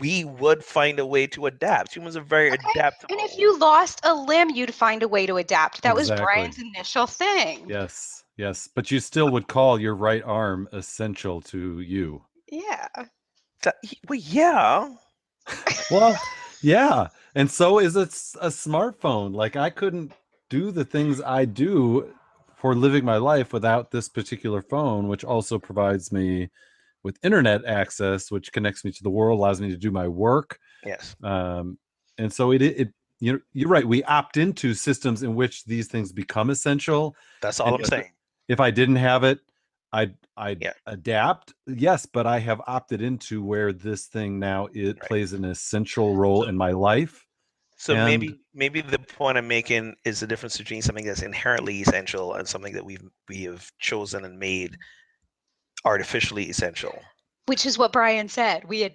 we 0.00 0.24
would 0.24 0.64
find 0.64 0.98
a 0.98 1.06
way 1.06 1.26
to 1.28 1.46
adapt. 1.46 1.94
Humans 1.94 2.16
are 2.16 2.22
very 2.22 2.50
Okay, 2.50 2.58
adaptable. 2.74 3.14
And 3.14 3.30
if 3.30 3.38
you 3.38 3.56
lost 3.58 4.00
a 4.02 4.12
limb, 4.14 4.50
you'd 4.50 4.74
find 4.74 5.02
a 5.02 5.08
way 5.08 5.24
to 5.26 5.36
adapt. 5.36 5.82
That 5.82 5.94
was 5.94 6.10
Brian's 6.10 6.58
initial 6.58 7.06
thing. 7.06 7.68
Yes, 7.68 8.24
yes, 8.36 8.68
but 8.74 8.90
you 8.90 8.98
still 8.98 9.30
would 9.30 9.46
call 9.46 9.80
your 9.80 9.94
right 9.94 10.22
arm 10.24 10.68
essential 10.72 11.40
to 11.42 11.80
you. 11.80 12.24
Yeah. 12.50 12.88
That- 13.62 13.76
well, 14.08 14.18
yeah, 14.18 14.88
Well, 15.90 16.18
Yeah, 16.62 17.08
and 17.34 17.50
so 17.50 17.78
is 17.78 17.96
a, 17.96 18.02
s- 18.02 18.36
a 18.40 18.48
smartphone. 18.48 19.34
Like 19.34 19.56
I 19.56 19.70
couldn't 19.70 20.12
do 20.48 20.70
the 20.70 20.84
things 20.84 21.20
I 21.20 21.44
do 21.44 22.12
for 22.56 22.74
living 22.74 23.04
my 23.04 23.16
life 23.16 23.52
without 23.52 23.90
this 23.90 24.08
particular 24.08 24.62
phone, 24.62 25.08
which 25.08 25.24
also 25.24 25.58
provides 25.58 26.12
me 26.12 26.48
with 27.02 27.18
internet 27.24 27.64
access, 27.64 28.30
which 28.30 28.52
connects 28.52 28.84
me 28.84 28.92
to 28.92 29.02
the 29.02 29.10
world, 29.10 29.38
allows 29.38 29.60
me 29.60 29.68
to 29.70 29.76
do 29.76 29.90
my 29.90 30.06
work. 30.06 30.58
Yes. 30.86 31.16
Um, 31.22 31.78
and 32.18 32.32
so 32.32 32.52
it, 32.52 32.62
it 32.62 32.88
you're, 33.18 33.42
you're 33.52 33.68
right. 33.68 33.86
We 33.86 34.04
opt 34.04 34.36
into 34.36 34.74
systems 34.74 35.22
in 35.22 35.34
which 35.34 35.64
these 35.64 35.88
things 35.88 36.12
become 36.12 36.50
essential. 36.50 37.16
That's 37.40 37.58
all 37.60 37.68
And 37.68 37.74
I'm 37.76 37.80
if- 37.82 37.86
saying. 37.88 38.10
If 38.48 38.60
I 38.60 38.70
didn't 38.70 38.96
have 38.96 39.24
it, 39.24 39.38
I'd 39.92 40.14
I'd 40.36 40.62
Yeah. 40.62 40.72
adapt. 40.86 41.52
Yes, 41.66 42.06
but 42.06 42.26
I 42.26 42.38
have 42.38 42.60
opted 42.66 43.02
into 43.02 43.42
where 43.42 43.72
this 43.72 44.06
thing 44.06 44.38
now 44.38 44.68
it 44.72 44.98
Right. 45.00 45.08
plays 45.08 45.32
an 45.34 45.44
essential 45.44 46.16
role 46.16 46.44
in 46.44 46.56
my 46.56 46.70
life. 46.70 47.26
So 47.76 47.94
And- 47.94 48.04
maybe 48.06 48.38
maybe 48.54 48.80
the 48.80 48.98
point 48.98 49.36
I'm 49.38 49.48
making 49.48 49.96
is 50.04 50.20
the 50.20 50.26
difference 50.26 50.56
between 50.56 50.82
something 50.82 51.04
that's 51.04 51.22
inherently 51.22 51.80
essential 51.82 52.34
and 52.34 52.48
something 52.48 52.72
that 52.74 52.84
we've 52.84 53.02
we 53.28 53.42
have 53.44 53.70
chosen 53.78 54.24
and 54.24 54.38
made 54.38 54.76
artificially 55.84 56.48
essential. 56.48 57.02
Which 57.46 57.66
is 57.66 57.76
what 57.76 57.92
Brian 57.92 58.28
said. 58.28 58.64
We 58.68 58.88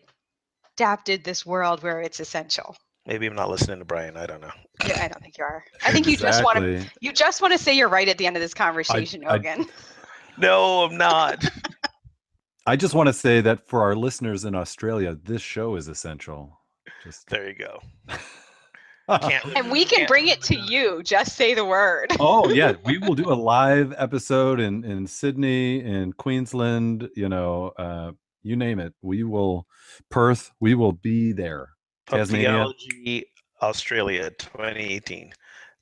adapted 0.78 1.24
this 1.24 1.46
world 1.46 1.84
where 1.84 2.00
it's 2.02 2.20
essential. 2.20 2.76
Maybe 3.06 3.26
I'm 3.28 3.36
not 3.36 3.50
listening 3.50 3.80
to 3.80 3.86
Brian. 3.86 4.18
I 4.18 4.26
don't 4.26 4.42
know. 4.42 4.52
Yeah, 4.86 5.04
I 5.04 5.08
don't 5.08 5.22
think 5.22 5.38
you 5.38 5.44
are. 5.44 5.64
I 5.86 5.92
think 5.92 6.08
you 6.08 6.18
just 6.18 6.44
want 6.44 6.60
to 6.60 6.86
you 7.02 7.12
just 7.14 7.42
want 7.42 7.54
to 7.54 7.58
say 7.58 7.74
you're 7.74 7.90
right 7.90 8.08
at 8.08 8.18
the 8.18 8.26
end 8.26 8.36
of 8.36 8.42
this 8.42 8.54
conversation, 8.54 9.24
I- 9.26 9.32
Hogan. 9.32 9.66
No, 10.38 10.84
I'm 10.84 10.98
not. 10.98 11.44
I 12.66 12.76
just 12.76 12.94
want 12.94 13.08
to 13.08 13.14
say 13.14 13.42
that 13.42 13.68
for 13.68 13.82
our 13.82 13.96
listeners 13.96 14.46
in 14.46 14.54
Australia, 14.54 15.18
this 15.24 15.42
show 15.42 15.76
is 15.76 15.88
essential. 15.88 16.60
Just 17.04 17.30
there 17.30 17.48
you 17.48 17.56
go. 17.56 17.80
Can't 19.22 19.56
and 19.56 19.72
we 19.72 19.86
can 19.86 20.06
bring 20.06 20.28
it 20.28 20.42
to 20.44 20.56
you. 20.56 21.02
Just 21.02 21.38
say 21.38 21.54
the 21.54 21.64
word. 21.64 22.12
oh 22.20 22.50
yeah, 22.50 22.74
we 22.86 22.98
will 22.98 23.16
do 23.16 23.32
a 23.32 23.34
live 23.34 23.94
episode 23.98 24.60
in 24.60 24.84
in 24.84 25.08
Sydney, 25.08 25.80
in 25.80 26.12
Queensland. 26.12 27.10
You 27.16 27.30
know, 27.30 27.72
uh, 27.78 28.12
you 28.44 28.58
name 28.58 28.80
it. 28.80 28.94
We 29.02 29.24
will 29.24 29.66
Perth. 30.12 30.52
We 30.60 30.76
will 30.76 30.92
be 30.92 31.32
there. 31.32 31.70
Tasmania. 32.08 32.68
Australia 33.62 34.30
2018. 34.32 35.32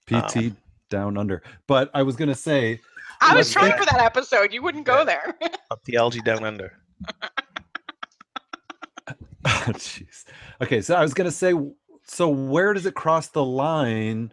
PT 0.06 0.38
Um, 0.38 0.58
down 0.90 1.18
under. 1.18 1.42
But 1.68 1.90
I 1.96 2.04
was 2.04 2.16
gonna 2.16 2.36
say, 2.36 2.80
I 3.26 3.36
was 3.36 3.52
trying 3.52 3.78
for 3.78 3.86
that 3.86 4.00
episode. 4.00 4.54
You 4.54 4.62
wouldn't 4.62 4.86
go 4.86 5.04
there. 5.04 5.36
Up 5.72 5.84
the 5.84 5.92
Theology 5.92 6.22
Down 6.22 6.44
Under. 6.44 6.78
Oh, 9.48 9.72
jeez. 9.74 10.26
Okay, 10.60 10.82
so 10.82 10.96
I 10.96 11.04
was 11.04 11.14
gonna 11.14 11.30
say, 11.30 11.54
so 12.04 12.30
where 12.30 12.74
does 12.74 12.88
it 12.88 12.96
cross 12.96 13.28
the 13.28 13.46
line? 13.46 14.32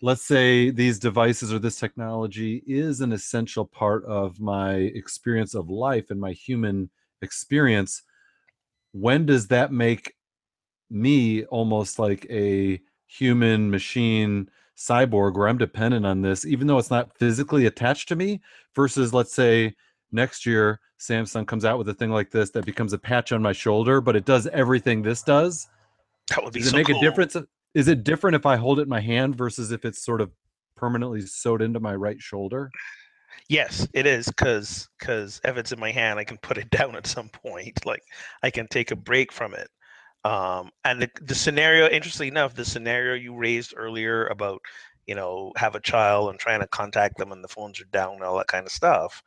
Let's 0.00 0.22
say 0.22 0.70
these 0.70 0.98
devices 0.98 1.52
or 1.52 1.58
this 1.58 1.78
technology 1.78 2.62
is 2.66 3.02
an 3.02 3.12
essential 3.12 3.66
part 3.66 4.06
of 4.06 4.40
my 4.40 4.74
experience 4.74 5.54
of 5.54 5.68
life 5.68 6.10
and 6.10 6.18
my 6.18 6.32
human 6.32 6.88
experience. 7.20 8.04
When 8.92 9.26
does 9.26 9.48
that 9.48 9.70
make 9.70 10.14
me 10.90 11.44
almost 11.44 11.98
like 11.98 12.26
a 12.30 12.80
human 13.06 13.70
machine 13.70 14.48
cyborg 14.76 15.36
where 15.36 15.48
I'm 15.48 15.58
dependent 15.58 16.04
on 16.06 16.22
this, 16.22 16.44
even 16.44 16.66
though 16.66 16.78
it's 16.78 16.90
not 16.90 17.16
physically 17.16 17.66
attached 17.66 18.08
to 18.08 18.16
me, 18.16 18.40
versus 18.74 19.14
let's 19.14 19.32
say 19.32 19.74
next 20.12 20.46
year 20.46 20.80
Samsung 20.98 21.46
comes 21.46 21.64
out 21.64 21.78
with 21.78 21.88
a 21.88 21.94
thing 21.94 22.10
like 22.10 22.30
this 22.30 22.50
that 22.50 22.64
becomes 22.64 22.92
a 22.92 22.98
patch 22.98 23.32
on 23.32 23.42
my 23.42 23.52
shoulder, 23.52 24.00
but 24.00 24.16
it 24.16 24.24
does 24.24 24.46
everything 24.48 25.02
this 25.02 25.22
does. 25.22 25.68
That 26.30 26.42
would 26.42 26.52
be 26.52 26.60
Does 26.60 26.72
it 26.72 26.76
make 26.76 26.86
cool. 26.86 26.98
a 26.98 27.00
difference? 27.00 27.36
Is 27.74 27.88
it 27.88 28.04
different 28.04 28.36
if 28.36 28.46
I 28.46 28.56
hold 28.56 28.78
it 28.78 28.82
in 28.82 28.88
my 28.88 29.00
hand 29.00 29.36
versus 29.36 29.72
if 29.72 29.84
it's 29.84 30.02
sort 30.02 30.20
of 30.20 30.30
permanently 30.76 31.20
sewed 31.22 31.60
into 31.60 31.80
my 31.80 31.94
right 31.94 32.20
shoulder? 32.20 32.70
Yes, 33.48 33.86
it 33.92 34.06
is 34.06 34.26
because 34.26 34.88
because 34.98 35.40
if 35.44 35.56
it's 35.56 35.72
in 35.72 35.80
my 35.80 35.90
hand, 35.90 36.18
I 36.18 36.24
can 36.24 36.38
put 36.38 36.56
it 36.56 36.70
down 36.78 36.96
at 36.96 37.06
some 37.06 37.28
point. 37.28 37.84
Like 37.84 38.02
I 38.42 38.50
can 38.50 38.66
take 38.68 38.90
a 38.90 38.96
break 38.96 39.32
from 39.32 39.54
it. 39.54 39.68
Um, 40.24 40.70
and 40.84 41.02
the, 41.02 41.10
the 41.20 41.34
scenario, 41.34 41.88
interestingly 41.88 42.28
enough, 42.28 42.54
the 42.54 42.64
scenario 42.64 43.14
you 43.14 43.34
raised 43.36 43.74
earlier 43.76 44.26
about 44.28 44.62
you 45.06 45.14
know 45.14 45.52
have 45.56 45.74
a 45.74 45.80
child 45.80 46.30
and 46.30 46.38
trying 46.38 46.60
to 46.60 46.66
contact 46.68 47.18
them 47.18 47.32
and 47.32 47.44
the 47.44 47.48
phones 47.48 47.80
are 47.80 47.86
down 47.86 48.14
and 48.14 48.22
all 48.22 48.38
that 48.38 48.46
kind 48.46 48.66
of 48.66 48.72
stuff. 48.72 49.22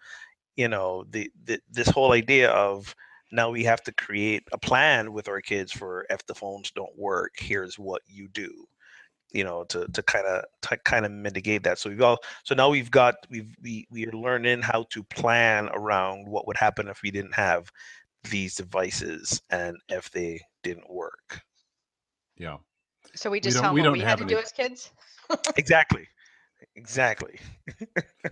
You 0.55 0.67
know 0.67 1.05
the, 1.09 1.31
the 1.45 1.59
this 1.69 1.89
whole 1.89 2.13
idea 2.13 2.49
of 2.51 2.95
now 3.31 3.49
we 3.51 3.63
have 3.65 3.83
to 3.83 3.91
create 3.93 4.43
a 4.53 4.57
plan 4.57 5.13
with 5.13 5.27
our 5.27 5.41
kids 5.41 5.71
for 5.71 6.05
if 6.09 6.25
the 6.25 6.35
phones 6.35 6.71
don't 6.71 6.97
work, 6.97 7.33
here's 7.37 7.77
what 7.77 8.01
you 8.07 8.27
do. 8.29 8.51
You 9.31 9.43
know 9.43 9.65
to 9.65 9.87
to 9.89 10.03
kind 10.03 10.25
of 10.25 10.83
kind 10.83 11.05
of 11.05 11.11
mitigate 11.11 11.63
that. 11.63 11.77
So 11.79 11.89
we've 11.89 12.01
all 12.01 12.19
so 12.43 12.55
now 12.55 12.69
we've 12.69 12.91
got 12.91 13.15
we've 13.29 13.55
we 13.61 13.87
we 13.91 14.07
are 14.07 14.13
learning 14.13 14.61
how 14.63 14.85
to 14.91 15.03
plan 15.03 15.69
around 15.73 16.27
what 16.27 16.47
would 16.47 16.57
happen 16.57 16.87
if 16.87 17.01
we 17.03 17.11
didn't 17.11 17.35
have 17.35 17.69
these 18.29 18.55
devices 18.55 19.41
and 19.51 19.77
if 19.89 20.09
they 20.11 20.39
didn't 20.67 20.89
work. 20.89 21.41
Yeah. 22.37 22.57
So 23.15 23.29
we 23.29 23.39
just 23.39 23.55
don't- 23.55 23.63
tell 23.63 23.73
we 23.73 23.81
them 23.81 23.91
what 23.91 23.97
don't 23.97 24.03
we 24.03 24.05
had 24.05 24.09
have 24.09 24.17
to 24.19 24.23
any- 24.25 24.33
do 24.35 24.39
as 24.39 24.51
kids. 24.51 24.91
Exactly. 25.57 26.07
Exactly. 26.75 27.39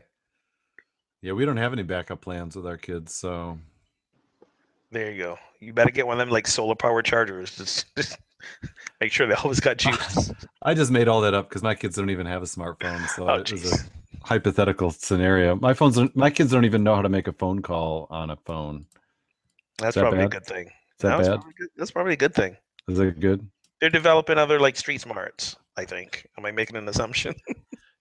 Yeah, 1.22 1.32
we 1.34 1.44
don't 1.44 1.58
have 1.58 1.74
any 1.74 1.82
backup 1.82 2.22
plans 2.22 2.56
with 2.56 2.68
our 2.68 2.78
kids, 2.78 3.16
so 3.16 3.58
There 4.92 5.10
you 5.12 5.18
go. 5.18 5.40
You 5.60 5.74
better 5.74 5.90
get 5.90 6.06
one 6.06 6.20
of 6.20 6.28
them 6.28 6.30
like 6.32 6.46
solar 6.48 6.76
power 6.76 7.02
chargers. 7.02 7.50
Just, 7.58 7.86
just 7.96 8.18
make 9.02 9.12
sure 9.12 9.26
they 9.26 9.34
always 9.34 9.60
got 9.60 9.78
juice. 9.78 10.32
I 10.62 10.76
just 10.76 10.92
made 10.92 11.08
all 11.08 11.22
that 11.22 11.34
up 11.34 11.50
because 11.50 11.64
my 11.64 11.74
kids 11.74 11.96
don't 11.96 12.12
even 12.12 12.28
have 12.28 12.44
a 12.44 12.46
smartphone. 12.46 13.08
So 13.16 13.28
Oh, 13.28 13.36
it 13.40 13.52
was 13.52 13.74
a 13.74 13.86
hypothetical 14.24 14.92
scenario. 14.92 15.56
My 15.56 15.74
phones, 15.74 15.96
don't, 15.96 16.16
my 16.16 16.30
kids 16.30 16.52
don't 16.52 16.66
even 16.66 16.84
know 16.84 16.94
how 16.94 17.02
to 17.02 17.10
make 17.10 17.28
a 17.28 17.34
phone 17.34 17.64
call 17.64 18.06
on 18.12 18.30
a 18.30 18.36
phone. 18.46 18.86
That's 19.80 19.96
that 19.96 20.02
probably 20.02 20.20
a 20.26 20.28
good 20.30 20.46
thing. 20.46 20.70
That 21.00 21.10
No, 21.10 21.18
bad? 21.20 21.28
probably 21.28 21.54
good- 21.60 21.70
That's 21.76 21.92
probably 21.92 22.14
a 22.14 22.18
good 22.18 22.34
thing. 22.36 22.58
Is 22.88 22.98
that 22.98 23.20
good? 23.20 23.48
They're 23.82 23.90
developing 23.90 24.38
other 24.38 24.60
like 24.60 24.76
street 24.78 25.02
smarts. 25.02 25.56
I 25.78 25.84
think. 25.86 26.26
Am 26.38 26.46
I 26.46 26.52
making 26.52 26.78
an 26.78 26.88
assumption? 26.88 27.36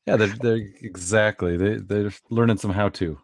Yeah, 0.07 0.17
they're, 0.17 0.29
they're 0.29 0.69
exactly. 0.83 1.57
They 1.57 1.77
they're 1.77 2.13
learning 2.29 2.59
some 2.59 2.71
how 2.73 2.91
to. 2.91 3.19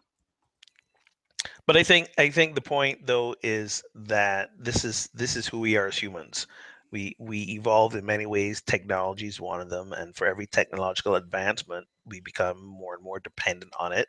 but 1.67 1.77
i 1.77 1.83
think 1.83 2.09
i 2.17 2.27
think 2.29 2.55
the 2.55 2.61
point 2.61 3.05
though 3.05 3.35
is 3.43 3.83
that 3.93 4.49
this 4.57 4.83
is 4.83 5.07
this 5.13 5.35
is 5.35 5.47
who 5.47 5.59
we 5.59 5.77
are 5.77 5.87
as 5.87 5.97
humans 5.97 6.47
we 6.91 7.15
we 7.19 7.41
evolved 7.51 7.95
in 7.95 8.05
many 8.05 8.25
ways 8.25 8.61
technology 8.61 9.27
is 9.27 9.39
one 9.39 9.61
of 9.61 9.69
them 9.69 9.93
and 9.93 10.15
for 10.15 10.25
every 10.27 10.47
technological 10.47 11.15
advancement 11.15 11.85
we 12.05 12.19
become 12.21 12.65
more 12.65 12.95
and 12.95 13.03
more 13.03 13.19
dependent 13.19 13.71
on 13.79 13.93
it 13.93 14.07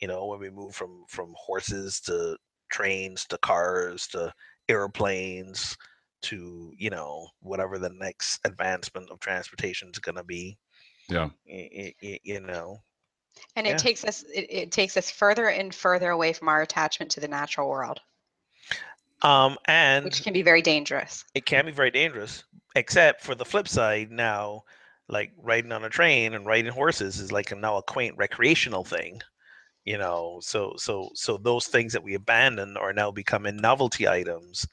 you 0.00 0.06
know 0.08 0.26
when 0.26 0.40
we 0.40 0.50
move 0.50 0.74
from 0.74 1.04
from 1.08 1.34
horses 1.38 2.00
to 2.00 2.36
trains 2.70 3.24
to 3.24 3.38
cars 3.38 4.06
to 4.06 4.32
airplanes 4.70 5.76
to 6.22 6.72
you 6.78 6.90
know 6.90 7.28
whatever 7.40 7.78
the 7.78 7.90
next 7.90 8.40
advancement 8.44 9.10
of 9.10 9.20
transportation 9.20 9.90
is 9.92 9.98
going 9.98 10.16
to 10.16 10.24
be 10.24 10.58
Yeah. 11.08 11.30
y- 11.46 11.70
y- 11.74 11.94
y- 12.02 12.20
you 12.24 12.40
know 12.40 12.78
And 13.56 13.66
Yeah. 13.66 13.72
it 13.72 13.78
takes 13.78 14.04
us 14.04 14.22
it, 14.34 14.46
it 14.50 14.72
takes 14.72 14.96
us 14.96 15.10
further 15.10 15.48
and 15.48 15.74
further 15.74 16.10
away 16.10 16.32
from 16.32 16.48
our 16.48 16.62
attachment 16.62 17.10
to 17.12 17.20
the 17.20 17.28
natural 17.28 17.68
world, 17.68 18.00
um 19.22 19.58
and 19.66 20.04
which 20.04 20.22
can 20.22 20.32
be 20.32 20.42
very 20.42 20.62
dangerous. 20.62 21.24
it 21.34 21.44
can 21.46 21.66
be 21.66 21.72
very 21.72 21.90
dangerous 21.90 22.44
except 22.74 23.22
for 23.22 23.34
the 23.34 23.44
flip 23.44 23.68
side 23.68 24.10
now 24.10 24.62
like 25.08 25.32
riding 25.38 25.72
on 25.72 25.84
a 25.84 25.90
train 25.90 26.34
and 26.34 26.46
riding 26.46 26.72
horses 26.72 27.18
is 27.18 27.32
like 27.32 27.50
a 27.50 27.56
now 27.56 27.76
a 27.76 27.82
quaint 27.82 28.16
recreational 28.16 28.84
thing 28.84 29.20
you 29.84 29.98
know 29.98 30.38
so 30.42 30.74
so 30.76 31.10
so 31.14 31.36
those 31.36 31.66
things 31.66 31.92
that 31.92 32.02
we 32.02 32.14
abandon 32.14 32.76
are 32.76 32.92
now 32.92 33.10
becoming 33.10 33.56
novelty 33.56 34.06
items 34.06 34.66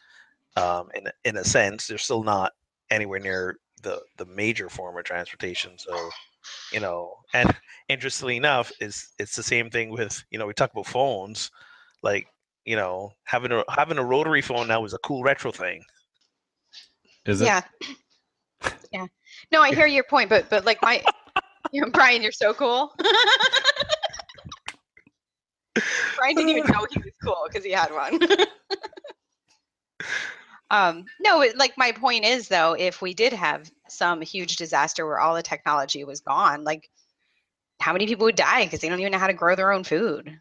um 0.55 0.89
in 0.95 1.07
in 1.23 1.37
a 1.37 1.43
sense 1.43 1.87
they're 1.87 1.97
still 1.97 2.23
not 2.23 2.51
anywhere 2.89 3.19
near 3.19 3.57
the 3.83 4.01
the 4.17 4.25
major 4.25 4.69
form 4.69 4.97
of 4.97 5.03
transportation 5.03 5.77
so 5.77 6.09
you 6.71 6.79
know 6.79 7.13
and 7.33 7.55
interestingly 7.89 8.37
enough 8.37 8.71
is 8.79 9.13
it's 9.19 9.35
the 9.35 9.43
same 9.43 9.69
thing 9.69 9.89
with 9.89 10.23
you 10.31 10.39
know 10.39 10.45
we 10.45 10.53
talk 10.53 10.71
about 10.71 10.87
phones 10.87 11.51
like 12.03 12.27
you 12.65 12.75
know 12.75 13.11
having 13.23 13.51
a 13.51 13.63
having 13.69 13.97
a 13.97 14.03
rotary 14.03 14.41
phone 14.41 14.67
now 14.67 14.83
is 14.83 14.93
a 14.93 14.99
cool 14.99 15.23
retro 15.23 15.51
thing 15.51 15.81
Is 17.25 17.41
it? 17.41 17.45
Yeah. 17.45 17.61
yeah. 18.91 19.05
No, 19.51 19.61
I 19.61 19.73
hear 19.73 19.87
your 19.87 20.03
point, 20.03 20.29
but 20.29 20.49
but 20.49 20.65
like 20.65 20.81
my 20.81 21.03
you 21.71 21.81
know, 21.85 21.89
Brian, 21.91 22.21
you're 22.21 22.31
so 22.31 22.53
cool. 22.53 22.93
Brian 26.17 26.35
didn't 26.35 26.49
even 26.49 26.71
know 26.71 26.85
he 26.91 26.99
was 26.99 27.13
cool 27.23 27.45
because 27.47 27.63
he 27.63 27.71
had 27.71 27.91
one. 27.91 28.19
um, 30.71 31.05
no, 31.19 31.41
it- 31.41 31.57
like 31.57 31.77
my 31.77 31.91
point 31.91 32.25
is 32.25 32.47
though, 32.47 32.73
if 32.73 33.01
we 33.01 33.13
did 33.13 33.33
have 33.33 33.69
some 33.89 34.21
huge 34.21 34.55
disaster 34.57 35.05
where 35.05 35.19
all 35.19 35.35
the 35.35 35.43
technology 35.43 36.03
was 36.03 36.21
gone, 36.21 36.63
like 36.63 36.89
how 37.79 37.93
many 37.93 38.07
people 38.07 38.25
would 38.25 38.35
die 38.35 38.65
because 38.65 38.79
they 38.81 38.89
don't 38.89 38.99
even 38.99 39.11
know 39.11 39.19
how 39.19 39.27
to 39.27 39.33
grow 39.33 39.55
their 39.55 39.71
own 39.71 39.83
food? 39.83 40.39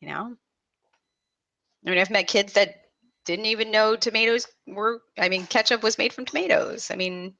You 0.00 0.08
know? 0.08 0.36
I 1.86 1.90
mean, 1.90 1.98
I've 1.98 2.10
met 2.10 2.26
kids 2.26 2.54
that 2.54 2.86
didn't 3.26 3.46
even 3.46 3.72
know 3.72 3.96
tomatoes 3.96 4.46
were 4.68 5.00
i 5.18 5.28
mean 5.28 5.46
ketchup 5.48 5.82
was 5.82 5.98
made 5.98 6.12
from 6.12 6.24
tomatoes 6.24 6.90
i 6.92 6.96
mean 6.96 7.34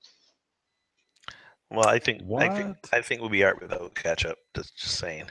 Well, 1.71 1.89
I 1.89 1.99
think 1.99 2.23
I 2.39 2.49
think 2.49 2.77
I 2.93 3.01
think 3.01 3.21
we'll 3.21 3.31
be 3.31 3.45
alright 3.45 3.61
without 3.61 3.95
ketchup. 3.95 4.39
Just, 4.55 4.77
just 4.77 4.99
saying. 4.99 5.25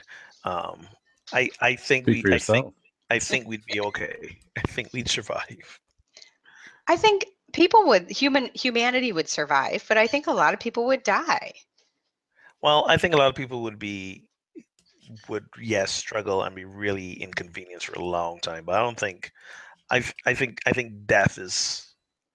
Um, 0.44 0.86
I 1.32 1.50
I 1.60 1.76
think 1.76 2.04
Speak 2.04 2.22
for 2.22 2.30
we 2.30 2.36
I 2.36 2.38
think, 2.38 2.74
I 3.10 3.18
think 3.18 3.48
we'd 3.48 3.64
be 3.66 3.80
okay. 3.80 4.38
I 4.56 4.60
think 4.62 4.92
we'd 4.92 5.08
survive. 5.08 5.80
I 6.88 6.96
think 6.96 7.26
people 7.52 7.86
would 7.86 8.10
human 8.10 8.50
humanity 8.54 9.12
would 9.12 9.28
survive, 9.28 9.84
but 9.88 9.98
I 9.98 10.06
think 10.06 10.26
a 10.26 10.32
lot 10.32 10.54
of 10.54 10.60
people 10.60 10.86
would 10.86 11.02
die. 11.02 11.52
Well, 12.62 12.86
I 12.88 12.96
think 12.96 13.14
a 13.14 13.16
lot 13.16 13.28
of 13.28 13.34
people 13.34 13.62
would 13.62 13.78
be 13.78 14.24
would 15.28 15.46
yes 15.60 15.92
struggle 15.92 16.42
and 16.42 16.54
be 16.54 16.64
really 16.64 17.12
inconvenienced 17.12 17.86
for 17.86 17.94
a 17.94 18.04
long 18.04 18.40
time. 18.40 18.64
But 18.64 18.76
I 18.76 18.82
don't 18.82 18.98
think 18.98 19.32
I 19.90 20.04
I 20.24 20.34
think 20.34 20.60
I 20.66 20.72
think 20.72 21.06
death 21.06 21.38
is 21.38 21.94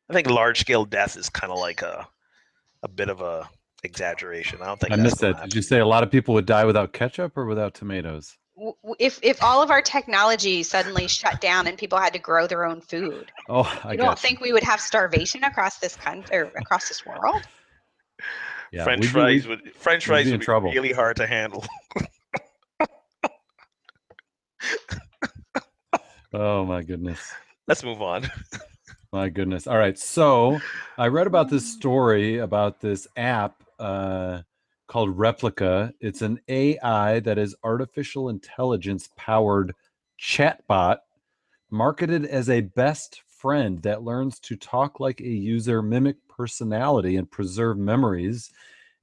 I 0.10 0.14
think 0.14 0.30
large 0.30 0.60
scale 0.60 0.86
death 0.86 1.18
is 1.18 1.30
kind 1.30 1.52
of 1.52 1.60
like 1.60 1.82
a 1.82 2.08
a 2.84 2.88
bit 2.88 3.10
of 3.10 3.22
a 3.22 3.50
exaggeration. 3.84 4.62
I 4.62 4.66
don't 4.66 4.80
think 4.80 4.94
I 4.94 4.96
that's 4.98 5.04
missed 5.04 5.22
gonna 5.22 5.34
that. 5.34 5.44
Did 5.44 5.56
you 5.56 5.62
say 5.62 5.80
a 5.80 5.86
lot 5.86 6.04
of 6.04 6.12
people 6.12 6.34
would 6.34 6.46
die 6.46 6.66
without 6.66 6.94
ketchup 6.94 7.38
or 7.38 7.46
without 7.46 7.74
tomatoes? 7.74 8.38
W- 8.62 8.76
w- 8.84 8.96
If 9.00 9.20
if 9.24 9.42
all 9.44 9.64
of 9.64 9.72
our 9.72 9.82
technology 9.82 10.62
suddenly 10.62 11.08
shut 11.08 11.42
down 11.42 11.66
and 11.66 11.78
people 11.80 11.98
had 11.98 12.14
to 12.14 12.20
grow 12.20 12.46
their 12.46 12.64
own 12.64 12.80
food, 12.80 13.32
Oh, 13.50 13.64
I 13.84 13.94
you 13.94 13.98
don't 13.98 14.20
think 14.20 14.40
we 14.40 14.54
would 14.54 14.62
have 14.64 14.80
starvation 14.80 15.44
across 15.44 15.80
this 15.80 15.96
country 15.96 16.38
or 16.38 16.52
across 16.56 16.88
this 16.88 17.04
world? 17.04 17.42
Yeah, 18.72 18.84
French 18.84 19.02
we'd 19.02 19.08
be- 19.08 19.12
fries 19.14 19.48
we'd- 19.48 19.70
French 19.72 20.06
fries 20.06 20.26
be 20.26 20.32
would 20.34 20.40
be 20.42 20.46
trouble. 20.46 20.72
really 20.72 20.94
hard 20.94 21.16
to 21.18 21.26
handle. 21.26 21.66
Oh 26.34 26.64
my 26.66 26.82
goodness. 26.82 27.20
Let's 27.68 27.84
move 27.84 28.02
on. 28.02 28.30
My 29.12 29.28
goodness. 29.30 29.68
All 29.68 29.78
right. 29.78 29.98
So 30.00 30.62
I 30.98 31.08
read 31.08 31.28
about 31.28 31.50
this 31.50 31.70
story 31.74 32.38
about 32.38 32.80
this 32.80 33.08
app 33.18 33.62
uh, 33.80 34.42
called 34.92 35.18
Replika. 35.18 35.94
It's 36.02 36.22
an 36.22 36.42
AI 36.50 37.22
that 37.22 37.38
is 37.38 37.56
artificial 37.64 38.28
intelligence 38.28 39.08
powered 39.16 39.74
chatbot 40.20 40.98
marketed 41.70 42.26
as 42.26 42.50
a 42.50 42.60
best 42.60 43.22
friend 43.26 43.82
that 43.84 44.04
learns 44.04 44.38
to 44.42 44.58
talk 44.58 45.00
like 45.00 45.22
a 45.22 45.30
user, 45.30 45.82
mimic 45.82 46.18
personality, 46.28 47.16
and 47.16 47.32
preserve 47.32 47.78
memories. 47.78 48.52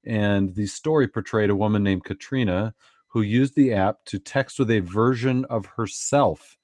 And 0.05 0.55
the 0.55 0.67
story 0.67 1.09
portrayed 1.09 1.49
a 1.49 1.57
woman 1.57 1.85
named 1.85 2.05
Katrina 2.05 2.75
who 3.07 3.23
used 3.23 3.55
the 3.57 3.73
app 3.73 4.05
to 4.09 4.19
text 4.19 4.59
with 4.59 4.71
a 4.71 4.81
version 4.81 5.47
of 5.47 5.65
herself. 5.65 6.59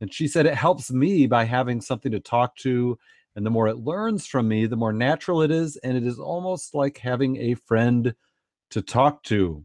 And 0.00 0.10
she 0.10 0.26
said, 0.26 0.46
It 0.46 0.54
helps 0.54 0.90
me 0.90 1.26
by 1.26 1.44
having 1.44 1.82
something 1.82 2.12
to 2.12 2.20
talk 2.20 2.56
to. 2.60 2.98
And 3.36 3.44
the 3.44 3.50
more 3.50 3.68
it 3.68 3.84
learns 3.84 4.26
from 4.26 4.48
me, 4.48 4.64
the 4.64 4.76
more 4.76 4.94
natural 4.94 5.42
it 5.42 5.50
is. 5.50 5.76
And 5.76 5.94
it 5.94 6.06
is 6.06 6.18
almost 6.18 6.74
like 6.74 6.96
having 6.96 7.36
a 7.36 7.52
friend 7.52 8.14
to 8.72 8.82
talk 8.82 9.22
to. 9.24 9.64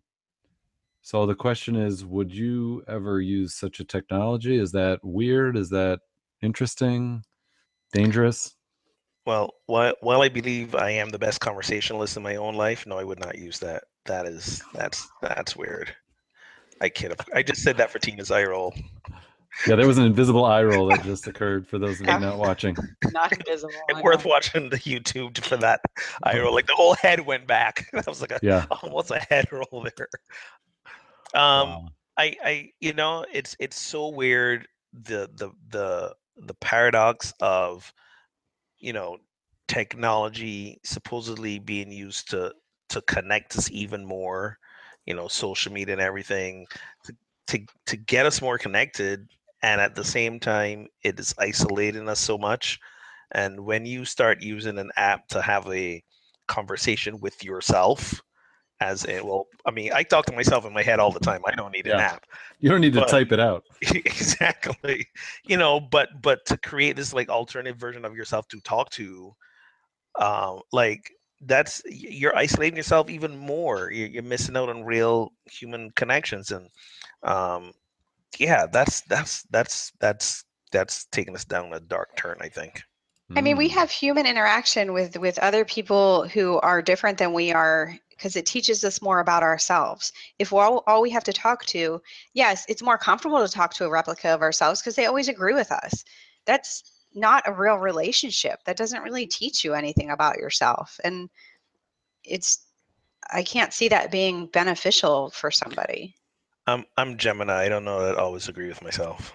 So 1.02 1.26
the 1.26 1.36
question 1.36 1.76
is 1.76 2.06
Would 2.06 2.34
you 2.34 2.84
ever 2.88 3.22
use 3.22 3.56
such 3.56 3.80
a 3.80 3.86
technology? 3.86 4.58
Is 4.58 4.72
that 4.74 5.00
weird? 5.04 5.58
Is 5.58 5.70
that 5.70 6.02
interesting? 6.42 7.24
Dangerous? 7.94 8.56
Well, 9.26 9.54
while 9.66 9.94
while 10.02 10.22
I 10.22 10.30
believe 10.30 10.76
I 10.76 10.92
am 10.92 11.10
the 11.10 11.20
best 11.20 11.40
conversationalist 11.40 12.18
in 12.18 12.24
my 12.24 12.36
own 12.36 12.56
life, 12.56 12.86
no, 12.86 12.98
I 12.98 13.04
would 13.04 13.20
not 13.20 13.38
use 13.38 13.60
that. 13.60 13.86
That 14.06 14.26
is 14.26 14.62
that's 14.74 15.10
that's 15.22 15.56
weird. 15.56 15.96
I 16.80 16.90
kid. 16.90 17.14
I 17.34 17.44
just 17.44 17.64
said 17.64 17.78
that 17.78 17.90
for 17.90 18.00
Tina's 18.00 18.32
eye 18.32 18.44
roll. 18.44 18.74
Yeah, 19.66 19.76
there 19.76 19.88
was 19.88 19.98
an 19.98 20.06
invisible 20.06 20.46
eye 20.46 20.64
roll 20.64 20.88
that 20.88 21.04
just 21.04 21.28
occurred 21.28 21.68
for 21.68 21.80
those 21.80 22.00
of 22.00 22.08
you 22.08 22.20
not 22.20 22.38
watching. 22.38 22.76
Not 23.12 23.32
invisible. 23.32 23.74
It's 23.90 24.04
worth 24.04 24.26
watching 24.26 24.70
the 24.70 24.78
YouTube 24.78 25.44
for 25.44 25.58
that 25.58 25.82
eye 26.24 26.40
roll. 26.40 26.54
Like 26.54 26.68
the 26.68 26.76
whole 26.76 26.94
head 26.96 27.26
went 27.26 27.48
back. 27.48 27.88
That 27.94 28.08
was 28.08 28.22
like 28.22 28.32
a 28.32 28.40
Yeah. 28.42 28.66
almost 28.84 29.12
a 29.12 29.20
head 29.20 29.48
roll 29.52 29.88
there. 29.96 30.08
Um, 31.34 31.70
Wow. 31.70 31.88
I, 32.18 32.36
I, 32.44 32.72
you 32.80 32.94
know, 32.94 33.26
it's 33.32 33.56
it's 33.60 33.80
so 33.80 34.10
weird 34.10 34.68
the 34.94 35.30
the 35.36 35.52
the 35.70 36.16
the 36.38 36.54
paradox 36.56 37.34
of, 37.40 37.92
you 38.80 38.94
know, 38.94 39.18
technology 39.68 40.80
supposedly 40.84 41.60
being 41.60 41.92
used 41.92 42.30
to 42.32 42.54
to 42.90 43.02
connect 43.02 43.56
us 43.58 43.70
even 43.72 44.06
more, 44.06 44.58
you 45.06 45.14
know, 45.14 45.28
social 45.28 45.72
media 45.72 45.94
and 45.94 46.02
everything, 46.02 46.66
to 47.04 47.16
to 47.48 47.60
to 47.86 47.98
get 47.98 48.26
us 48.26 48.42
more 48.42 48.58
connected, 48.58 49.28
and 49.62 49.82
at 49.82 49.96
the 49.96 50.04
same 50.04 50.40
time, 50.40 50.88
it 51.04 51.20
is 51.20 51.34
isolating 51.40 52.08
us 52.10 52.20
so 52.20 52.38
much. 52.38 52.80
And 53.32 53.66
when 53.66 53.86
you 53.86 54.06
start 54.06 54.42
using 54.42 54.78
an 54.78 54.92
app 54.96 55.28
to 55.30 55.42
have 55.42 55.68
a 55.68 56.04
conversation 56.48 57.20
with 57.20 57.44
yourself, 57.44 58.22
as 58.80 59.08
a 59.08 59.22
well, 59.22 59.48
I 59.66 59.72
mean, 59.72 59.92
I 59.92 60.04
talk 60.04 60.28
to 60.28 60.36
myself 60.36 60.66
in 60.66 60.74
my 60.74 60.84
head 60.84 61.00
all 61.00 61.12
the 61.12 61.20
time. 61.20 61.42
I 61.48 61.56
don't 61.56 61.72
need 61.72 61.88
an 61.88 62.00
app. 62.00 62.26
You 62.60 62.70
don't 62.70 62.82
need 62.82 62.94
to 62.94 63.06
type 63.06 63.32
it 63.32 63.40
out. 63.40 63.64
exactly 63.82 65.06
you 65.46 65.56
know 65.56 65.80
but 65.80 66.10
but 66.22 66.44
to 66.46 66.58
create 66.58 66.96
this 66.96 67.14
like 67.14 67.30
alternative 67.30 67.80
version 67.80 68.06
of 68.06 68.16
yourself 68.16 68.48
to 68.48 68.60
talk 68.62 68.90
to 68.90 69.32
um 70.20 70.62
like 70.72 71.12
that's 71.42 71.82
you're 71.86 72.36
isolating 72.36 72.76
yourself 72.76 73.10
even 73.10 73.38
more 73.38 73.92
you're, 73.92 74.08
you're 74.08 74.24
missing 74.24 74.58
out 74.58 74.70
on 74.70 74.84
real 74.84 75.32
human 75.46 75.92
connections 75.92 76.52
and 76.52 76.68
um 77.24 77.72
yeah 78.40 78.66
that's 78.68 79.02
that's 79.02 79.44
that's 79.50 79.92
that's 80.00 80.44
that's 80.72 81.06
taking 81.06 81.36
us 81.36 81.46
down 81.46 81.74
a 81.74 81.80
dark 81.80 82.16
turn 82.16 82.38
i 82.42 82.50
think 82.50 82.84
I 83.36 83.42
mean, 83.42 83.58
we 83.58 83.70
Mm. 83.70 83.74
have 83.74 83.92
human 83.92 84.26
interaction 84.26 84.94
with 84.94 85.18
with 85.18 85.38
other 85.40 85.64
people 85.66 86.28
who 86.30 86.60
are 86.60 86.82
different 86.82 87.18
than 87.18 87.34
we 87.34 87.52
are 87.52 87.98
because 88.10 88.36
it 88.36 88.46
teaches 88.46 88.84
us 88.84 89.02
more 89.02 89.20
about 89.20 89.44
ourselves. 89.44 90.12
If 90.40 90.52
we're 90.52 90.64
all, 90.64 90.84
all 90.88 91.02
we 91.02 91.12
have 91.12 91.24
to 91.26 91.34
talk 91.34 91.66
to, 91.68 92.02
yes, 92.34 92.66
it's 92.68 92.82
more 92.82 92.98
comfortable 92.98 93.46
to 93.46 93.52
talk 93.54 93.74
to 93.76 93.86
a 93.86 93.90
replica 93.90 94.30
of 94.30 94.42
ourselves 94.42 94.82
because 94.82 94.96
they 94.96 95.06
always 95.06 95.28
agree 95.30 95.54
with 95.54 95.72
us. 95.72 96.04
That's 96.46 96.84
not 97.14 97.48
a 97.48 97.54
real 97.54 97.76
relationship. 97.78 98.64
That 98.66 98.78
doesn't 98.78 99.04
really 99.04 99.28
teach 99.28 99.64
you 99.64 99.74
anything 99.74 100.10
about 100.12 100.38
yourself, 100.38 101.00
and 101.04 101.30
it's 102.24 102.66
I 103.32 103.44
can't 103.44 103.74
see 103.74 103.88
that 103.90 104.12
being 104.12 104.48
beneficial 104.48 105.30
for 105.32 105.52
somebody. 105.52 106.16
I'm 106.68 106.86
i'm 106.98 107.18
gemini 107.18 107.64
i 107.64 107.70
don't 107.70 107.86
know 107.86 108.02
that 108.06 108.18
i 108.18 108.22
always 108.22 108.48
agree 108.50 108.68
with 108.68 108.82
myself 108.84 109.34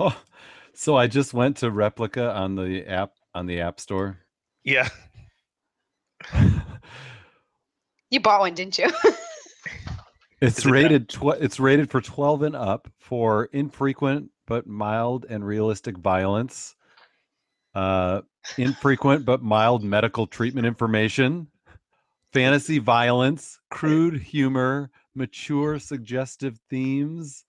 Oh, 0.00 0.16
so 0.72 0.96
I 0.96 1.06
just 1.08 1.34
went 1.34 1.58
to 1.58 1.66
Replika 1.70 2.34
on 2.34 2.54
the 2.54 2.86
app 2.86 3.12
on 3.34 3.46
the 3.46 3.60
App 3.60 3.78
Store. 3.80 4.18
yeah 4.64 4.88
You 8.10 8.20
bought 8.20 8.40
one, 8.40 8.54
didn't 8.54 8.78
you? 8.78 8.90
It's 10.40 10.58
Is 10.58 10.66
it 10.66 10.70
rated 10.70 11.08
tw- 11.08 11.40
it's 11.40 11.58
rated 11.58 11.90
for 11.90 12.00
12 12.00 12.42
and 12.42 12.56
up 12.56 12.88
for 12.98 13.46
infrequent 13.46 14.30
but 14.46 14.66
mild 14.66 15.24
and 15.28 15.46
realistic 15.46 15.96
violence. 15.96 16.74
Uh 17.74 18.22
infrequent 18.58 19.24
but 19.24 19.42
mild 19.42 19.82
medical 19.82 20.26
treatment 20.26 20.66
information, 20.66 21.48
fantasy 22.32 22.78
violence, 22.78 23.58
crude 23.70 24.20
humor, 24.20 24.90
mature 25.14 25.78
suggestive 25.78 26.58
themes. 26.70 27.44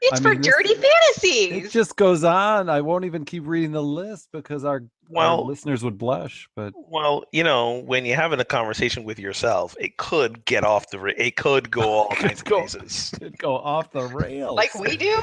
it's 0.00 0.20
I 0.20 0.22
for 0.22 0.30
mean, 0.30 0.40
this- 0.42 0.54
dirty 0.54 0.74
It 1.22 1.70
just 1.70 1.96
goes 1.96 2.24
on. 2.24 2.68
I 2.70 2.80
won't 2.80 3.04
even 3.04 3.24
keep 3.24 3.46
reading 3.46 3.72
the 3.72 3.82
list 3.82 4.28
because 4.32 4.64
our, 4.64 4.76
our 4.76 4.82
well 5.08 5.46
listeners 5.46 5.82
would 5.84 5.98
blush, 5.98 6.48
but 6.54 6.72
Well, 6.76 7.24
you 7.32 7.42
know, 7.44 7.78
when 7.80 8.04
you're 8.06 8.16
having 8.16 8.40
a 8.40 8.44
conversation 8.44 9.04
with 9.04 9.18
yourself, 9.18 9.74
it 9.80 9.96
could 9.96 10.44
get 10.44 10.64
off 10.64 10.90
the. 10.90 10.98
ra- 10.98 11.12
It 11.16 11.36
could 11.36 11.70
go 11.70 11.82
all 11.82 12.08
Could 12.10 12.18
kinds 12.28 12.40
of 12.40 12.44
go- 12.46 12.60
places. 12.60 13.12
it'd 13.20 13.38
go 13.38 13.56
off 13.56 13.90
the 13.90 14.06
rails. 14.06 14.54
like 14.56 14.74
we 14.74 14.96
do. 14.96 15.20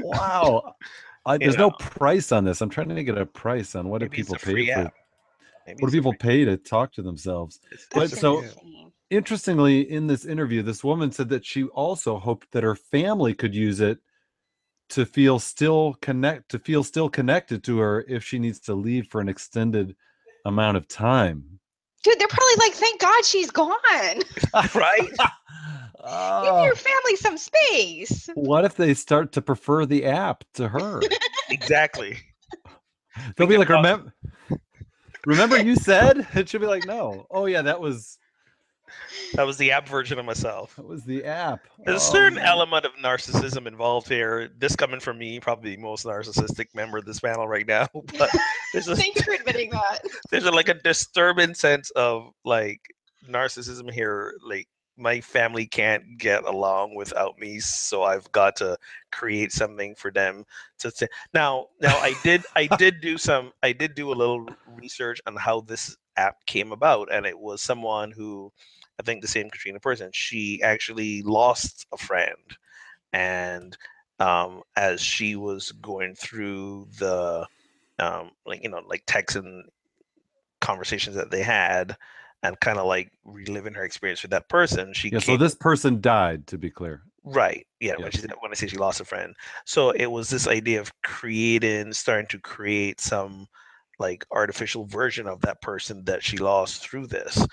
Wow. 0.00 0.74
I, 1.24 1.34
You 1.34 1.38
there's 1.40 1.56
no 1.56 1.70
price 1.72 2.30
on 2.32 2.44
this. 2.44 2.60
I'm 2.60 2.70
trying 2.70 2.88
to 2.90 3.02
get 3.02 3.18
a 3.18 3.26
price 3.26 3.74
on 3.74 3.88
what 3.88 3.98
do 3.98 4.04
Maybe 4.06 4.20
it's 4.20 4.28
people 4.30 4.38
pay 4.54 4.66
for. 4.72 4.92
Maybe 5.66 5.78
What 5.82 5.90
do 5.90 5.96
people 5.98 6.12
free- 6.12 6.18
pay 6.18 6.44
to 6.44 6.56
talk 6.56 6.92
to 6.92 7.02
themselves? 7.02 7.58
it's- 7.72 7.88
But 7.92 8.10
so- 8.10 8.42
insane. 8.42 8.85
Interestingly, 9.10 9.88
in 9.90 10.06
this 10.08 10.24
interview, 10.24 10.62
this 10.62 10.82
woman 10.82 11.12
said 11.12 11.28
that 11.28 11.44
she 11.44 11.64
also 11.64 12.18
hoped 12.18 12.50
that 12.52 12.64
her 12.64 12.74
family 12.74 13.34
could 13.34 13.54
use 13.54 13.80
it 13.80 13.98
to 14.88 15.04
feel 15.06 15.38
still 15.38 15.94
connect 16.00 16.48
to 16.50 16.58
feel 16.58 16.82
still 16.84 17.08
connected 17.08 17.62
to 17.64 17.78
her 17.78 18.04
if 18.08 18.24
she 18.24 18.38
needs 18.38 18.60
to 18.60 18.74
leave 18.74 19.06
for 19.08 19.20
an 19.20 19.28
extended 19.28 19.94
amount 20.44 20.76
of 20.76 20.86
time. 20.88 21.44
Dude, 22.04 22.18
they're 22.20 22.28
probably 22.28 22.54
like, 22.58 22.72
thank 22.72 23.00
God 23.00 23.24
she's 23.24 23.50
gone. 23.50 23.74
right? 24.74 25.00
Give 25.18 25.18
Oh, 26.08 26.62
your 26.64 26.74
ah. 26.74 26.76
family 26.76 27.16
some 27.16 27.36
space. 27.36 28.28
what 28.34 28.64
if 28.64 28.76
they 28.76 28.94
start 28.94 29.32
to 29.32 29.42
prefer 29.42 29.86
the 29.86 30.04
app 30.04 30.44
to 30.54 30.68
her? 30.68 31.00
exactly. 31.50 32.16
They'll 33.36 33.48
be 33.48 33.56
like, 33.56 33.66
talk- 33.68 33.76
remember, 33.78 34.14
remember 35.26 35.58
you 35.60 35.74
said? 35.74 36.24
It 36.34 36.48
should 36.48 36.60
be 36.60 36.68
like, 36.68 36.86
no. 36.86 37.26
Oh 37.30 37.46
yeah, 37.46 37.62
that 37.62 37.80
was 37.80 38.18
That 39.34 39.46
was 39.46 39.56
the 39.56 39.72
app 39.72 39.88
version 39.88 40.18
of 40.18 40.24
myself. 40.24 40.76
that 40.76 40.86
was 40.86 41.04
the 41.04 41.24
app. 41.24 41.66
There's 41.84 42.02
a 42.02 42.06
Oh, 42.08 42.12
certain 42.12 42.34
man. 42.36 42.46
element 42.46 42.84
of 42.84 42.92
narcissism 42.94 43.66
involved 43.66 44.08
here. 44.08 44.48
This 44.58 44.76
coming 44.76 45.00
from 45.00 45.18
me, 45.18 45.40
probably 45.40 45.76
the 45.76 45.82
most 45.82 46.04
narcissistic 46.04 46.66
member 46.74 46.98
of 46.98 47.04
this 47.04 47.20
panel 47.20 47.46
right 47.48 47.66
now. 47.66 47.88
But 48.18 48.30
there's 48.72 48.88
a 48.88 48.96
Thanks 48.96 49.22
for 49.22 49.32
admitting 49.34 49.70
that. 49.70 50.00
there's 50.30 50.44
a, 50.44 50.50
like 50.52 50.68
a 50.68 50.74
disturbing 50.74 51.54
sense 51.54 51.90
of 51.90 52.30
like 52.44 52.80
narcissism 53.28 53.90
here. 53.92 54.34
Like 54.46 54.68
my 54.96 55.20
family 55.20 55.66
can't 55.66 56.16
get 56.18 56.44
along 56.44 56.94
without 56.94 57.38
me, 57.38 57.58
so 57.58 58.02
I've 58.04 58.30
got 58.32 58.56
to 58.56 58.78
create 59.12 59.52
something 59.52 59.94
for 59.94 60.10
them 60.10 60.44
to 60.78 60.90
say. 60.90 61.06
Now, 61.34 61.66
now 61.82 61.94
I 61.98 62.14
did, 62.24 62.42
I 62.54 62.66
did 62.78 63.00
do 63.02 63.18
some, 63.18 63.52
I 63.62 63.72
did 63.72 63.94
do 63.94 64.10
a 64.12 64.14
little 64.14 64.46
research 64.66 65.20
on 65.26 65.36
how 65.36 65.60
this 65.60 65.94
app 66.16 66.36
came 66.46 66.72
about, 66.72 67.12
and 67.12 67.26
it 67.26 67.38
was 67.38 67.60
someone 67.60 68.10
who, 68.10 68.50
I 68.98 69.02
think 69.02 69.20
the 69.22 69.28
same 69.28 69.50
Katrina 69.50 69.80
person, 69.80 70.10
she 70.12 70.62
actually 70.62 71.22
lost 71.22 71.86
a 71.92 71.96
friend, 71.96 72.56
and 73.12 73.76
um, 74.18 74.62
as 74.76 75.00
she 75.00 75.36
was 75.36 75.72
going 75.72 76.14
through 76.14 76.88
the, 76.98 77.46
um, 77.98 78.30
like 78.46 78.62
you 78.62 78.70
know, 78.70 78.82
like 78.86 79.04
texting 79.06 79.62
conversations 80.60 81.16
that 81.16 81.30
they 81.30 81.42
had 81.42 81.96
and 82.42 82.58
kind 82.60 82.78
of 82.78 82.86
like 82.86 83.12
reliving 83.24 83.74
her 83.74 83.84
experience 83.84 84.22
with 84.22 84.30
that 84.30 84.48
person. 84.48 84.92
She 84.92 85.10
yeah. 85.10 85.18
So 85.18 85.36
this 85.36 85.54
person 85.54 86.00
died, 86.00 86.46
to 86.48 86.58
be 86.58 86.70
clear. 86.70 87.02
Right. 87.24 87.66
Yeah. 87.80 87.94
Yes. 87.98 88.02
When 88.02 88.12
she 88.12 88.20
when 88.40 88.50
I 88.52 88.54
say 88.54 88.66
she 88.68 88.76
lost 88.76 89.00
a 89.00 89.04
friend, 89.04 89.34
so 89.64 89.90
it 89.90 90.06
was 90.06 90.30
this 90.30 90.46
idea 90.46 90.80
of 90.80 90.92
creating, 91.02 91.92
starting 91.92 92.28
to 92.28 92.38
create 92.38 93.00
some 93.00 93.46
like 93.98 94.24
artificial 94.30 94.84
version 94.84 95.26
of 95.26 95.40
that 95.40 95.60
person 95.62 96.04
that 96.04 96.22
she 96.22 96.38
lost 96.38 96.82
through 96.82 97.06
this. 97.08 97.44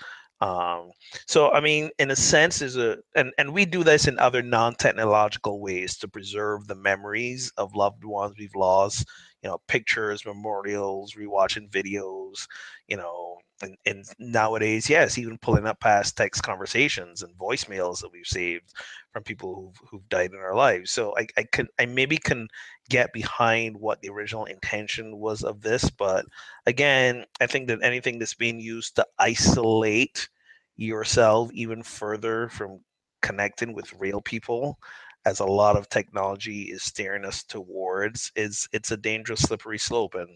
Um, 0.44 0.90
so 1.26 1.50
I 1.52 1.60
mean, 1.60 1.90
in 1.98 2.10
a 2.10 2.16
sense, 2.16 2.60
is 2.60 2.76
a 2.76 2.98
and 3.16 3.32
and 3.38 3.54
we 3.54 3.64
do 3.64 3.82
this 3.82 4.06
in 4.06 4.18
other 4.18 4.42
non-technological 4.42 5.60
ways 5.60 5.96
to 5.98 6.08
preserve 6.08 6.66
the 6.66 6.74
memories 6.74 7.50
of 7.56 7.74
loved 7.74 8.04
ones 8.04 8.34
we've 8.38 8.54
lost. 8.54 9.06
You 9.42 9.50
know, 9.50 9.58
pictures, 9.68 10.24
memorials, 10.26 11.14
rewatching 11.14 11.70
videos. 11.70 12.46
You 12.88 12.98
know, 12.98 13.38
and, 13.62 13.76
and 13.86 14.04
nowadays, 14.18 14.90
yes, 14.90 15.16
even 15.16 15.38
pulling 15.38 15.66
up 15.66 15.80
past 15.80 16.16
text 16.16 16.42
conversations 16.42 17.22
and 17.22 17.34
voicemails 17.38 18.00
that 18.00 18.12
we've 18.12 18.26
saved 18.26 18.72
from 19.12 19.22
people 19.22 19.54
who've, 19.54 19.88
who've 19.90 20.08
died 20.10 20.32
in 20.32 20.38
our 20.38 20.54
lives. 20.54 20.90
So 20.90 21.14
I, 21.16 21.26
I 21.38 21.44
can 21.44 21.68
I 21.78 21.86
maybe 21.86 22.18
can 22.18 22.48
get 22.90 23.12
behind 23.12 23.76
what 23.78 24.00
the 24.02 24.10
original 24.10 24.44
intention 24.44 25.18
was 25.18 25.42
of 25.42 25.62
this, 25.62 25.88
but 25.90 26.26
again, 26.66 27.24
I 27.40 27.46
think 27.46 27.68
that 27.68 27.78
anything 27.82 28.18
that's 28.18 28.34
being 28.34 28.60
used 28.60 28.96
to 28.96 29.06
isolate 29.18 30.28
yourself 30.76 31.50
even 31.52 31.82
further 31.82 32.48
from 32.48 32.80
connecting 33.22 33.72
with 33.72 33.92
real 33.98 34.20
people 34.20 34.78
as 35.24 35.40
a 35.40 35.44
lot 35.44 35.76
of 35.76 35.88
technology 35.88 36.64
is 36.64 36.82
steering 36.82 37.24
us 37.24 37.42
towards 37.42 38.30
is 38.36 38.68
it's 38.72 38.90
a 38.90 38.96
dangerous 38.96 39.40
slippery 39.40 39.78
slope 39.78 40.14
and 40.14 40.28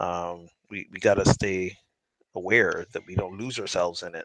um, 0.00 0.48
we, 0.70 0.88
we 0.90 0.98
got 0.98 1.14
to 1.14 1.28
stay 1.28 1.76
aware 2.34 2.86
that 2.92 3.02
we 3.06 3.14
don't 3.14 3.38
lose 3.38 3.58
ourselves 3.58 4.02
in 4.02 4.14
it. 4.14 4.24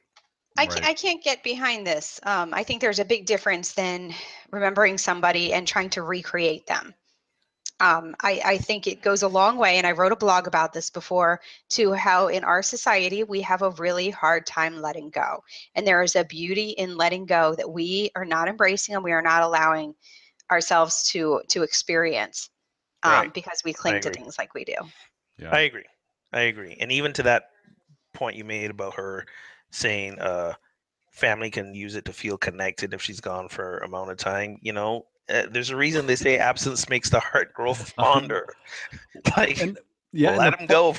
I, 0.57 0.63
right. 0.63 0.71
can't, 0.71 0.85
I 0.85 0.93
can't 0.93 1.23
get 1.23 1.43
behind 1.43 1.85
this. 1.85 2.19
Um, 2.23 2.53
I 2.53 2.63
think 2.63 2.81
there's 2.81 2.99
a 2.99 3.05
big 3.05 3.25
difference 3.25 3.73
than 3.73 4.13
remembering 4.51 4.97
somebody 4.97 5.53
and 5.53 5.67
trying 5.67 5.89
to 5.91 6.01
recreate 6.01 6.65
them. 6.65 6.93
Um, 7.81 8.15
I, 8.21 8.41
I, 8.43 8.57
think 8.57 8.87
it 8.87 9.01
goes 9.01 9.21
a 9.21 9.27
long 9.29 9.57
way, 9.57 9.77
and 9.77 9.87
I 9.87 9.93
wrote 9.93 10.11
a 10.11 10.17
blog 10.17 10.47
about 10.47 10.73
this 10.73 10.89
before, 10.89 11.39
to 11.69 11.93
how 11.93 12.27
in 12.27 12.43
our 12.43 12.61
society 12.61 13.23
we 13.23 13.39
have 13.41 13.61
a 13.61 13.71
really 13.71 14.09
hard 14.09 14.45
time 14.45 14.81
letting 14.81 15.09
go. 15.09 15.43
And 15.75 15.87
there 15.87 16.03
is 16.03 16.17
a 16.17 16.25
beauty 16.25 16.71
in 16.71 16.97
letting 16.97 17.25
go 17.25 17.55
that 17.55 17.71
we 17.71 18.11
are 18.15 18.25
not 18.25 18.49
embracing 18.49 18.95
and 18.95 19.03
we 19.03 19.13
are 19.13 19.21
not 19.21 19.43
allowing 19.43 19.95
ourselves 20.51 21.03
to 21.11 21.41
to 21.47 21.63
experience 21.63 22.49
um, 23.03 23.11
right. 23.11 23.33
because 23.33 23.61
we 23.63 23.71
cling 23.71 24.01
to 24.01 24.09
things 24.09 24.37
like 24.37 24.53
we 24.53 24.65
do. 24.65 24.75
Yeah. 25.37 25.51
I 25.51 25.61
agree. 25.61 25.85
I 26.33 26.41
agree. 26.41 26.75
And 26.79 26.91
even 26.91 27.13
to 27.13 27.23
that 27.23 27.51
point 28.13 28.35
you 28.35 28.43
made 28.43 28.71
about 28.71 28.95
her 28.95 29.25
saying 29.71 30.19
uh 30.19 30.53
family 31.11 31.49
can 31.49 31.73
use 31.73 31.95
it 31.95 32.05
to 32.05 32.13
feel 32.13 32.37
connected 32.37 32.93
if 32.93 33.01
she's 33.01 33.19
gone 33.19 33.47
for 33.47 33.77
amount 33.79 34.09
of 34.09 34.17
time 34.17 34.57
you 34.61 34.73
know 34.73 35.05
uh, 35.29 35.43
there's 35.49 35.69
a 35.69 35.75
reason 35.75 36.05
they 36.05 36.15
say 36.15 36.37
absence 36.37 36.89
makes 36.89 37.09
the 37.09 37.19
heart 37.19 37.53
grow 37.53 37.73
fonder. 37.97 38.47
Like 39.35 39.61
and, 39.61 39.77
yeah 40.13 40.37
let 40.37 40.59
him 40.59 40.65
go 40.65 40.95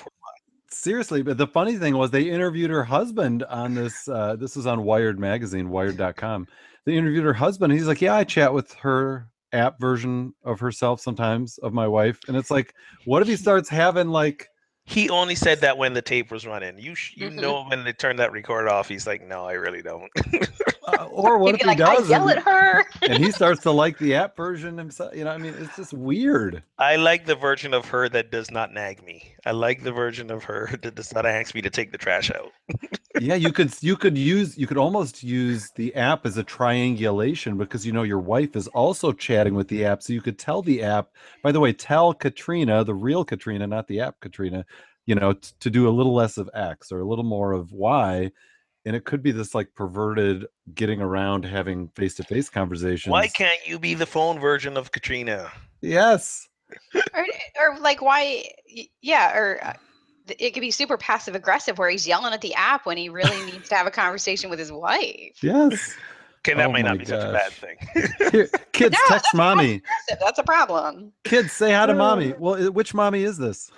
seriously 0.68 1.22
but 1.22 1.38
the 1.38 1.46
funny 1.46 1.76
thing 1.76 1.96
was 1.96 2.10
they 2.10 2.22
interviewed 2.22 2.70
her 2.70 2.84
husband 2.84 3.44
on 3.44 3.74
this 3.74 4.06
uh 4.08 4.36
this 4.36 4.56
was 4.56 4.66
on 4.66 4.84
wired 4.84 5.18
magazine 5.18 5.70
wired.com 5.70 6.46
they 6.84 6.96
interviewed 6.96 7.24
her 7.24 7.32
husband 7.32 7.72
he's 7.72 7.86
like 7.86 8.00
yeah 8.00 8.14
i 8.14 8.22
chat 8.22 8.52
with 8.52 8.72
her 8.74 9.30
app 9.52 9.80
version 9.80 10.34
of 10.44 10.60
herself 10.60 11.00
sometimes 11.00 11.58
of 11.58 11.72
my 11.72 11.86
wife. 11.86 12.18
And 12.28 12.36
it's 12.36 12.50
like 12.50 12.74
what 13.04 13.22
if 13.22 13.28
he 13.28 13.36
starts 13.36 13.68
having 13.68 14.08
like 14.08 14.48
he 14.91 15.09
only 15.09 15.36
said 15.36 15.61
that 15.61 15.78
when 15.78 15.95
the 15.95 16.03
tape 16.03 16.32
was 16.32 16.47
running. 16.47 16.76
You 16.76 16.97
you 17.14 17.28
mm-hmm. 17.28 17.36
know 17.36 17.64
when 17.64 17.84
they 17.84 17.93
turn 17.93 18.16
that 18.16 18.32
record 18.32 18.68
off, 18.68 18.88
he's 18.88 19.07
like, 19.07 19.26
"No, 19.26 19.45
I 19.45 19.53
really 19.53 19.82
don't." 19.82 20.11
uh, 20.88 21.05
or 21.05 21.38
what 21.43 21.55
if 21.55 21.61
he 21.61 21.66
like, 21.68 21.78
does? 21.78 22.11
I 22.11 22.16
yell 22.16 22.28
and, 22.28 22.38
at 22.38 22.45
her, 22.45 22.84
and 23.03 23.24
he 23.24 23.30
starts 23.41 23.62
to 23.62 23.70
like 23.70 23.99
the 23.99 24.16
app 24.16 24.36
version 24.36 24.76
himself. 24.76 25.14
You 25.14 25.24
know, 25.24 25.30
I 25.30 25.38
mean, 25.38 25.55
it's 25.59 25.76
just 25.76 25.93
weird. 25.93 26.64
I 26.78 26.97
like 26.97 27.26
the 27.26 27.36
version 27.36 27.72
of 27.72 27.86
her 27.86 28.09
that 28.09 28.32
does 28.32 28.51
not 28.51 28.72
nag 28.72 29.05
me. 29.05 29.36
I 29.47 29.53
like 29.53 29.84
the 29.84 29.93
version 29.93 30.28
of 30.30 30.43
her 30.45 30.70
that 30.82 30.97
does 30.97 31.14
not 31.14 31.24
ask 31.24 31.55
me 31.55 31.62
to 31.62 31.70
take 31.70 31.93
the 31.93 31.99
trash 31.99 32.32
out. 32.32 32.51
yeah, 33.20 33.36
you 33.36 33.53
could 33.53 33.72
you 33.80 33.97
could 33.97 34.18
use 34.18 34.59
you 34.59 34.66
could 34.66 34.76
almost 34.76 35.22
use 35.22 35.70
the 35.76 35.95
app 35.95 36.26
as 36.26 36.36
a 36.36 36.43
triangulation 36.43 37.57
because 37.57 37.86
you 37.86 37.93
know 37.93 38.03
your 38.03 38.18
wife 38.18 38.57
is 38.57 38.66
also 38.68 39.12
chatting 39.12 39.55
with 39.55 39.68
the 39.68 39.84
app, 39.84 40.03
so 40.03 40.12
you 40.12 40.20
could 40.20 40.38
tell 40.38 40.62
the 40.62 40.82
app. 40.82 41.11
By 41.45 41.53
the 41.53 41.61
way, 41.61 41.72
tell 41.72 42.12
Katrina, 42.12 42.82
the 42.82 42.95
real 42.95 43.24
Katrina, 43.24 43.68
not 43.68 43.86
the 43.86 44.01
app 44.01 44.18
Katrina 44.18 44.64
you 45.07 45.14
know, 45.14 45.32
t- 45.32 45.51
to 45.61 45.70
do 45.70 45.88
a 45.88 45.90
little 45.90 46.14
less 46.14 46.38
of 46.38 46.51
X 46.55 46.92
or 46.92 47.01
a 47.01 47.05
little 47.05 47.24
more 47.24 47.53
of 47.53 47.72
Y. 47.72 48.30
And 48.86 48.96
it 48.96 49.05
could 49.05 49.22
be 49.22 49.30
this 49.30 49.55
like 49.55 49.74
perverted 49.74 50.46
getting 50.74 51.01
around 51.01 51.44
having 51.44 51.88
face 51.88 52.14
to 52.14 52.22
face 52.22 52.48
conversations. 52.48 53.11
Why 53.11 53.28
can't 53.28 53.61
you 53.66 53.78
be 53.78 53.94
the 53.94 54.07
phone 54.07 54.38
version 54.38 54.76
of 54.76 54.90
Katrina? 54.92 55.51
Yes. 55.82 56.48
or, 57.14 57.26
or 57.61 57.78
like, 57.80 58.01
why? 58.01 58.44
Yeah. 59.03 59.36
Or 59.36 59.62
uh, 59.62 59.72
it 60.38 60.55
could 60.55 60.61
be 60.61 60.70
super 60.70 60.96
passive 60.96 61.34
aggressive 61.34 61.78
where 61.78 61.90
he's 61.90 62.07
yelling 62.07 62.32
at 62.32 62.40
the 62.40 62.55
app 62.55 62.86
when 62.86 62.96
he 62.96 63.09
really 63.09 63.44
needs 63.53 63.68
to 63.68 63.74
have 63.74 63.86
a 63.86 63.90
conversation 63.90 64.48
with 64.48 64.59
his 64.59 64.72
wife. 64.72 65.42
Yes. 65.42 65.96
Okay, 66.40 66.55
that 66.55 66.68
oh 66.68 66.72
might 66.72 66.86
not 66.86 66.98
be 66.98 67.05
gosh. 67.05 67.20
such 67.20 67.28
a 67.28 67.32
bad 67.32 67.53
thing. 67.53 68.30
Here, 68.32 68.48
kids, 68.72 68.94
no, 68.94 69.16
text 69.16 69.34
mommy. 69.34 69.82
That's 70.09 70.38
a 70.38 70.42
problem. 70.42 71.12
Kids, 71.24 71.53
say 71.53 71.72
hi 71.72 71.84
to 71.84 71.94
mommy. 71.94 72.32
Well, 72.38 72.72
which 72.72 72.94
mommy 72.94 73.24
is 73.24 73.36
this? 73.36 73.70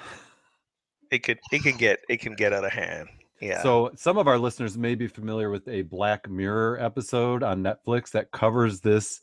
It 1.13 1.23
could 1.23 1.39
it 1.53 1.63
can 1.63 1.77
get 1.77 2.01
it 2.09 2.21
can 2.21 2.35
get 2.35 2.53
out 2.53 2.65
of 2.65 2.73
hand. 2.73 3.09
Yeah. 3.41 3.63
So 3.63 3.91
some 3.97 4.19
of 4.19 4.27
our 4.27 4.39
listeners 4.39 4.79
may 4.79 4.95
be 4.95 5.07
familiar 5.07 5.51
with 5.51 5.69
a 5.69 5.83
Black 5.83 6.29
Mirror 6.29 6.79
episode 6.81 7.43
on 7.43 7.63
Netflix 7.63 8.11
that 8.13 8.31
covers 8.31 8.81
this 8.81 9.21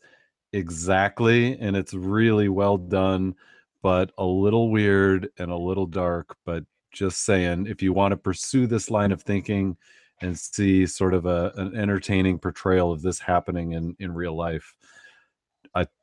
exactly, 0.52 1.58
and 1.58 1.76
it's 1.76 1.92
really 1.92 2.48
well 2.48 2.76
done, 2.76 3.34
but 3.82 4.12
a 4.18 4.24
little 4.24 4.70
weird 4.70 5.30
and 5.38 5.50
a 5.50 5.56
little 5.56 5.86
dark. 5.86 6.36
But 6.44 6.64
just 6.92 7.24
saying, 7.24 7.66
if 7.66 7.82
you 7.82 7.92
want 7.92 8.12
to 8.12 8.16
pursue 8.16 8.66
this 8.66 8.90
line 8.90 9.10
of 9.10 9.22
thinking 9.22 9.76
and 10.20 10.38
see 10.38 10.86
sort 10.86 11.14
of 11.14 11.26
a, 11.26 11.52
an 11.56 11.74
entertaining 11.74 12.38
portrayal 12.38 12.92
of 12.92 13.02
this 13.02 13.18
happening 13.18 13.72
in 13.72 13.96
in 13.98 14.14
real 14.14 14.36
life, 14.36 14.74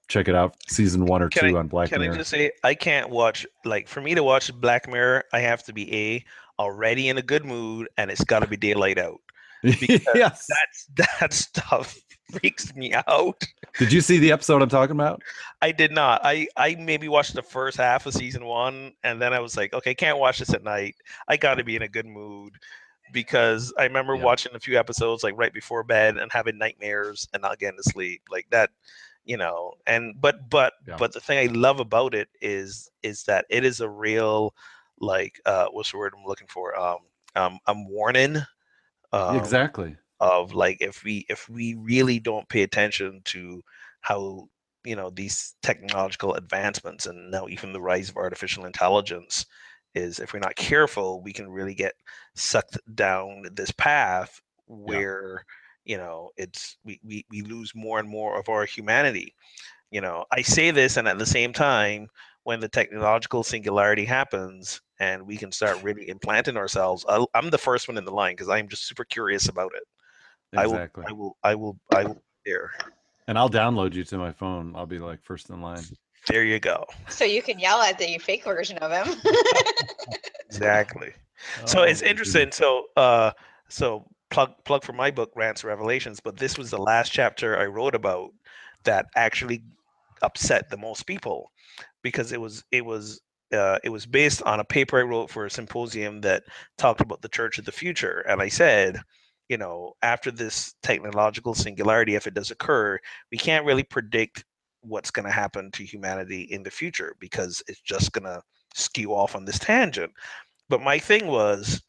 check 0.08 0.28
it 0.28 0.36
out 0.36 0.56
season 0.68 1.06
one 1.06 1.22
or 1.22 1.30
can 1.30 1.50
two 1.50 1.58
I, 1.58 1.60
on 1.60 1.68
Black 1.68 1.90
can 1.90 2.00
Mirror. 2.00 2.14
Can 2.14 2.20
I 2.20 2.22
just 2.22 2.32
say 2.32 2.52
I 2.64 2.74
can't 2.74 3.10
watch 3.10 3.46
like 3.66 3.88
for 3.88 4.02
me 4.02 4.16
to 4.16 4.24
watch 4.24 4.54
Black 4.60 4.88
Mirror, 4.88 5.26
I 5.34 5.40
have 5.40 5.64
to 5.66 5.74
be 5.74 5.94
a 5.94 6.26
already 6.60 7.10
in 7.10 7.18
a 7.18 7.22
good 7.22 7.46
mood 7.46 7.88
and 7.98 8.10
it's 8.10 8.24
got 8.24 8.40
to 8.40 8.48
be 8.48 8.58
daylight 8.58 8.98
out. 8.98 9.20
yes, 9.64 10.48
that's 10.48 11.20
that 11.20 11.34
stuff 11.34 12.00
freaks 12.32 12.76
me 12.76 12.94
out. 12.94 13.44
Did 13.78 13.92
you 13.92 14.02
see 14.02 14.18
the 14.18 14.32
episode 14.32 14.62
I'm 14.62 14.70
talking 14.70 14.96
about? 14.96 15.22
I 15.62 15.72
did 15.72 15.92
not. 15.92 16.22
I 16.24 16.48
I 16.56 16.76
maybe 16.76 17.08
watched 17.08 17.34
the 17.34 17.42
first 17.42 17.78
half 17.78 18.06
of 18.06 18.14
season 18.14 18.46
one 18.46 18.94
and 19.04 19.22
then 19.22 19.34
I 19.34 19.40
was 19.40 19.58
like, 19.58 19.74
okay, 19.74 19.94
can't 19.94 20.20
watch 20.20 20.40
this 20.40 20.54
at 20.54 20.64
night. 20.64 20.96
I 21.28 21.38
got 21.38 21.56
to 21.56 21.64
be 21.64 21.76
in 21.76 21.82
a 21.82 21.88
good 21.88 22.06
mood 22.06 22.54
because 23.12 23.74
I 23.78 23.84
remember 23.84 24.16
yeah. 24.16 24.24
watching 24.24 24.56
a 24.56 24.60
few 24.60 24.78
episodes 24.78 25.24
like 25.24 25.38
right 25.38 25.54
before 25.54 25.84
bed 25.84 26.18
and 26.18 26.32
having 26.32 26.58
nightmares 26.58 27.28
and 27.34 27.42
not 27.42 27.60
getting 27.60 27.78
to 27.78 27.90
sleep. 27.90 28.22
Like 28.30 28.48
that 28.52 28.70
you 29.28 29.38
know 29.38 29.74
and 29.86 30.16
but 30.20 30.50
but 30.50 30.74
yeah. 30.88 30.96
but 30.98 31.12
the 31.12 31.20
thing 31.20 31.38
i 31.38 31.52
love 31.54 31.80
about 31.80 32.16
it 32.16 32.30
is 32.42 32.90
is 33.04 33.24
that 33.24 33.46
it 33.50 33.66
is 33.66 33.82
a 33.82 33.90
real 33.90 34.56
like 35.00 35.40
uh 35.46 35.68
what's 35.72 35.92
the 35.92 35.98
word 35.98 36.14
i'm 36.18 36.26
looking 36.26 36.48
for? 36.48 36.78
Um 36.80 37.00
um 37.36 37.60
i'm 37.68 37.88
warning 37.88 38.38
um, 39.14 39.38
exactly. 39.38 39.96
of 40.20 40.54
like 40.54 40.78
if 40.80 41.04
we 41.04 41.26
if 41.30 41.48
we 41.50 41.76
really 41.76 42.20
don't 42.20 42.50
pay 42.50 42.64
attention 42.64 43.22
to 43.26 43.62
how 44.02 44.48
you 44.86 44.96
know 44.96 45.10
these 45.10 45.56
technological 45.62 46.34
advancements 46.34 47.06
and 47.06 47.30
now 47.30 47.48
even 47.50 47.74
the 47.74 47.82
rise 47.82 48.10
of 48.10 48.16
artificial 48.16 48.66
intelligence 48.66 49.46
is 49.94 50.20
if 50.20 50.34
we're 50.34 50.40
not 50.40 50.56
careful 50.56 51.22
we 51.22 51.34
can 51.34 51.50
really 51.50 51.74
get 51.74 51.94
sucked 52.36 52.78
down 52.96 53.44
this 53.52 53.72
path 53.72 54.42
where 54.68 55.44
yeah 55.46 55.54
you 55.88 55.98
know 55.98 56.30
it's 56.38 56.78
we, 56.84 57.00
we 57.04 57.26
we 57.30 57.42
lose 57.42 57.74
more 57.76 58.00
and 58.00 58.10
more 58.10 58.40
of 58.40 58.50
our 58.50 58.66
humanity 58.66 59.34
you 59.92 60.02
know 60.02 60.26
i 60.32 60.42
say 60.42 60.72
this 60.72 60.98
and 60.98 61.08
at 61.08 61.18
the 61.18 61.26
same 61.26 61.54
time 61.54 62.08
when 62.44 62.60
the 62.60 62.70
technological 62.70 63.44
singularity 63.44 64.06
happens 64.06 64.82
and 65.00 65.26
we 65.26 65.38
can 65.38 65.52
start 65.52 65.78
really 65.84 66.10
implanting 66.10 66.58
ourselves 66.58 67.06
i 67.10 67.24
am 67.36 67.50
the 67.50 67.58
first 67.58 67.88
one 67.88 67.98
in 67.98 68.06
the 68.06 68.12
line 68.12 68.34
because 68.34 68.50
i'm 68.50 68.68
just 68.68 68.88
super 68.88 69.06
curious 69.06 69.50
about 69.50 69.72
it 69.76 69.84
Exactly. 70.54 71.06
I 71.08 71.12
will. 71.12 71.38
I 71.44 71.56
will. 71.56 71.78
I 71.92 71.96
will. 72.04 72.04
I 72.04 72.04
will. 72.08 72.22
There. 72.46 72.72
And 73.28 73.38
I'll 73.38 73.50
download 73.50 73.94
you 73.94 74.04
to 74.06 74.18
my 74.18 74.32
phone. 74.32 74.74
I'll 74.76 74.86
be 74.86 75.00
like 75.00 75.22
first 75.22 75.50
in 75.50 75.62
line. 75.62 75.84
There 76.28 76.44
you 76.44 76.60
go. 76.60 76.86
So 77.10 77.26
you 77.26 77.42
can 77.42 77.60
yell 77.60 77.82
at 77.82 77.98
the 77.98 78.18
fake 78.20 78.46
version 78.46 78.78
of 78.78 78.92
him. 78.92 79.16
Exactly. 80.46 81.14
So 81.66 81.82
Oh, 81.82 81.84
it's 81.84 82.02
interesting. 82.02 82.52
So 82.52 82.86
uh 82.98 83.32
so 83.70 84.08
plug 84.30 84.54
plug 84.66 84.84
for 84.84 84.94
my 84.94 85.12
book 85.12 85.32
Rants 85.36 85.64
Revelations, 85.64 86.20
but 86.20 86.38
this 86.38 86.58
was 86.58 86.70
the 86.72 86.78
last 86.78 87.12
chapter 87.12 87.58
I 87.58 87.66
wrote 87.66 87.96
about 87.96 88.32
that 88.84 89.08
actually 89.16 89.64
upset 90.22 90.70
the 90.70 90.78
most 90.78 91.06
people 91.06 91.52
because 92.02 92.32
it 92.32 92.42
was 92.42 92.64
it 92.72 92.86
was 92.86 93.22
uh, 93.54 93.80
it 93.84 93.90
was 93.90 94.06
based 94.06 94.42
on 94.44 94.60
a 94.60 94.66
paper 94.66 95.00
I 95.00 95.04
wrote 95.04 95.30
for 95.30 95.46
a 95.46 95.52
symposium 95.52 96.22
that 96.22 96.44
talked 96.78 97.02
about 97.02 97.22
the 97.22 97.30
church 97.30 97.58
of 97.58 97.66
the 97.66 97.72
future. 97.72 98.26
And 98.28 98.42
I 98.42 98.50
said, 98.50 99.00
you 99.50 99.58
know, 99.58 99.94
after 100.02 100.32
this 100.32 100.74
technological 100.84 101.54
singularity, 101.54 102.16
if 102.16 102.28
it 102.28 102.34
does 102.34 102.52
occur, 102.52 103.00
we 103.32 103.38
can't 103.38 103.66
really 103.66 103.84
predict 103.84 104.44
what's 104.82 105.12
going 105.12 105.26
to 105.26 105.32
happen 105.32 105.72
to 105.72 105.84
humanity 105.84 106.42
in 106.44 106.64
the 106.64 106.72
future 106.72 107.16
because 107.20 107.64
it's 107.68 107.82
just 107.82 108.12
going 108.12 108.26
to 108.26 108.42
skew 108.76 109.14
off 109.14 109.36
on 109.36 109.46
this 109.46 109.60
tangent. 109.60 110.12
But 110.70 110.82
my 110.82 111.00
thing 111.00 111.28
was 111.28 111.82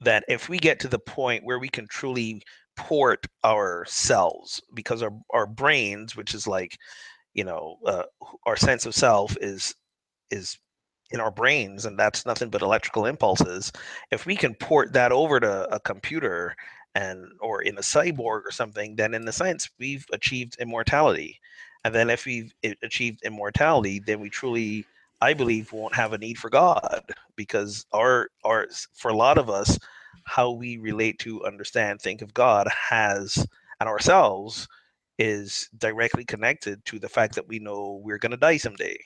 that 0.00 0.24
if 0.28 0.48
we 0.48 0.58
get 0.58 0.80
to 0.80 0.88
the 0.88 0.98
point 0.98 1.44
where 1.44 1.58
we 1.58 1.68
can 1.68 1.86
truly 1.88 2.42
port 2.76 3.26
ourselves, 3.44 4.60
because 4.74 5.02
our, 5.02 5.12
our 5.30 5.46
brains, 5.46 6.16
which 6.16 6.34
is 6.34 6.46
like, 6.46 6.76
you 7.34 7.44
know, 7.44 7.76
uh, 7.86 8.04
our 8.46 8.56
sense 8.56 8.86
of 8.86 8.94
self 8.94 9.36
is 9.40 9.74
is 10.30 10.58
in 11.10 11.20
our 11.20 11.30
brains, 11.30 11.84
and 11.84 11.98
that's 11.98 12.26
nothing 12.26 12.50
but 12.50 12.62
electrical 12.62 13.06
impulses. 13.06 13.72
If 14.10 14.26
we 14.26 14.36
can 14.36 14.54
port 14.54 14.92
that 14.94 15.12
over 15.12 15.40
to 15.40 15.74
a 15.74 15.80
computer 15.80 16.56
and 16.94 17.26
or 17.40 17.62
in 17.62 17.76
a 17.78 17.82
cyborg 17.82 18.42
or 18.44 18.50
something, 18.50 18.96
then 18.96 19.14
in 19.14 19.24
the 19.24 19.32
sense 19.32 19.68
we've 19.78 20.06
achieved 20.12 20.56
immortality. 20.60 21.40
And 21.84 21.94
then 21.94 22.08
if 22.10 22.24
we've 22.24 22.52
achieved 22.82 23.20
immortality, 23.24 24.00
then 24.00 24.20
we 24.20 24.30
truly 24.30 24.86
I 25.20 25.34
believe 25.34 25.72
won't 25.72 25.94
have 25.94 26.12
a 26.12 26.18
need 26.18 26.38
for 26.38 26.50
God 26.50 27.02
because 27.36 27.86
our 27.92 28.28
our 28.44 28.68
for 28.94 29.10
a 29.10 29.16
lot 29.16 29.38
of 29.38 29.48
us, 29.50 29.78
how 30.24 30.50
we 30.50 30.76
relate 30.78 31.18
to 31.20 31.44
understand, 31.44 32.00
think 32.00 32.22
of 32.22 32.34
God 32.34 32.68
has 32.68 33.46
and 33.80 33.88
ourselves 33.88 34.68
is 35.18 35.68
directly 35.78 36.24
connected 36.24 36.84
to 36.86 36.98
the 36.98 37.08
fact 37.08 37.34
that 37.36 37.48
we 37.48 37.58
know 37.58 38.00
we're 38.04 38.18
gonna 38.18 38.36
die 38.36 38.56
someday 38.56 38.96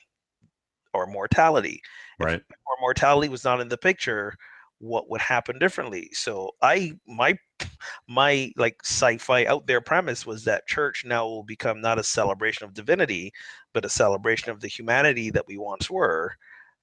or 0.93 1.07
mortality. 1.07 1.81
If 2.19 2.25
Right. 2.25 2.41
Or 2.65 2.75
mortality 2.81 3.29
was 3.29 3.43
not 3.43 3.61
in 3.61 3.69
the 3.69 3.77
picture, 3.77 4.33
what 4.79 5.09
would 5.09 5.21
happen 5.21 5.59
differently? 5.59 6.09
So 6.13 6.51
I 6.61 6.93
my 7.07 7.37
my 8.07 8.51
like 8.57 8.77
sci-fi 8.83 9.45
out 9.45 9.67
there 9.67 9.81
premise 9.81 10.25
was 10.25 10.43
that 10.45 10.67
church 10.67 11.03
now 11.05 11.25
will 11.27 11.43
become 11.43 11.81
not 11.81 11.99
a 11.99 12.03
celebration 12.03 12.65
of 12.65 12.73
divinity, 12.73 13.31
but 13.73 13.85
a 13.85 13.89
celebration 13.89 14.51
of 14.51 14.61
the 14.61 14.67
humanity 14.67 15.29
that 15.31 15.47
we 15.47 15.57
once 15.57 15.89
were 15.89 16.35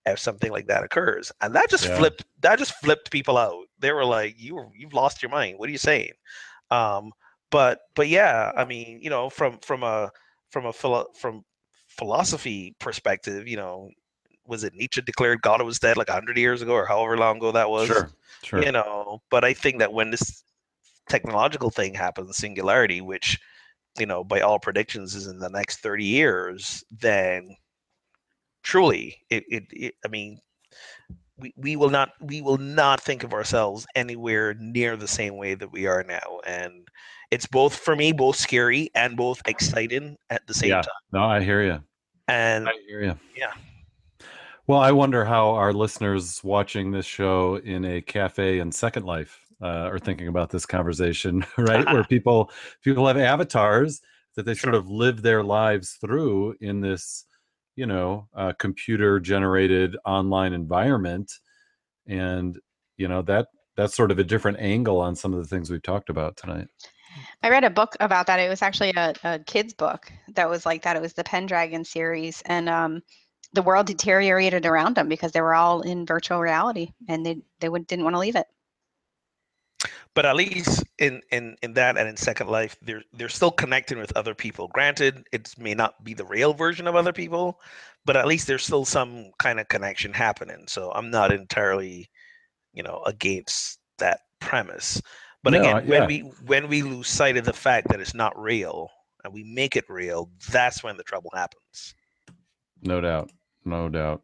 if 0.07 0.19
something 0.19 0.53
like 0.53 0.67
that 0.69 0.85
occurs. 0.85 1.33
And 1.41 1.55
that 1.55 1.69
just 1.71 1.85
Yeah. 1.85 1.97
flipped 1.97 2.25
that 2.41 2.59
just 2.59 2.75
flipped 2.75 3.11
people 3.11 3.37
out. 3.37 3.67
They 3.79 3.93
were 3.93 4.05
like, 4.05 4.35
You 4.39 4.71
you've 4.75 4.95
lost 4.95 5.23
your 5.23 5.31
mind. 5.31 5.59
What 5.59 5.69
are 5.69 5.73
you 5.73 5.79
saying? 5.79 6.13
Um 6.71 7.13
but 7.51 7.81
but 7.95 8.09
yeah, 8.09 8.53
I 8.57 8.65
mean, 8.65 9.01
you 9.03 9.11
know, 9.11 9.31
from 9.31 9.59
from 9.61 9.83
a 9.83 10.11
from 10.51 10.67
a 10.67 10.73
philo- 10.73 11.13
from 11.21 11.45
philosophy 11.89 12.75
perspective, 12.79 13.49
you 13.49 13.57
know, 13.57 13.91
was 14.47 14.63
it 14.65 14.75
Nietzsche 14.75 15.01
declared 15.03 15.43
God 15.43 15.61
was 15.63 15.79
dead 15.81 15.97
like 15.97 16.09
100 16.09 16.39
years 16.39 16.63
ago 16.63 16.73
or 16.73 16.87
however 16.87 17.17
long 17.17 17.39
ago 17.39 17.53
that 17.53 17.71
was? 17.71 17.89
Sure. 17.89 18.11
Sure. 18.43 18.63
you 18.63 18.71
know 18.71 19.21
but 19.31 19.45
i 19.45 19.53
think 19.53 19.79
that 19.81 19.93
when 19.93 20.11
this 20.11 20.45
technological 21.09 21.71
thing 21.71 21.95
happens 21.95 22.37
singularity 22.37 23.01
which 23.01 23.39
you 23.99 24.07
know 24.07 24.25
by 24.25 24.41
all 24.41 24.59
predictions 24.59 25.15
is 25.15 25.27
in 25.27 25.39
the 25.39 25.49
next 25.51 25.79
30 25.79 26.05
years 26.05 26.85
then 26.91 27.57
truly 28.63 29.17
it, 29.31 29.45
it, 29.49 29.65
it 29.71 29.95
i 30.05 30.09
mean 30.09 30.39
we, 31.39 31.53
we 31.57 31.77
will 31.77 31.91
not 31.91 32.11
we 32.21 32.41
will 32.41 32.59
not 32.59 33.01
think 33.01 33.23
of 33.23 33.33
ourselves 33.33 33.87
anywhere 33.95 34.55
near 34.55 34.97
the 34.97 35.09
same 35.09 35.37
way 35.37 35.55
that 35.55 35.71
we 35.71 35.87
are 35.87 36.03
now 36.03 36.41
and 36.47 36.89
it's 37.31 37.47
both 37.47 37.77
for 37.77 37.95
me 37.95 38.13
both 38.13 38.37
scary 38.37 38.91
and 38.95 39.17
both 39.17 39.41
exciting 39.47 40.17
at 40.31 40.47
the 40.47 40.55
same 40.55 40.71
Yeah. 40.71 40.83
time 40.83 41.03
No, 41.13 41.25
I 41.25 41.43
hear 41.43 41.63
you. 41.63 41.83
and 42.29 42.69
I 42.69 42.73
hear 42.89 43.03
you. 43.03 43.19
Yeah. 43.37 43.53
Well, 44.69 44.81
I 44.81 44.91
wonder 44.91 45.25
how 45.25 45.51
our 45.51 45.73
listeners 45.73 46.43
watching 46.43 46.91
this 46.91 47.07
show 47.07 47.57
in 47.57 47.85
a 47.85 48.01
cafe 48.01 48.59
in 48.59 48.73
Second 48.73 49.05
Life 49.07 49.46
uh, 49.63 49.89
are 49.91 49.99
thinking 49.99 50.29
about 50.29 50.51
this 50.51 50.67
conversation, 50.67 51.45
right? 51.59 51.87
Where 51.87 52.05
people 52.09 52.51
people 52.83 53.07
have 53.07 53.17
avatars 53.17 54.01
that 54.37 54.45
they 54.45 54.55
sort 54.55 54.75
of 54.75 54.89
live 54.89 55.23
their 55.23 55.43
lives 55.43 55.97
through 56.01 56.55
in 56.61 56.81
this, 56.81 57.25
you 57.75 57.87
know, 57.87 58.29
uh, 58.37 58.53
computer 58.59 59.19
generated 59.19 59.97
online 60.05 60.53
environment, 60.53 61.33
and 62.07 62.59
you 62.97 63.09
know 63.09 63.23
that 63.23 63.49
that's 63.77 63.97
sort 63.97 64.11
of 64.11 64.19
a 64.19 64.25
different 64.25 64.59
angle 64.61 65.01
on 65.01 65.15
some 65.15 65.33
of 65.33 65.39
the 65.39 65.49
things 65.49 65.71
we've 65.71 65.83
talked 65.83 66.11
about 66.11 66.37
tonight. 66.37 66.69
I 67.43 67.49
read 67.49 67.65
a 67.65 67.71
book 67.71 67.97
about 68.01 68.27
that. 68.27 68.41
It 68.41 68.49
was 68.49 68.63
actually 68.63 68.93
a, 68.97 69.15
a 69.25 69.39
kid's 69.39 69.73
book 69.73 70.13
that 70.35 70.51
was 70.51 70.67
like 70.67 70.83
that. 70.83 70.97
It 70.97 71.03
was 71.03 71.15
the 71.15 71.25
Pendragon 71.25 71.85
series, 71.85 72.43
and 72.47 72.69
um, 72.69 73.03
the 73.53 73.63
world 73.63 73.87
deteriorated 73.87 74.67
around 74.67 74.97
them 74.97 75.09
because 75.09 75.33
they 75.33 75.41
were 75.41 75.55
all 75.55 75.81
in 75.81 76.05
virtual 76.05 76.41
reality, 76.41 76.91
and 77.09 77.25
they 77.25 77.39
they 77.61 77.69
would, 77.69 77.87
didn't 77.87 78.05
want 78.05 78.15
to 78.15 78.21
leave 78.21 78.37
it. 78.37 78.47
But 80.17 80.25
at 80.25 80.35
least 80.35 80.83
in 80.99 81.21
in 81.31 81.57
in 81.63 81.75
that 81.75 81.99
and 81.99 82.09
in 82.09 82.17
second 82.17 82.49
life 82.49 82.75
they're 82.83 83.03
they're 83.13 83.29
still 83.29 83.53
connecting 83.53 83.99
with 83.99 84.17
other 84.17 84.35
people. 84.35 84.67
Granted 84.69 85.25
it 85.31 85.55
may 85.59 85.75
not 85.75 86.03
be 86.03 86.15
the 86.15 86.25
real 86.25 86.55
version 86.55 86.89
of 86.89 86.97
other 86.97 87.13
people 87.13 87.61
but 88.07 88.17
at 88.17 88.27
least 88.27 88.47
there's 88.47 88.65
still 88.65 88.85
some 88.85 89.31
kind 89.39 89.61
of 89.61 89.69
connection 89.69 90.13
happening. 90.13 90.65
So 90.67 90.91
i'm 90.93 91.11
not 91.11 91.33
entirely 91.33 92.11
you 92.73 92.83
know 92.83 93.03
against 93.07 93.79
that 93.99 94.21
premise. 94.41 95.01
But 95.45 95.53
No, 95.53 95.61
again 95.61 95.87
when 95.87 96.07
we 96.07 96.21
when 96.47 96.69
we 96.69 96.83
lose 96.83 97.09
sight 97.09 97.37
of 97.37 97.45
the 97.45 97.53
fact 97.53 97.89
that 97.91 98.01
it's 98.01 98.15
not 98.15 98.37
real 98.41 98.91
and 99.23 99.35
we 99.35 99.45
make 99.45 99.77
it 99.77 99.85
real 99.89 100.31
that's 100.51 100.83
when 100.83 100.97
the 100.97 101.05
trouble 101.05 101.31
happens. 101.35 101.95
No 102.83 103.01
doubt. 103.03 103.31
No 103.67 103.91
doubt. 103.91 104.23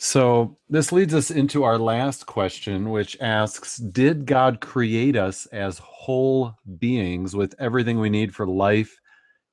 So, 0.00 0.56
this 0.68 0.92
leads 0.92 1.12
us 1.12 1.32
into 1.32 1.64
our 1.64 1.76
last 1.76 2.24
question, 2.26 2.90
which 2.90 3.18
asks 3.20 3.78
Did 3.78 4.26
God 4.26 4.60
create 4.60 5.16
us 5.16 5.46
as 5.46 5.78
whole 5.78 6.54
beings 6.78 7.34
with 7.34 7.52
everything 7.58 7.98
we 7.98 8.08
need 8.08 8.32
for 8.32 8.46
life 8.46 8.96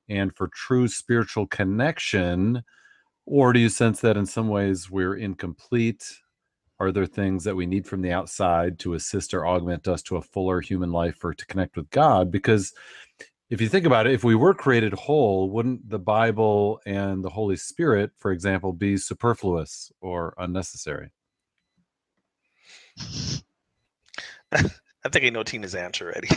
and 0.08 0.32
for 0.36 0.48
true 0.54 0.86
spiritual 0.86 1.48
connection? 1.48 2.62
Or 3.26 3.52
do 3.52 3.58
you 3.58 3.68
sense 3.68 4.00
that 4.02 4.16
in 4.16 4.24
some 4.24 4.46
ways 4.46 4.88
we're 4.88 5.16
incomplete? 5.16 6.04
Are 6.78 6.92
there 6.92 7.06
things 7.06 7.42
that 7.42 7.56
we 7.56 7.66
need 7.66 7.84
from 7.84 8.00
the 8.00 8.12
outside 8.12 8.78
to 8.80 8.94
assist 8.94 9.34
or 9.34 9.48
augment 9.48 9.88
us 9.88 10.00
to 10.02 10.16
a 10.16 10.22
fuller 10.22 10.60
human 10.60 10.92
life 10.92 11.24
or 11.24 11.34
to 11.34 11.46
connect 11.46 11.76
with 11.76 11.90
God? 11.90 12.30
Because 12.30 12.72
if 13.50 13.60
you 13.60 13.68
think 13.68 13.86
about 13.86 14.06
it, 14.06 14.12
if 14.12 14.24
we 14.24 14.34
were 14.34 14.54
created 14.54 14.92
whole, 14.92 15.50
wouldn't 15.50 15.88
the 15.88 15.98
Bible 15.98 16.80
and 16.86 17.24
the 17.24 17.30
Holy 17.30 17.56
Spirit, 17.56 18.10
for 18.16 18.32
example, 18.32 18.72
be 18.72 18.96
superfluous 18.96 19.92
or 20.00 20.34
unnecessary? 20.38 21.10
i 24.52 25.08
think 25.10 25.24
i 25.24 25.28
know 25.28 25.42
tina's 25.42 25.74
answer 25.74 26.06
already 26.06 26.28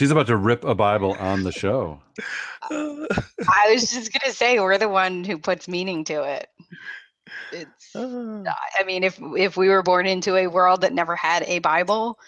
She's 0.00 0.10
about 0.10 0.28
to 0.28 0.36
rip 0.36 0.64
a 0.64 0.74
Bible 0.74 1.14
on 1.18 1.42
the 1.42 1.52
show. 1.52 2.00
I 2.70 3.70
was 3.70 3.90
just 3.90 4.10
gonna 4.12 4.32
say 4.32 4.58
we're 4.58 4.78
the 4.78 4.88
one 4.88 5.24
who 5.24 5.36
puts 5.36 5.68
meaning 5.68 6.04
to 6.04 6.22
it. 6.22 6.48
It's. 7.52 7.90
Ah. 7.94 8.42
I 8.78 8.84
mean, 8.84 9.04
if 9.04 9.20
if 9.36 9.56
we 9.56 9.68
were 9.68 9.82
born 9.82 10.06
into 10.06 10.36
a 10.36 10.46
world 10.46 10.80
that 10.82 10.94
never 10.94 11.16
had 11.16 11.42
a 11.42 11.58
Bible, 11.58 12.18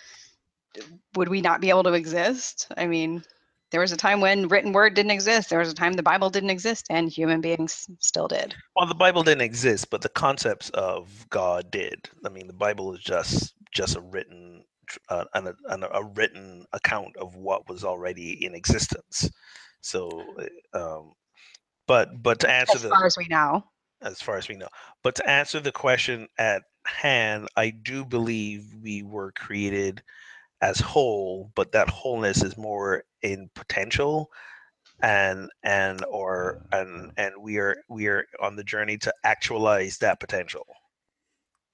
would 1.14 1.28
we 1.28 1.40
not 1.40 1.60
be 1.60 1.70
able 1.70 1.82
to 1.84 1.92
exist? 1.92 2.68
I 2.76 2.86
mean, 2.86 3.24
there 3.70 3.80
was 3.80 3.92
a 3.92 3.96
time 3.96 4.20
when 4.20 4.48
written 4.48 4.72
word 4.72 4.94
didn't 4.94 5.12
exist. 5.12 5.48
There 5.50 5.58
was 5.58 5.70
a 5.70 5.74
time 5.74 5.94
the 5.94 6.02
Bible 6.02 6.30
didn't 6.30 6.50
exist, 6.50 6.86
and 6.90 7.08
human 7.08 7.40
beings 7.40 7.88
still 8.00 8.28
did. 8.28 8.54
Well, 8.76 8.86
the 8.86 8.94
Bible 8.94 9.22
didn't 9.22 9.42
exist, 9.42 9.90
but 9.90 10.02
the 10.02 10.10
concepts 10.10 10.68
of 10.70 11.26
God 11.30 11.70
did. 11.70 12.08
I 12.24 12.28
mean, 12.28 12.46
the 12.46 12.52
Bible 12.52 12.94
is 12.94 13.00
just 13.00 13.54
just 13.72 13.96
a 13.96 14.00
written 14.00 14.64
uh, 15.08 15.24
an, 15.34 15.54
an, 15.68 15.84
a 15.90 16.04
written 16.04 16.66
account 16.72 17.16
of 17.16 17.36
what 17.36 17.68
was 17.68 17.82
already 17.82 18.44
in 18.44 18.54
existence. 18.54 19.30
So, 19.80 20.22
uh, 20.74 20.98
um, 20.98 21.12
but 21.86 22.22
but 22.22 22.40
to 22.40 22.50
answer 22.50 22.76
As 22.76 22.82
the 22.82 22.90
far 22.90 23.06
as 23.06 23.16
we 23.16 23.26
know. 23.26 23.64
as 24.02 24.20
far 24.20 24.36
as 24.36 24.48
we 24.48 24.56
know, 24.56 24.68
but 25.02 25.14
to 25.16 25.28
answer 25.28 25.60
the 25.60 25.72
question 25.72 26.28
at 26.38 26.62
hand, 26.84 27.48
I 27.56 27.70
do 27.70 28.04
believe 28.04 28.66
we 28.82 29.02
were 29.02 29.32
created 29.32 30.02
as 30.62 30.80
whole, 30.80 31.52
but 31.54 31.72
that 31.72 31.90
wholeness 31.90 32.42
is 32.42 32.56
more 32.56 33.04
in 33.20 33.50
potential 33.54 34.30
and 35.02 35.50
and 35.64 36.04
or 36.08 36.62
mm. 36.72 36.80
and 36.80 37.12
and 37.16 37.34
we 37.40 37.58
are 37.58 37.76
we 37.88 38.06
are 38.06 38.24
on 38.40 38.56
the 38.56 38.64
journey 38.64 38.96
to 38.96 39.12
actualize 39.24 39.98
that 39.98 40.20
potential 40.20 40.66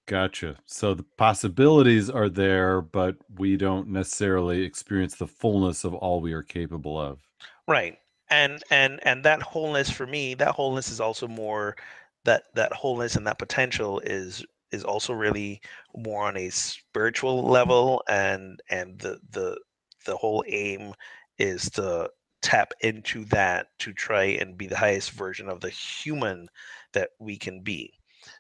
Gotcha. 0.09 0.57
So 0.65 0.95
the 0.95 1.05
possibilities 1.19 2.09
are 2.09 2.31
there, 2.31 2.81
but 2.81 3.17
we 3.37 3.59
don't 3.59 3.89
necessarily 3.89 4.63
experience 4.63 5.17
the 5.17 5.27
fullness 5.27 5.85
of 5.85 5.95
all 5.95 6.23
we 6.23 6.33
are 6.33 6.43
capable 6.43 6.99
of. 6.99 7.21
Right. 7.69 7.99
And 8.31 8.63
and 8.71 9.01
and 9.03 9.23
that 9.25 9.43
wholeness 9.43 9.91
for 9.91 10.07
me, 10.07 10.33
that 10.35 10.55
wholeness 10.55 10.91
is 10.91 10.99
also 10.99 11.29
more 11.29 11.77
that 12.25 12.45
that 12.55 12.73
wholeness 12.73 13.17
and 13.17 13.27
that 13.27 13.39
potential 13.39 14.01
is 14.01 14.43
is 14.73 14.85
also 14.85 15.13
really 15.13 15.61
more 15.97 16.27
on 16.27 16.37
a 16.37 16.51
spiritual 16.51 17.43
level 17.43 18.03
and 18.09 18.61
and 18.71 18.99
the 18.99 19.19
the 19.31 19.59
the 20.05 20.17
whole 20.17 20.45
aim 20.49 20.95
is 21.39 21.71
to 21.71 22.11
tap 22.41 22.73
into 22.81 23.25
that 23.27 23.69
to 23.79 23.93
try 23.93 24.25
and 24.25 24.57
be 24.57 24.67
the 24.67 24.77
highest 24.77 25.11
version 25.11 25.49
of 25.49 25.61
the 25.61 25.71
human 25.71 26.49
that 26.93 27.11
we 27.19 27.37
can 27.37 27.61
be. 27.63 27.93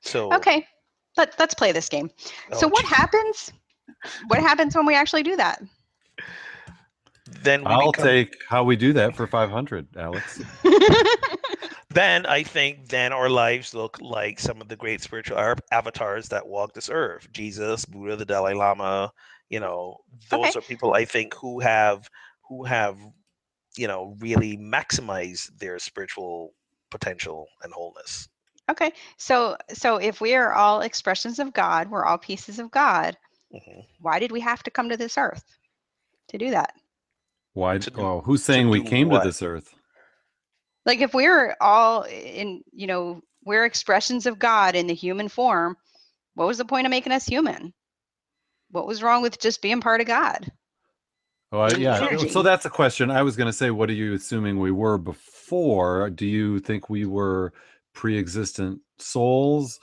So 0.02 0.32
Okay, 0.32 0.66
let, 1.16 1.34
let's 1.38 1.54
play 1.54 1.72
this 1.72 1.88
game. 1.88 2.10
so 2.52 2.66
oh, 2.66 2.68
what 2.68 2.84
gee, 2.84 2.94
happens? 2.94 3.52
What 4.28 4.40
happens 4.40 4.76
when 4.76 4.86
we 4.86 4.94
actually 4.94 5.22
do 5.22 5.36
that? 5.36 5.60
then 7.42 7.60
we 7.60 7.66
I'll 7.66 7.92
become, 7.92 8.04
take 8.06 8.36
how 8.48 8.64
we 8.64 8.76
do 8.76 8.92
that 8.94 9.14
for 9.14 9.26
500, 9.26 9.96
Alex. 9.96 10.40
then 11.90 12.26
I 12.26 12.42
think 12.42 12.88
then 12.88 13.12
our 13.12 13.30
lives 13.30 13.74
look 13.74 13.98
like 14.00 14.40
some 14.40 14.60
of 14.60 14.68
the 14.68 14.76
great 14.76 15.00
spiritual 15.02 15.38
avatars 15.72 16.28
that 16.28 16.46
walk 16.46 16.74
this 16.74 16.90
earth. 16.90 17.28
Jesus, 17.32 17.84
Buddha, 17.84 18.16
the 18.16 18.24
Dalai 18.26 18.54
Lama, 18.54 19.12
you 19.48 19.60
know, 19.60 19.98
those 20.30 20.40
Okay. 20.46 20.58
are 20.58 20.62
people 20.62 20.94
I 20.94 21.04
think 21.04 21.34
who 21.34 21.60
have 21.60 22.08
who 22.48 22.64
have 22.64 22.98
you 23.76 23.86
know 23.86 24.16
really 24.20 24.56
maximized 24.58 25.58
their 25.58 25.78
spiritual 25.78 26.54
potential 26.90 27.46
and 27.62 27.72
wholeness. 27.72 28.28
okay, 28.70 28.92
so 29.16 29.56
so 29.72 29.96
if 29.96 30.20
we 30.20 30.34
are 30.34 30.52
all 30.52 30.80
expressions 30.82 31.38
of 31.38 31.52
God, 31.54 31.90
we're 31.90 32.04
all 32.04 32.18
pieces 32.18 32.58
of 32.58 32.70
God. 32.70 33.16
Mhm. 33.54 33.86
Why 34.00 34.18
did 34.18 34.32
we 34.32 34.40
have 34.40 34.62
to 34.64 34.70
come 34.70 34.88
to 34.90 34.96
this 34.96 35.16
earth 35.18 35.44
to 36.28 36.38
do 36.38 36.50
that? 36.50 36.74
Why? 37.54 37.78
To 37.78 37.90
do- 37.90 38.00
oh, 38.00 38.20
who's 38.22 38.44
saying 38.44 38.68
we 38.68 38.82
came 38.82 39.08
what? 39.08 39.22
to 39.22 39.28
this 39.28 39.42
earth? 39.42 39.74
Like 40.88 41.02
if 41.02 41.12
we're 41.12 41.54
all 41.60 42.04
in, 42.04 42.64
you 42.72 42.86
know, 42.86 43.20
we're 43.44 43.66
expressions 43.66 44.24
of 44.24 44.38
God 44.38 44.74
in 44.74 44.86
the 44.86 44.94
human 44.94 45.28
form, 45.28 45.76
what 46.34 46.48
was 46.48 46.56
the 46.56 46.64
point 46.64 46.86
of 46.86 46.90
making 46.90 47.12
us 47.12 47.26
human? 47.26 47.74
What 48.70 48.86
was 48.86 49.02
wrong 49.02 49.20
with 49.20 49.38
just 49.38 49.60
being 49.60 49.82
part 49.82 50.00
of 50.00 50.06
God? 50.06 50.50
Oh, 51.52 51.68
yeah. 51.76 51.96
Energy. 51.96 52.30
So 52.30 52.42
that's 52.42 52.64
a 52.64 52.70
question. 52.70 53.10
I 53.10 53.22
was 53.22 53.36
going 53.36 53.48
to 53.48 53.52
say, 53.52 53.70
what 53.70 53.90
are 53.90 53.94
you 53.94 54.14
assuming 54.14 54.58
we 54.58 54.72
were 54.72 54.96
before? 54.96 56.08
Do 56.08 56.24
you 56.24 56.58
think 56.58 56.88
we 56.88 57.04
were 57.04 57.52
pre-existent 57.92 58.80
souls? 58.98 59.80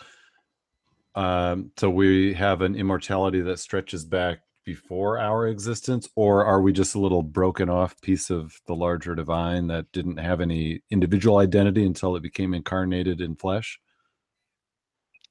Um, 1.14 1.72
so 1.78 1.88
we 1.92 2.34
have 2.34 2.62
an 2.62 2.76
immortality 2.76 3.42
that 3.42 3.60
stretches 3.60 4.04
back 4.06 4.40
before 4.66 5.20
our 5.20 5.48
existence, 5.48 6.10
or 6.16 6.46
are 6.46 6.62
we 6.62 6.74
just 6.74 6.96
a 6.96 7.00
little 7.00 7.24
broken 7.24 7.70
off 7.70 8.00
piece 8.02 8.30
of 8.30 8.60
the 8.68 8.76
larger 8.76 9.16
divine 9.16 9.68
that 9.68 9.92
didn't 9.92 10.18
have 10.18 10.42
any 10.42 10.82
individual 10.92 11.38
identity 11.38 11.86
until 11.86 12.16
it 12.16 12.24
became 12.24 12.54
incarnated 12.54 13.22
in 13.22 13.36
flesh? 13.36 13.80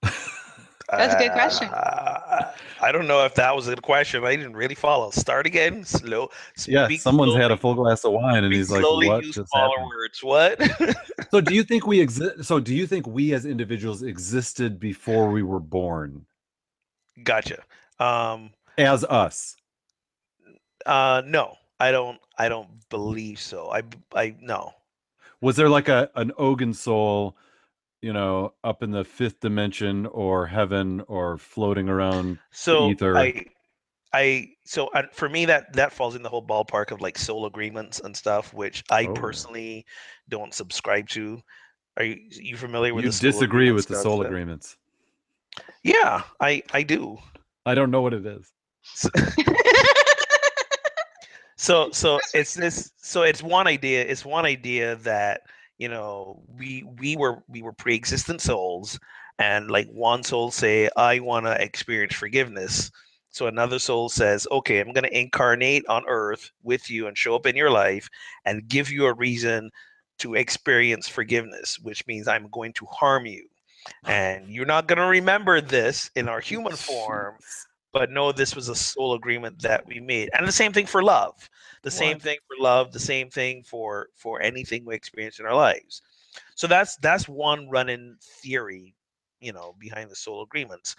That's 0.02 1.14
a 1.14 1.18
good 1.18 1.32
question. 1.32 1.68
Uh, 1.68 2.52
I 2.80 2.92
don't 2.92 3.06
know 3.06 3.24
if 3.24 3.34
that 3.34 3.56
was 3.56 3.66
a 3.66 3.70
good 3.70 3.82
question. 3.82 4.22
I 4.24 4.36
didn't 4.36 4.54
really 4.54 4.74
follow. 4.74 5.10
Start 5.10 5.46
again, 5.46 5.82
slow. 5.84 6.30
Yeah, 6.68 6.84
speak 6.84 7.00
someone's 7.00 7.34
had 7.34 7.50
a 7.50 7.56
full 7.56 7.74
glass 7.74 8.04
of 8.04 8.12
wine, 8.12 8.44
and 8.44 8.52
he's 8.52 8.70
like, 8.70 8.82
slowly, 8.82 9.08
"What 9.08 9.24
use 9.24 9.34
just 9.34 9.50
smaller 9.50 9.78
happened?" 9.78 9.88
words. 9.88 10.22
What? 10.22 10.96
So 11.30 11.40
do 11.40 11.52
you 11.52 11.64
think 11.64 11.84
we 11.84 11.98
exist? 11.98 12.44
So 12.44 12.60
do 12.60 12.72
you 12.72 12.86
think 12.86 13.08
we 13.08 13.34
as 13.34 13.44
individuals 13.44 14.04
existed 14.04 14.78
before 14.78 15.30
we 15.30 15.42
were 15.42 15.58
born 15.58 16.26
gotcha. 17.22 17.62
Um, 17.98 18.50
as 18.78 19.04
us? 19.04 19.56
uh, 20.86 21.22
no, 21.26 21.56
I 21.80 21.90
don't. 21.90 22.18
I 22.38 22.48
don't 22.48 22.68
believe 22.90 23.38
so. 23.40 23.70
I, 23.70 23.82
I 24.14 24.34
no. 24.40 24.72
Was 25.40 25.56
there 25.56 25.68
like 25.68 25.88
a 25.88 26.10
an 26.14 26.32
Ogun 26.38 26.72
soul, 26.74 27.36
you 28.02 28.12
know, 28.12 28.54
up 28.64 28.82
in 28.82 28.90
the 28.90 29.04
fifth 29.04 29.40
dimension 29.40 30.06
or 30.06 30.46
heaven 30.46 31.02
or 31.06 31.38
floating 31.38 31.88
around? 31.88 32.38
So 32.50 32.90
ether. 32.90 33.16
I, 33.16 33.44
I 34.12 34.48
so 34.64 34.88
uh, 34.88 35.02
for 35.12 35.28
me 35.28 35.44
that 35.46 35.72
that 35.74 35.92
falls 35.92 36.14
in 36.14 36.22
the 36.22 36.28
whole 36.28 36.46
ballpark 36.46 36.90
of 36.90 37.00
like 37.00 37.18
soul 37.18 37.46
agreements 37.46 38.00
and 38.00 38.16
stuff, 38.16 38.54
which 38.54 38.82
I 38.90 39.04
Oh. 39.06 39.12
personally 39.14 39.84
don't 40.28 40.54
subscribe 40.54 41.08
to. 41.10 41.40
Are 41.96 42.04
you 42.04 42.18
you 42.30 42.56
familiar 42.56 42.94
with 42.94 43.04
You 43.04 43.10
disagree 43.10 43.70
with 43.70 43.88
the 43.88 43.96
soul 43.96 44.22
agreements. 44.22 44.76
Yeah, 45.82 46.22
I 46.40 46.62
I 46.72 46.82
do. 46.82 47.18
I 47.66 47.74
don't 47.74 47.90
know 47.90 48.02
what 48.02 48.14
it 48.14 48.26
is. 48.26 48.52
so 51.56 51.90
so 51.90 52.18
it's 52.32 52.54
this 52.54 52.92
so 52.96 53.22
it's 53.22 53.42
one 53.42 53.66
idea 53.66 54.02
it's 54.02 54.24
one 54.24 54.44
idea 54.44 54.96
that 54.96 55.42
you 55.78 55.88
know 55.88 56.42
we 56.58 56.84
we 56.98 57.16
were 57.16 57.42
we 57.48 57.62
were 57.62 57.72
pre-existent 57.72 58.40
souls 58.40 58.98
and 59.38 59.70
like 59.70 59.88
one 59.88 60.22
soul 60.22 60.50
say 60.50 60.88
i 60.96 61.18
want 61.20 61.46
to 61.46 61.62
experience 61.62 62.14
forgiveness. 62.14 62.90
So 63.30 63.48
another 63.48 63.80
soul 63.80 64.08
says 64.08 64.46
okay 64.50 64.80
i'm 64.80 64.92
going 64.92 65.04
to 65.04 65.18
incarnate 65.18 65.84
on 65.88 66.04
earth 66.06 66.50
with 66.62 66.88
you 66.88 67.08
and 67.08 67.18
show 67.18 67.34
up 67.34 67.46
in 67.46 67.56
your 67.56 67.70
life 67.70 68.08
and 68.44 68.68
give 68.68 68.90
you 68.90 69.06
a 69.06 69.14
reason 69.14 69.70
to 70.18 70.34
experience 70.34 71.08
forgiveness 71.08 71.78
which 71.82 72.06
means 72.06 72.28
i'm 72.28 72.48
going 72.50 72.72
to 72.74 72.86
harm 72.86 73.26
you. 73.26 73.46
And 74.06 74.48
you're 74.48 74.66
not 74.66 74.88
going 74.88 74.98
to 74.98 75.06
remember 75.06 75.60
this 75.60 76.10
in 76.14 76.28
our 76.28 76.40
human 76.40 76.76
form 76.88 77.34
but 77.94 78.10
no, 78.10 78.32
this 78.32 78.56
was 78.56 78.68
a 78.68 78.74
soul 78.74 79.14
agreement 79.14 79.62
that 79.62 79.86
we 79.86 80.00
made. 80.00 80.28
And 80.34 80.46
the 80.46 80.52
same 80.52 80.72
thing 80.72 80.84
for 80.84 81.02
love. 81.02 81.48
The 81.84 81.92
same 81.92 82.18
thing 82.18 82.38
for 82.48 82.62
love, 82.62 82.92
the 82.92 82.98
same 82.98 83.30
thing 83.30 83.62
for 83.62 84.08
for 84.16 84.42
anything 84.42 84.84
we 84.84 84.96
experience 84.96 85.38
in 85.38 85.46
our 85.46 85.54
lives. 85.54 86.02
So 86.56 86.66
that's 86.66 86.96
that's 86.96 87.28
one 87.28 87.68
running 87.70 88.16
theory, 88.42 88.96
you 89.40 89.52
know, 89.52 89.76
behind 89.78 90.10
the 90.10 90.16
soul 90.16 90.42
agreements. 90.42 90.96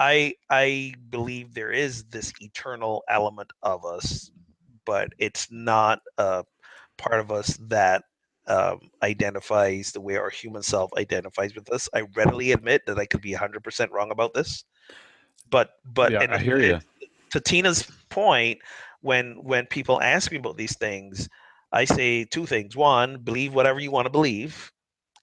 I 0.00 0.34
I 0.50 0.94
believe 1.10 1.54
there 1.54 1.70
is 1.70 2.04
this 2.04 2.32
eternal 2.40 3.04
element 3.08 3.52
of 3.62 3.84
us, 3.84 4.32
but 4.84 5.10
it's 5.18 5.46
not 5.52 6.00
a 6.18 6.44
part 6.98 7.20
of 7.20 7.30
us 7.30 7.56
that 7.68 8.02
um, 8.48 8.80
identifies 9.04 9.92
the 9.92 10.00
way 10.00 10.16
our 10.16 10.30
human 10.30 10.64
self 10.64 10.90
identifies 10.98 11.54
with 11.54 11.70
us. 11.70 11.88
I 11.94 12.02
readily 12.16 12.50
admit 12.50 12.82
that 12.86 12.98
I 12.98 13.06
could 13.06 13.20
be 13.20 13.32
100% 13.34 13.90
wrong 13.92 14.10
about 14.10 14.34
this 14.34 14.64
but 15.52 15.74
but 15.84 16.10
Yeah, 16.10 16.22
and 16.22 16.32
I 16.32 16.38
hear 16.38 16.58
ya. 16.58 16.80
to 17.30 17.40
Tina's 17.40 17.86
point, 18.08 18.58
when 19.02 19.34
when 19.44 19.66
people 19.66 20.00
ask 20.00 20.32
me 20.32 20.38
about 20.38 20.56
these 20.56 20.76
things, 20.76 21.28
I 21.70 21.84
say 21.84 22.24
two 22.24 22.46
things: 22.46 22.74
one, 22.74 23.18
believe 23.18 23.54
whatever 23.54 23.78
you 23.78 23.92
want 23.92 24.06
to 24.06 24.10
believe, 24.10 24.72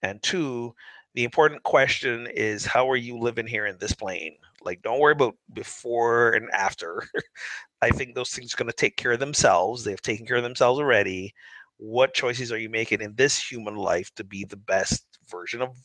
and 0.01 0.23
two, 0.23 0.73
the 1.15 1.25
important 1.25 1.63
question 1.63 2.27
is 2.27 2.65
how 2.65 2.89
are 2.89 2.95
you 2.95 3.17
living 3.17 3.47
here 3.47 3.65
in 3.65 3.77
this 3.79 3.93
plane? 3.93 4.37
Like, 4.61 4.81
don't 4.81 4.99
worry 4.99 5.13
about 5.13 5.35
before 5.53 6.33
and 6.33 6.49
after. 6.51 7.03
I 7.81 7.89
think 7.89 8.13
those 8.13 8.29
things 8.29 8.53
are 8.53 8.57
going 8.57 8.69
to 8.69 8.75
take 8.75 8.97
care 8.97 9.13
of 9.13 9.19
themselves. 9.19 9.83
They've 9.83 10.01
taken 10.01 10.25
care 10.25 10.37
of 10.37 10.43
themselves 10.43 10.79
already. 10.79 11.33
What 11.77 12.13
choices 12.13 12.51
are 12.51 12.57
you 12.57 12.69
making 12.69 13.01
in 13.01 13.15
this 13.15 13.39
human 13.41 13.75
life 13.75 14.13
to 14.15 14.23
be 14.25 14.43
the 14.43 14.57
best 14.57 15.05
version 15.29 15.61
of 15.61 15.77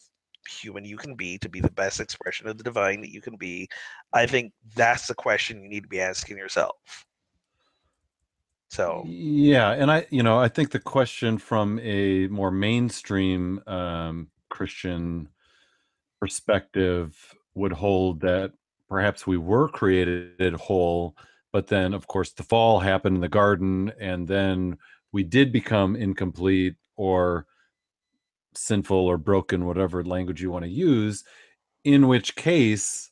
human 0.48 0.84
you 0.84 0.96
can 0.96 1.14
be, 1.14 1.38
to 1.38 1.48
be 1.48 1.60
the 1.60 1.70
best 1.70 2.00
expression 2.00 2.48
of 2.48 2.58
the 2.58 2.64
divine 2.64 3.00
that 3.00 3.12
you 3.12 3.20
can 3.20 3.36
be? 3.36 3.68
I 4.12 4.26
think 4.26 4.52
that's 4.74 5.06
the 5.06 5.14
question 5.14 5.62
you 5.62 5.68
need 5.68 5.82
to 5.82 5.88
be 5.88 6.00
asking 6.00 6.36
yourself. 6.38 6.76
So, 8.70 9.04
Yeah, 9.06 9.70
and 9.70 9.90
I, 9.90 10.06
you 10.10 10.22
know, 10.22 10.38
I 10.38 10.48
think 10.48 10.70
the 10.70 10.80
question 10.80 11.38
from 11.38 11.78
a 11.80 12.26
more 12.28 12.50
mainstream 12.50 13.62
um, 13.66 14.28
Christian 14.48 15.28
perspective 16.20 17.34
would 17.54 17.72
hold 17.72 18.20
that 18.20 18.52
perhaps 18.88 19.26
we 19.26 19.36
were 19.36 19.68
created 19.68 20.54
whole, 20.54 21.16
but 21.52 21.68
then, 21.68 21.94
of 21.94 22.06
course, 22.08 22.32
the 22.32 22.42
fall 22.42 22.80
happened 22.80 23.16
in 23.16 23.20
the 23.20 23.28
garden, 23.28 23.92
and 24.00 24.26
then 24.26 24.78
we 25.12 25.22
did 25.22 25.52
become 25.52 25.94
incomplete 25.94 26.74
or 26.96 27.46
sinful 28.56 28.96
or 28.96 29.18
broken, 29.18 29.66
whatever 29.66 30.04
language 30.04 30.40
you 30.42 30.50
want 30.50 30.64
to 30.64 30.70
use. 30.70 31.24
In 31.84 32.08
which 32.08 32.34
case, 32.36 33.10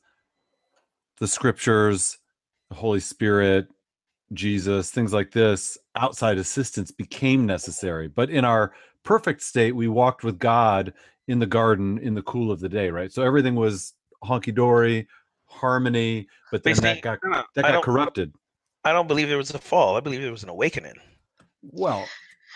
the 1.19 1.29
scriptures, 1.29 2.19
the 2.71 2.77
Holy 2.77 3.01
Spirit, 3.01 3.69
Jesus, 4.33 4.91
things 4.91 5.13
like 5.13 5.31
this, 5.33 5.77
outside 5.97 6.39
assistance 6.39 6.91
became 6.91 7.45
necessary. 7.47 8.09
But 8.09 8.31
in 8.31 8.45
our 8.45 8.73
perfect 9.05 9.43
state, 9.43 9.73
we 9.77 9.89
walked 9.89 10.25
with 10.25 10.39
God 10.39 10.95
in 11.29 11.39
the 11.39 11.47
garden 11.47 11.99
in 11.99 12.15
the 12.15 12.23
cool 12.23 12.51
of 12.51 12.61
the 12.61 12.69
day, 12.69 12.91
right? 12.91 13.13
So 13.13 13.23
everything 13.23 13.55
was 13.55 13.95
honky 14.25 14.55
dory, 14.55 15.07
harmony, 15.47 16.27
but 16.51 16.63
then 16.63 16.73
Basically, 16.73 16.95
that 16.95 17.03
got 17.03 17.19
no, 17.23 17.31
no, 17.31 17.45
that 17.55 17.63
got 17.63 17.73
don't- 17.73 17.85
corrupted. 17.85 18.33
I 18.85 18.93
don't 18.93 19.07
believe 19.07 19.29
there 19.29 19.39
was 19.39 19.53
a 19.55 19.59
fall. 19.59 19.97
I 19.97 20.01
believe 20.01 20.23
there 20.23 20.33
was 20.33 20.43
an 20.43 20.49
awakening. 20.49 20.95
Well, 21.63 22.05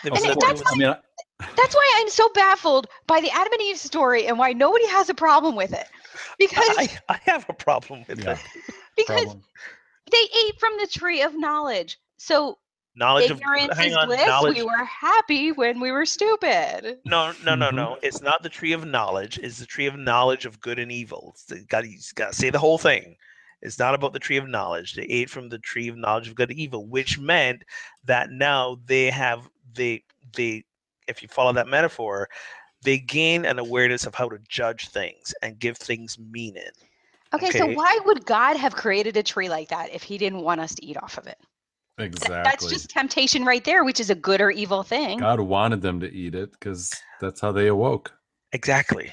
There 0.03 0.11
of 0.11 0.17
was 0.19 0.23
And 0.23 0.29
a- 0.31 0.33
it- 0.33 0.39
course. 0.41 0.59
that's 0.59 0.73
I 0.73 0.75
mean, 0.75 0.87
I- 0.89 0.99
That's 1.39 1.75
why 1.75 1.93
I'm 1.97 2.09
so 2.09 2.29
baffled 2.33 2.87
by 3.05 3.21
the 3.21 3.29
Adam 3.31 3.53
and 3.53 3.61
Eve 3.61 3.77
story 3.77 4.27
and 4.27 4.37
why 4.39 4.53
nobody 4.53 4.87
has 4.87 5.09
a 5.09 5.13
problem 5.13 5.55
with 5.55 5.73
it. 5.73 5.87
because 6.37 6.77
I, 6.77 6.89
I 7.09 7.19
have 7.23 7.45
a 7.49 7.53
problem 7.53 8.05
with 8.07 8.19
Yeah. 8.19 8.33
that. 8.35 8.41
because 8.95 9.23
Problem. 9.23 9.43
they 10.11 10.17
ate 10.45 10.59
from 10.59 10.77
the 10.79 10.87
tree 10.87 11.21
of 11.21 11.37
knowledge. 11.37 11.99
So 12.17 12.57
Knowledge 12.95 13.29
of 13.29 13.37
ignorance 13.39 13.77
hang 13.77 13.91
is 13.91 13.97
on, 13.97 14.07
bliss. 14.07 14.25
knowledge. 14.25 14.57
We 14.57 14.63
were 14.63 14.83
happy 14.85 15.51
when 15.51 15.79
we 15.79 15.91
were 15.91 16.05
stupid. 16.05 16.97
No, 17.05 17.31
no, 17.43 17.53
no, 17.53 17.69
no. 17.69 17.91
Mm-hmm. 17.91 17.99
It's 18.05 18.21
not 18.21 18.41
the 18.41 18.49
tree 18.49 18.71
of 18.73 18.85
knowledge. 18.85 19.37
It's 19.37 19.59
the 19.59 19.67
tree 19.67 19.85
of 19.85 19.95
knowledge 19.95 20.45
of 20.47 20.59
good 20.59 20.79
and 20.79 20.91
evil. 20.91 21.35
Got 21.69 21.83
to 21.83 21.97
got 22.15 22.29
to 22.31 22.35
say 22.35 22.49
the 22.49 22.57
whole 22.59 22.79
thing. 22.79 23.15
It's 23.61 23.77
not 23.77 23.93
about 23.93 24.13
the 24.13 24.19
tree 24.19 24.37
of 24.37 24.47
knowledge. 24.47 24.93
They 24.95 25.03
ate 25.03 25.29
from 25.29 25.49
the 25.49 25.59
tree 25.59 25.87
of 25.89 25.97
knowledge 25.97 26.27
of 26.27 26.35
good 26.35 26.49
and 26.49 26.59
evil, 26.59 26.87
which 26.87 27.19
meant 27.19 27.63
that 28.05 28.31
now 28.31 28.79
they 28.85 29.11
have 29.11 29.47
they 29.75 30.03
they 30.35 30.63
if 31.07 31.21
you 31.21 31.27
follow 31.27 31.53
that 31.53 31.67
metaphor, 31.67 32.29
they 32.83 32.97
gain 32.97 33.45
an 33.45 33.59
awareness 33.59 34.05
of 34.05 34.15
how 34.15 34.29
to 34.29 34.37
judge 34.47 34.89
things 34.89 35.33
and 35.41 35.59
give 35.59 35.77
things 35.77 36.17
meaning. 36.19 36.63
Okay, 37.33 37.51
so 37.51 37.67
why 37.67 37.99
would 38.05 38.25
God 38.25 38.55
have 38.55 38.75
created 38.75 39.17
a 39.17 39.23
tree 39.23 39.49
like 39.49 39.67
that 39.69 39.93
if 39.93 40.03
he 40.03 40.17
didn't 40.17 40.41
want 40.41 40.61
us 40.61 40.73
to 40.75 40.85
eat 40.85 40.97
off 40.97 41.17
of 41.17 41.27
it? 41.27 41.37
Exactly. 41.97 42.37
That's 42.43 42.67
just 42.67 42.89
temptation 42.89 43.43
right 43.43 43.63
there, 43.63 43.83
which 43.83 43.99
is 43.99 44.09
a 44.09 44.15
good 44.15 44.39
or 44.39 44.51
evil 44.51 44.83
thing. 44.83 45.19
God 45.19 45.39
wanted 45.39 45.81
them 45.81 45.99
to 45.99 46.13
eat 46.13 46.35
it 46.35 46.51
because 46.51 46.93
that's 47.19 47.41
how 47.41 47.51
they 47.51 47.67
awoke. 47.67 48.13
Exactly. 48.53 49.11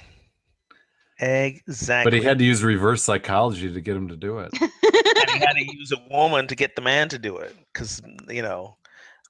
Exactly. 1.18 2.10
But 2.10 2.12
he 2.12 2.22
had 2.22 2.38
to 2.38 2.44
use 2.44 2.62
reverse 2.62 3.02
psychology 3.02 3.72
to 3.72 3.80
get 3.80 3.96
him 3.96 4.08
to 4.08 4.16
do 4.16 4.38
it. 4.38 4.52
and 4.60 5.30
he 5.30 5.38
had 5.38 5.54
to 5.54 5.76
use 5.76 5.92
a 5.92 6.02
woman 6.10 6.46
to 6.48 6.54
get 6.54 6.76
the 6.76 6.82
man 6.82 7.08
to 7.08 7.18
do 7.18 7.36
it 7.38 7.54
because 7.72 8.02
you 8.28 8.42
know 8.42 8.76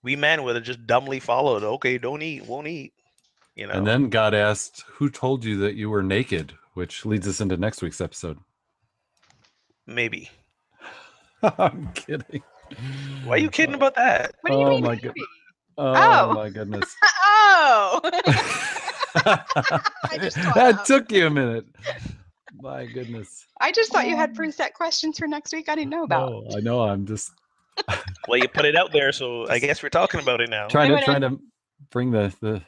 we 0.05 0.15
men 0.15 0.45
would 0.45 0.55
have 0.55 0.65
just 0.65 0.87
dumbly 0.87 1.19
followed 1.19 1.65
okay 1.65 1.99
don't 1.99 2.23
eat 2.23 2.47
won't 2.47 2.69
eat 2.69 2.93
you 3.57 3.67
know 3.67 3.73
And 3.75 3.87
then 3.87 4.09
God 4.11 4.35
asked, 4.35 4.85
Who 4.95 5.09
told 5.11 5.45
you 5.45 5.57
that 5.59 5.75
you 5.75 5.89
were 5.91 6.03
naked? 6.03 6.55
Which 6.75 7.05
leads 7.07 7.27
us 7.29 7.41
into 7.41 7.57
next 7.57 7.83
week's 7.83 8.01
episode. 8.01 8.39
maybe 9.87 10.31
I'm 11.43 11.91
kidding. 11.95 12.43
why 13.25 13.35
are 13.35 13.39
you 13.39 13.51
kidding 13.51 13.75
about 13.75 13.95
that 13.97 14.35
what 14.43 14.51
do 14.51 14.57
you 14.59 14.65
Oh 14.65 14.71
mean? 14.71 14.83
my 14.85 14.91
maybe? 14.91 15.03
God. 15.09 15.15
Oh, 15.77 15.95
Oh. 16.31 16.35
my 16.35 16.51
goodness. 16.51 16.95
Oh, 17.57 18.01
that 19.25 20.75
out. 20.79 20.87
took 20.87 21.11
you 21.13 21.27
a 21.27 21.31
minute. 21.31 21.67
My 22.61 22.87
goodness. 22.87 23.47
I 23.61 23.71
just 23.73 23.93
thought 23.93 24.07
you 24.09 24.17
had 24.17 24.31
um, 24.31 24.37
preset 24.37 24.73
questions 24.73 25.19
for 25.19 25.27
next 25.29 25.53
week. 25.53 25.69
I 25.69 25.75
didn't 25.77 25.91
know 25.91 26.03
about. 26.05 26.31
No, 26.31 26.47
I 26.57 26.61
know. 26.61 26.83
I'm 26.83 27.07
just 27.07 27.31
well 28.29 28.39
you 28.39 28.49
put 28.49 28.65
it 28.65 28.77
out 28.77 28.93
there 28.93 29.13
so 29.13 29.49
i 29.49 29.59
guess 29.59 29.83
we're 29.83 29.89
talking 29.89 30.21
about 30.21 30.41
it 30.41 30.49
now 30.51 30.67
trying 30.69 30.91
to 30.91 31.03
trying 31.05 31.21
to 31.21 31.39
bring 31.91 32.11
the 32.11 32.33
the 32.41 32.63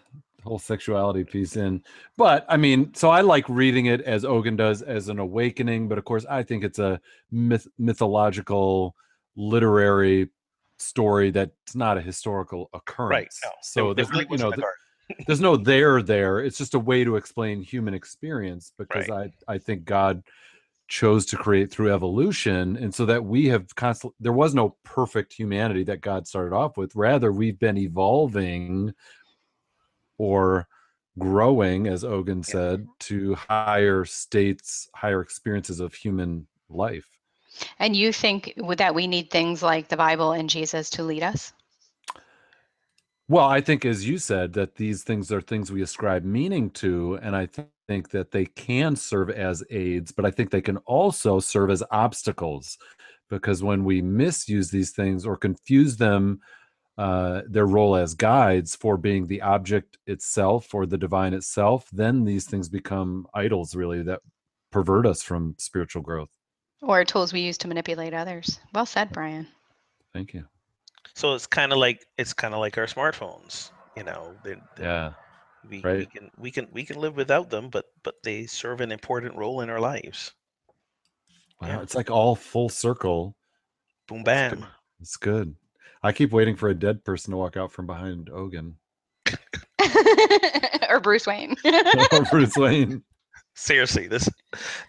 whole 0.44 0.58
sexuality 0.60 1.24
piece 1.24 1.56
in. 1.56 1.82
But 2.16 2.46
I 2.48 2.56
mean, 2.56 2.94
so 2.94 3.10
I 3.10 3.22
like 3.22 3.48
reading 3.48 3.86
it 3.86 4.00
as 4.02 4.24
Ogun 4.24 4.54
does 4.54 4.80
as 4.80 5.08
an 5.08 5.18
awakening, 5.18 5.88
but 5.88 5.98
of 5.98 6.04
course 6.04 6.24
I 6.30 6.44
think 6.44 6.62
it's 6.62 6.78
a 6.78 7.00
myth, 7.32 7.66
mythological 7.78 8.94
literary 9.34 10.28
story 10.78 11.30
that's 11.30 11.74
not 11.74 11.98
a 11.98 12.00
historical 12.00 12.70
occurrence. 12.74 13.10
right 13.10 13.28
no, 13.44 13.50
So 13.62 13.80
there- 13.86 13.94
there's 13.94 14.08
there 14.08 14.18
really 14.24 14.26
you 14.30 14.38
know 14.38 14.52
a 14.52 15.24
there's 15.26 15.40
no 15.40 15.56
there 15.56 16.00
there. 16.02 16.38
It's 16.40 16.58
just 16.58 16.74
a 16.74 16.78
way 16.78 17.02
to 17.02 17.16
explain 17.16 17.62
human 17.62 17.94
experience 17.94 18.72
because 18.78 19.10
I 19.10 19.32
I 19.48 19.58
think 19.58 19.84
God 19.84 20.22
chose 20.88 21.26
to 21.26 21.36
create 21.36 21.70
through 21.70 21.92
evolution 21.92 22.76
and 22.76 22.94
so 22.94 23.04
that 23.06 23.24
we 23.24 23.46
have 23.46 23.74
constantly 23.74 24.14
there 24.20 24.32
was 24.32 24.54
no 24.54 24.76
perfect 24.84 25.32
humanity 25.32 25.84
that 25.84 26.00
God 26.00 26.26
started 26.28 26.54
off 26.54 26.76
with 26.76 26.94
rather 26.94 27.32
we've 27.32 27.58
been 27.58 27.76
evolving 27.78 28.92
or 30.18 30.68
growing 31.18 31.86
as 31.88 32.04
Ogun 32.04 32.38
Yeah. 32.38 32.42
said 32.42 32.86
to 33.00 33.34
higher 33.34 34.04
states 34.04 34.88
higher 34.94 35.20
experiences 35.20 35.80
of 35.80 35.94
human 35.94 36.46
life 36.68 37.08
And 37.78 37.96
you 37.96 38.12
think 38.12 38.54
that 38.76 38.94
we 38.94 39.06
need 39.06 39.30
things 39.30 39.62
like 39.62 39.88
the 39.88 39.96
Bible 39.96 40.32
and 40.32 40.48
Jesus 40.50 40.90
to 40.90 41.02
lead 41.02 41.22
us? 41.22 41.52
Well, 43.28 43.46
I 43.46 43.60
think, 43.60 43.84
as 43.84 44.08
you 44.08 44.18
said, 44.18 44.52
that 44.52 44.76
these 44.76 45.02
things 45.02 45.32
are 45.32 45.40
things 45.40 45.72
we 45.72 45.82
ascribe 45.82 46.22
meaning 46.24 46.70
to, 46.72 47.18
and 47.22 47.34
I 47.34 47.46
th- 47.46 47.66
think 47.88 48.10
that 48.10 48.30
they 48.30 48.46
can 48.46 48.96
serve 48.96 49.30
as 49.30 49.62
aids, 49.70 50.12
but 50.12 50.24
I 50.24 50.30
think 50.30 50.50
they 50.50 50.60
can 50.60 50.76
also 50.78 51.40
serve 51.40 51.70
as 51.70 51.82
obstacles, 51.90 52.78
because 53.30 53.62
when 53.62 53.84
we 53.84 54.02
misuse 54.02 54.70
these 54.70 54.92
things 54.92 55.26
or 55.26 55.36
confuse 55.36 55.96
them, 55.96 56.40
uh, 56.98 57.42
their 57.48 57.66
role 57.66 57.94
as 57.94 58.14
guides 58.14 58.74
for 58.74 58.96
being 58.96 59.26
the 59.26 59.42
object 59.42 59.98
itself 60.06 60.74
or 60.74 60.86
the 60.86 60.96
divine 60.96 61.34
itself, 61.34 61.88
then 61.92 62.24
these 62.24 62.46
things 62.46 62.68
become 62.68 63.26
idols, 63.34 63.74
really, 63.74 64.02
that 64.02 64.20
pervert 64.72 65.06
us 65.06 65.22
from 65.22 65.54
spiritual 65.58 66.02
growth. 66.02 66.30
Or 66.82 67.04
tools 67.04 67.32
we 67.32 67.40
use 67.40 67.58
to 67.58 67.68
manipulate 67.68 68.14
others? 68.14 68.60
Well 68.72 68.86
said, 68.86 69.12
Brian. 69.12 69.46
Thank 70.14 70.32
you. 70.34 70.44
so 71.14 71.34
it's 71.34 71.46
kind 71.46 71.72
of 71.72 71.78
like 71.78 72.06
it's 72.18 72.32
kind 72.32 72.52
of 72.54 72.60
like 72.60 72.76
our 72.78 72.86
smartphones 72.86 73.70
you 73.96 74.02
know 74.02 74.34
they 74.44 74.56
Yeah. 74.80 75.12
We, 75.68 75.82
we 75.82 76.06
can 76.06 76.30
we 76.38 76.50
can 76.50 76.68
we 76.72 76.84
can 76.84 77.00
live 77.00 77.16
without 77.16 77.50
them 77.50 77.70
but 77.70 77.86
but 78.02 78.14
they 78.22 78.46
serve 78.46 78.80
an 78.80 78.92
important 78.92 79.36
role 79.36 79.60
in 79.62 79.70
our 79.70 79.80
lives 79.80 80.32
Wow. 81.60 81.68
Yeah. 81.68 81.82
It's 81.82 81.94
like 81.94 82.10
all 82.10 82.34
full 82.34 82.68
circle. 82.68 83.36
boom 84.08 84.18
It's 84.18 84.26
bam 84.26 84.50
good. 84.56 84.66
It's 85.00 85.16
good. 85.16 85.54
I 86.02 86.12
keep 86.12 86.32
waiting 86.32 86.56
for 86.56 86.68
a 86.68 86.74
dead 86.74 87.04
person 87.04 87.30
to 87.30 87.36
walk 87.36 87.56
out 87.56 87.72
from 87.72 87.86
behind 87.86 88.30
Ogun. 88.30 88.76
or 90.88 91.00
Bruce 91.00 91.26
Wayne. 91.26 91.56
or 91.64 92.24
Bruce 92.30 92.56
Wayne. 92.56 93.02
seriously 93.58 94.06
this 94.06 94.28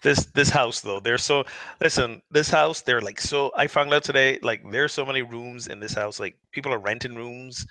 this 0.04 0.26
this 0.36 0.50
house 0.50 0.82
though 0.82 1.00
there's 1.00 1.24
so 1.24 1.46
listen 1.80 2.22
this 2.32 2.50
house 2.50 2.82
they're 2.82 3.00
like 3.00 3.18
so 3.18 3.50
i 3.56 3.66
found 3.66 3.94
out 3.94 4.04
today 4.04 4.38
like 4.42 4.62
there's 4.72 4.92
so 4.92 5.06
many 5.06 5.22
rooms 5.22 5.68
in 5.68 5.80
this 5.80 5.94
house 5.94 6.20
like 6.20 6.38
people 6.52 6.74
are 6.74 6.80
renting 6.80 7.16
rooms 7.16 7.66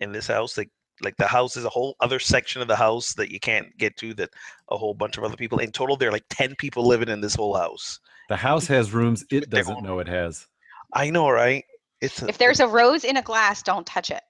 in 0.00 0.12
this 0.12 0.26
house 0.26 0.58
like 0.58 0.68
like 1.00 1.16
the 1.16 1.26
house 1.26 1.56
is 1.56 1.64
a 1.64 1.68
whole 1.68 1.96
other 2.00 2.18
section 2.18 2.60
of 2.62 2.68
the 2.68 2.76
house 2.76 3.14
that 3.14 3.32
you 3.32 3.40
can't 3.40 3.66
get 3.78 3.96
to 3.96 4.14
that 4.14 4.30
a 4.68 4.76
whole 4.76 4.94
bunch 4.94 5.16
of 5.16 5.24
other 5.24 5.36
people 5.36 5.58
in 5.58 5.72
total 5.72 5.96
there 5.96 6.08
are 6.08 6.12
like 6.12 6.24
10 6.30 6.54
people 6.56 6.86
living 6.86 7.08
in 7.08 7.20
this 7.20 7.34
whole 7.34 7.56
house 7.56 7.98
The 8.28 8.36
house 8.36 8.66
has 8.66 8.92
rooms 8.92 9.24
it 9.30 9.50
doesn't 9.50 9.82
know 9.82 9.98
it 9.98 10.08
has. 10.08 10.46
i 10.92 11.10
know 11.10 11.28
right 11.30 11.64
it's 12.02 12.20
a, 12.20 12.26
if 12.26 12.36
there's 12.36 12.58
a 12.58 12.66
rose 12.66 13.04
in 13.04 13.16
a 13.16 13.22
glass, 13.22 13.62
don't 13.62 13.86
touch 13.86 14.10
it. 14.10 14.22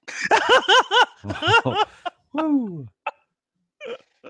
Woo. 2.35 2.87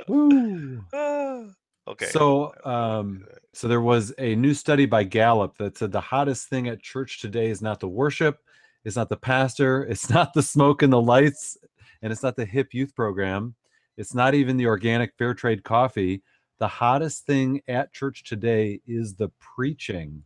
Woo. 0.06 0.84
okay 1.88 2.06
So, 2.06 2.54
um, 2.64 3.26
so 3.52 3.66
there 3.66 3.80
was 3.80 4.14
a 4.18 4.36
new 4.36 4.54
study 4.54 4.86
by 4.86 5.02
Gallup 5.02 5.58
that 5.58 5.76
said 5.76 5.90
the 5.90 6.00
hottest 6.00 6.48
thing 6.48 6.68
at 6.68 6.80
church 6.80 7.20
today 7.20 7.50
is 7.50 7.60
not 7.60 7.80
the 7.80 7.88
worship, 7.88 8.38
it's 8.84 8.94
not 8.94 9.08
the 9.08 9.16
pastor, 9.16 9.82
it's 9.82 10.08
not 10.08 10.32
the 10.34 10.42
smoke 10.42 10.82
and 10.82 10.92
the 10.92 11.00
lights, 11.02 11.56
and 12.02 12.12
it's 12.12 12.22
not 12.22 12.36
the 12.36 12.44
hip 12.44 12.74
youth 12.74 12.94
program. 12.94 13.54
It's 13.96 14.14
not 14.14 14.34
even 14.34 14.56
the 14.56 14.66
organic 14.66 15.14
fair 15.16 15.34
trade 15.34 15.62
coffee. 15.64 16.22
The 16.58 16.68
hottest 16.68 17.26
thing 17.26 17.60
at 17.68 17.92
church 17.92 18.24
today 18.24 18.80
is 18.86 19.14
the 19.14 19.28
preaching, 19.38 20.22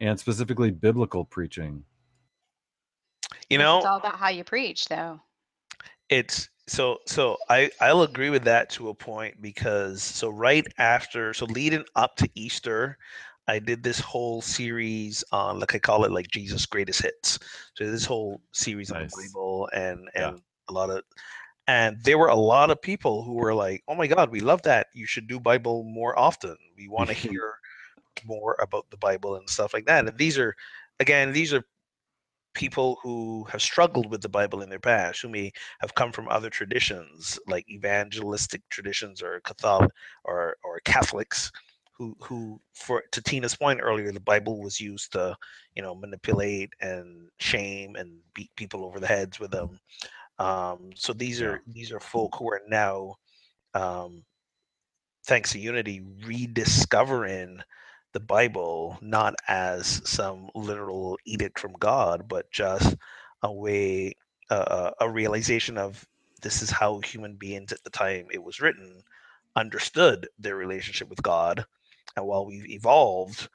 and 0.00 0.18
specifically 0.18 0.70
biblical 0.70 1.24
preaching. 1.24 1.84
you 3.50 3.58
know, 3.58 3.78
It's 3.78 3.86
all 3.86 3.98
about 3.98 4.16
how 4.18 4.28
you 4.28 4.44
preach, 4.44 4.86
though. 4.86 5.20
it's 6.08 6.48
so 6.68 6.98
so 7.06 7.36
i 7.48 7.68
i'll 7.80 8.02
agree 8.02 8.30
with 8.30 8.44
that 8.44 8.70
to 8.70 8.88
a 8.88 8.94
point 8.94 9.40
because 9.42 10.00
so 10.00 10.28
right 10.28 10.64
after 10.78 11.34
so 11.34 11.44
leading 11.46 11.84
up 11.96 12.14
to 12.16 12.28
easter 12.36 12.96
i 13.48 13.58
did 13.58 13.82
this 13.82 13.98
whole 13.98 14.40
series 14.40 15.24
on 15.32 15.58
like 15.58 15.74
i 15.74 15.78
call 15.78 16.04
it 16.04 16.12
like 16.12 16.28
jesus 16.28 16.64
greatest 16.66 17.02
hits 17.02 17.38
so 17.74 17.90
this 17.90 18.04
whole 18.04 18.40
series 18.52 18.92
on 18.92 19.02
the 19.02 19.08
bible 19.24 19.68
and 19.74 20.08
Yeah. 20.14 20.32
A 20.68 20.72
lot 20.72 20.90
of 20.90 21.02
and 21.68 21.96
there 22.02 22.18
were 22.18 22.28
a 22.28 22.34
lot 22.34 22.70
of 22.70 22.82
people 22.82 23.22
who 23.22 23.34
were 23.34 23.54
like 23.54 23.82
oh 23.88 23.94
my 23.94 24.06
god 24.06 24.30
we 24.30 24.40
love 24.40 24.62
that. 24.62 24.88
You 24.94 25.06
should 25.06 25.26
do 25.26 25.40
bible 25.40 25.84
more 25.84 26.18
often. 26.18 26.56
We 26.76 26.88
want 26.96 27.08
to 27.08 27.14
hear 27.14 27.54
more 28.24 28.56
about 28.60 28.90
the 28.90 28.96
bible 28.96 29.36
and 29.36 29.48
stuff 29.48 29.74
like 29.74 29.86
that. 29.86 30.06
And 30.06 30.18
these 30.18 30.38
are 30.38 30.54
again 31.00 31.32
these 31.32 31.52
are 31.52 31.64
people 32.54 32.98
who 33.02 33.44
have 33.50 33.62
struggled 33.62 34.10
with 34.10 34.20
the 34.20 34.28
bible 34.28 34.60
in 34.62 34.68
their 34.68 34.78
past 34.78 35.22
who 35.22 35.28
may 35.28 35.50
have 35.80 35.94
come 35.94 36.12
from 36.12 36.28
other 36.28 36.50
traditions 36.50 37.38
like 37.46 37.68
evangelistic 37.70 38.60
traditions 38.68 39.22
or 39.22 39.40
catholic 39.40 39.90
or 40.24 40.56
or 40.62 40.78
catholics 40.84 41.50
who 41.96 42.14
who 42.20 42.60
for 42.74 43.02
to 43.10 43.22
tina's 43.22 43.56
point 43.56 43.80
earlier 43.82 44.12
the 44.12 44.20
bible 44.20 44.60
was 44.60 44.80
used 44.80 45.12
to 45.12 45.34
you 45.74 45.82
know 45.82 45.94
manipulate 45.94 46.70
and 46.80 47.28
shame 47.38 47.96
and 47.96 48.18
beat 48.34 48.50
people 48.56 48.84
over 48.84 49.00
the 49.00 49.06
heads 49.06 49.40
with 49.40 49.50
them 49.50 49.78
um 50.42 50.90
so 50.96 51.12
these 51.12 51.40
Yeah. 51.40 51.46
are 51.46 51.60
these 51.66 51.92
are 51.92 52.00
folk 52.00 52.36
who 52.38 52.50
are 52.50 52.62
now 52.68 53.14
um 53.74 54.24
thanks 55.24 55.52
to 55.52 55.58
unity 55.58 56.00
rediscovering 56.26 57.60
the 58.12 58.20
bible 58.20 58.98
not 59.00 59.34
as 59.48 60.02
some 60.08 60.48
literal 60.54 61.18
edict 61.26 61.58
from 61.58 61.72
god 61.74 62.28
but 62.28 62.50
just 62.50 62.96
a 63.42 63.52
way 63.52 64.14
uh, 64.50 64.90
a 65.00 65.10
realization 65.10 65.78
of 65.78 66.06
this 66.42 66.62
is 66.62 66.70
how 66.70 67.00
human 67.00 67.36
beings 67.36 67.72
at 67.72 67.82
the 67.84 67.90
time 67.90 68.26
it 68.30 68.42
was 68.42 68.60
written 68.60 69.02
understood 69.56 70.28
their 70.38 70.56
relationship 70.56 71.08
with 71.08 71.22
god 71.22 71.64
and 72.16 72.26
while 72.26 72.46
we've 72.46 72.68
evolved 72.68 73.48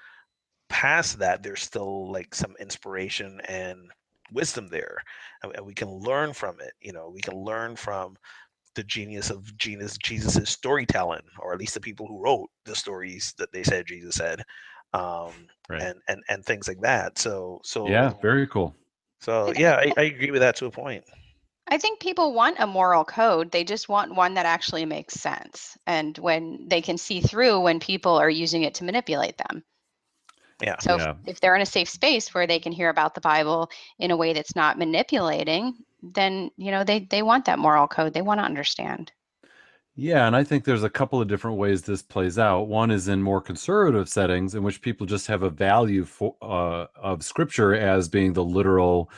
past 0.69 1.19
that, 1.19 1.43
there's 1.43 1.61
still 1.61 2.11
like 2.11 2.33
some 2.35 2.55
inspiration 2.59 3.41
and 3.47 3.91
wisdom 4.31 4.67
there, 4.67 4.97
and, 5.43 5.55
and 5.55 5.65
we 5.65 5.73
can 5.73 5.89
learn 5.89 6.33
from 6.33 6.59
it. 6.59 6.73
You 6.81 6.93
know, 6.93 7.09
we 7.13 7.21
can 7.21 7.35
learn 7.35 7.75
from 7.75 8.15
the 8.75 8.83
genius 8.83 9.29
of 9.29 9.55
Jesus 9.57 9.97
Jesus's 9.97 10.49
storytelling, 10.49 11.23
or 11.39 11.53
at 11.53 11.59
least 11.59 11.73
the 11.73 11.81
people 11.81 12.07
who 12.07 12.21
wrote 12.21 12.49
the 12.65 12.75
stories 12.75 13.33
that 13.37 13.51
they 13.51 13.63
said 13.63 13.87
Jesus 13.87 14.15
said, 14.15 14.43
um, 14.93 15.31
Right. 15.69 15.81
and 15.81 15.99
and 16.07 16.23
and 16.29 16.45
things 16.45 16.67
like 16.67 16.81
that. 16.81 17.17
So 17.17 17.59
so 17.63 17.87
Yeah, 17.87 18.13
very 18.21 18.47
cool. 18.47 18.75
so 19.19 19.51
yeah, 19.57 19.75
I, 19.75 19.93
I 19.97 20.03
agree 20.03 20.31
with 20.31 20.41
that 20.41 20.55
to 20.57 20.67
a 20.67 20.71
point. 20.71 21.03
I 21.69 21.77
think 21.77 21.99
people 21.99 22.33
want 22.33 22.59
a 22.59 22.67
moral 22.67 23.03
code. 23.03 23.51
They 23.51 23.63
just 23.65 23.89
want 23.89 24.15
one 24.15 24.35
that 24.35 24.45
actually 24.45 24.85
makes 24.85 25.15
sense. 25.15 25.77
And 25.85 26.17
when 26.17 26.65
they 26.69 26.81
can 26.81 26.97
see 26.97 27.19
through 27.19 27.59
when 27.59 27.79
people 27.79 28.15
are 28.15 28.29
using 28.29 28.63
it 28.63 28.73
to 28.75 28.85
manipulate 28.85 29.37
them. 29.37 29.63
Yeah. 30.61 30.77
So 30.79 30.97
Yeah. 30.97 31.11
if, 31.23 31.35
if 31.35 31.39
they're 31.39 31.55
in 31.55 31.61
a 31.61 31.65
safe 31.65 31.89
space 31.89 32.33
where 32.33 32.47
they 32.47 32.59
can 32.59 32.71
hear 32.71 32.89
about 32.89 33.15
the 33.15 33.21
Bible 33.21 33.69
in 33.99 34.11
a 34.11 34.17
way 34.17 34.33
that's 34.33 34.55
not 34.55 34.77
manipulating, 34.77 35.75
then 36.01 36.51
you 36.57 36.71
know 36.71 36.83
they 36.83 36.99
they 36.99 37.21
want 37.23 37.45
that 37.45 37.59
moral 37.59 37.87
code. 37.87 38.13
They 38.13 38.21
want 38.21 38.39
to 38.39 38.45
understand. 38.45 39.11
Yeah, 39.95 40.27
and 40.27 40.35
I 40.35 40.43
think 40.43 40.63
there's 40.63 40.83
a 40.83 40.91
couple 40.91 41.19
of 41.19 41.27
different 41.27 41.57
ways 41.57 41.81
this 41.81 42.03
plays 42.03 42.37
out. 42.37 42.67
One 42.67 42.91
is 42.91 43.07
in 43.07 43.23
more 43.23 43.41
conservative 43.41 44.07
settings 44.07 44.53
in 44.53 44.61
which 44.61 44.81
people 44.81 45.07
just 45.07 45.25
have 45.25 45.41
a 45.41 45.49
value 45.49 46.05
for 46.05 46.35
uh, 46.41 46.85
of 46.95 47.23
Scripture 47.23 47.73
as 47.73 48.07
being 48.07 48.33
the 48.33 48.43
literal 48.43 49.09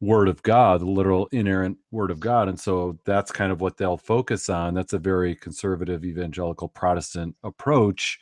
Word 0.00 0.28
of 0.28 0.42
God, 0.42 0.80
the 0.80 0.86
literal 0.86 1.28
inerrant 1.30 1.78
Word 1.92 2.10
of 2.10 2.18
God, 2.20 2.48
and 2.48 2.58
so 2.58 2.98
that's 3.04 3.30
kind 3.30 3.52
of 3.52 3.60
what 3.60 3.76
they'll 3.76 3.96
focus 3.96 4.50
on. 4.50 4.74
That's 4.74 4.92
a 4.92 4.98
very 4.98 5.36
conservative 5.36 6.04
evangelical 6.04 6.68
Protestant 6.68 7.36
approach. 7.44 8.18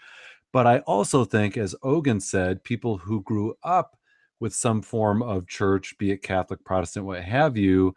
But 0.53 0.67
I 0.67 0.79
also 0.81 1.25
think, 1.25 1.57
as 1.57 1.75
Ogun 1.83 2.21
said, 2.21 2.65
people 2.65 2.99
who 2.99 3.23
grew 3.23 3.55
up 3.63 3.97
with 4.41 4.55
some 4.55 4.83
form 4.83 5.23
of 5.23 5.47
church, 5.47 5.97
be 5.99 6.11
it 6.11 6.23
Catholic, 6.23 6.65
Protestant, 6.65 7.07
what 7.07 7.23
have 7.23 7.57
you, 7.57 7.95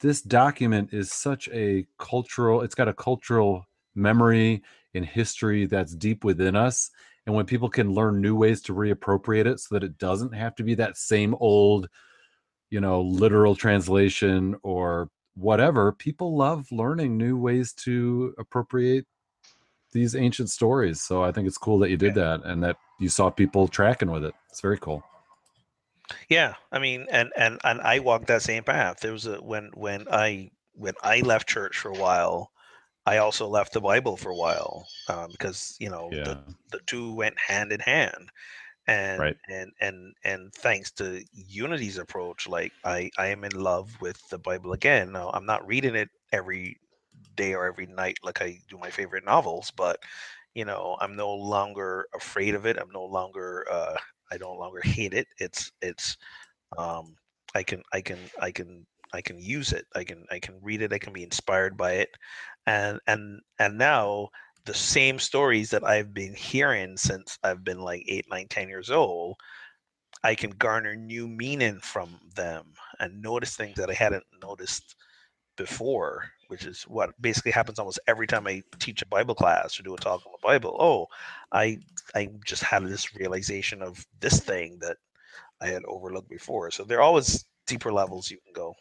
this 0.00 0.22
document 0.22 0.92
is 0.92 1.12
such 1.12 1.48
a 1.48 1.86
cultural 1.98 2.62
it's 2.62 2.74
got 2.74 2.88
a 2.88 2.94
cultural 2.94 3.64
memory 3.94 4.62
and 4.94 5.04
history 5.04 5.66
that's 5.66 5.94
deep 5.94 6.24
within 6.24 6.54
us 6.56 6.90
and 7.26 7.34
when 7.34 7.46
people 7.46 7.68
can 7.68 7.92
learn 7.92 8.20
new 8.20 8.36
ways 8.36 8.62
to 8.62 8.74
reappropriate 8.74 9.46
it 9.46 9.60
so 9.60 9.74
that 9.74 9.84
it 9.84 9.98
doesn't 9.98 10.32
have 10.32 10.54
to 10.54 10.62
be 10.62 10.74
that 10.74 10.96
same 10.96 11.34
old 11.40 11.88
you 12.70 12.80
know 12.80 13.00
literal 13.00 13.56
translation 13.56 14.54
or 14.62 15.08
whatever 15.34 15.92
people 15.92 16.36
love 16.36 16.70
learning 16.70 17.16
new 17.16 17.36
ways 17.36 17.72
to 17.72 18.34
appropriate 18.38 19.06
these 19.92 20.14
ancient 20.16 20.50
stories 20.50 21.00
so 21.00 21.22
i 21.22 21.32
think 21.32 21.46
it's 21.46 21.58
cool 21.58 21.78
that 21.78 21.90
you 21.90 21.96
did 21.96 22.14
that 22.14 22.44
and 22.44 22.62
that 22.62 22.76
you 22.98 23.08
saw 23.08 23.30
people 23.30 23.68
tracking 23.68 24.10
with 24.10 24.24
it 24.24 24.34
it's 24.50 24.60
very 24.60 24.78
cool 24.78 25.02
Yeah, 26.28 26.54
I 26.72 26.78
mean, 26.78 27.06
and 27.10 27.32
and 27.36 27.60
and 27.64 27.80
I 27.80 27.98
walked 27.98 28.26
that 28.28 28.42
same 28.42 28.64
path. 28.64 29.00
There 29.00 29.12
was 29.12 29.26
a 29.26 29.36
when 29.42 29.70
when 29.74 30.06
I 30.10 30.50
when 30.72 30.94
I 31.02 31.20
left 31.20 31.48
church 31.48 31.76
for 31.78 31.90
a 31.90 31.94
while, 31.94 32.52
I 33.06 33.18
also 33.18 33.48
left 33.48 33.72
the 33.74 33.80
Bible 33.80 34.16
for 34.16 34.30
a 34.30 34.36
while 34.36 34.86
um, 35.08 35.32
because 35.32 35.76
you 35.80 35.90
know 35.90 36.16
yeah 36.16 36.24
the, 36.24 36.38
the 36.72 36.80
two 36.86 37.14
went 37.14 37.38
hand 37.38 37.72
in 37.72 37.80
hand, 37.80 38.30
and 38.86 39.24
Right. 39.24 39.36
and 39.48 39.72
and 39.80 40.14
and 40.24 40.54
thanks 40.54 40.92
to 40.94 41.24
Unity's 41.32 41.98
approach, 41.98 42.48
like 42.48 42.74
I 42.84 43.10
I 43.18 43.28
am 43.28 43.44
in 43.44 43.52
love 43.52 44.00
with 44.00 44.20
the 44.30 44.38
Bible 44.38 44.72
again. 44.74 45.12
Now 45.12 45.30
I'm 45.30 45.46
not 45.46 45.66
reading 45.66 45.96
it 45.96 46.10
every 46.32 46.80
day 47.38 47.54
or 47.54 47.66
every 47.66 47.86
night 47.88 48.18
like 48.24 48.42
I 48.42 48.60
do 48.70 48.78
my 48.78 48.90
favorite 48.90 49.26
novels, 49.26 49.72
but 49.76 50.00
you 50.54 50.64
know 50.66 50.98
I'm 51.00 51.16
no 51.16 51.32
longer 51.34 52.08
afraid 52.14 52.54
of 52.56 52.66
it. 52.66 52.78
I'm 52.78 52.90
no 52.92 53.04
longer 53.06 53.66
uh, 53.70 53.96
I 54.32 54.38
no 54.38 54.54
longer 54.54 54.82
hate 54.84 55.14
it. 55.14 55.28
It's 55.38 55.72
it's 55.82 56.18
um 56.78 57.16
I 57.54 57.62
can 57.62 57.82
I 57.92 58.00
can 58.00 58.18
I 58.40 58.50
can 58.52 58.86
I 59.12 59.22
can 59.22 59.38
use 59.40 59.72
it. 59.72 59.86
I 59.94 60.04
can 60.04 60.26
I 60.30 60.38
can 60.38 60.58
read 60.62 60.82
it. 60.82 60.92
I 60.92 60.98
can 60.98 61.12
be 61.12 61.22
inspired 61.24 61.76
by 61.76 61.92
it. 61.94 62.10
And 62.66 63.00
and 63.06 63.40
and 63.58 63.78
now 63.78 64.28
the 64.66 64.74
same 64.74 65.18
stories 65.18 65.70
that 65.70 65.84
I've 65.84 66.12
been 66.14 66.34
hearing 66.34 66.96
since 66.98 67.38
I've 67.42 67.64
been 67.64 67.80
like 67.80 68.04
eight, 68.08 68.26
nine, 68.30 68.48
ten 68.48 68.68
years 68.68 68.90
old, 68.90 69.36
I 70.24 70.34
can 70.36 70.50
garner 70.52 70.94
new 70.96 71.28
meaning 71.28 71.80
from 71.80 72.20
them 72.36 72.74
and 73.00 73.22
notice 73.22 73.56
things 73.56 73.76
that 73.78 73.90
I 73.90 73.94
hadn't 73.94 74.26
noticed 74.42 74.96
before, 75.56 76.32
which 76.48 76.64
is 76.64 76.82
what 76.84 77.10
basically 77.20 77.52
happens 77.52 77.78
almost 77.78 78.00
every 78.06 78.26
time 78.26 78.46
I 78.46 78.62
teach 78.78 79.02
a 79.02 79.06
Bible 79.06 79.34
class 79.34 79.78
or 79.78 79.82
do 79.84 79.94
a 79.94 79.98
talk 79.98 80.24
on 80.26 80.32
the 80.32 80.46
Bible. 80.46 80.76
Oh, 80.80 81.06
I 81.52 81.78
I 82.14 82.30
just 82.44 82.62
had 82.62 82.84
this 82.86 83.14
realization 83.14 83.82
of 83.82 84.06
this 84.20 84.40
thing 84.40 84.78
that 84.80 84.96
I 85.60 85.68
had 85.68 85.84
overlooked 85.86 86.30
before. 86.30 86.70
So 86.70 86.84
there 86.84 86.98
are 86.98 87.02
always 87.02 87.44
deeper 87.66 87.92
levels 87.92 88.30
you 88.30 88.38
can 88.44 88.52
go. 88.54 88.74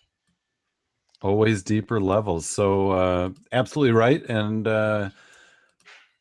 always 1.22 1.64
deeper 1.64 2.00
levels 2.00 2.46
so 2.46 2.92
uh 2.92 3.30
absolutely 3.52 3.92
right 3.92 4.24
and 4.30 4.68
uh 4.68 5.10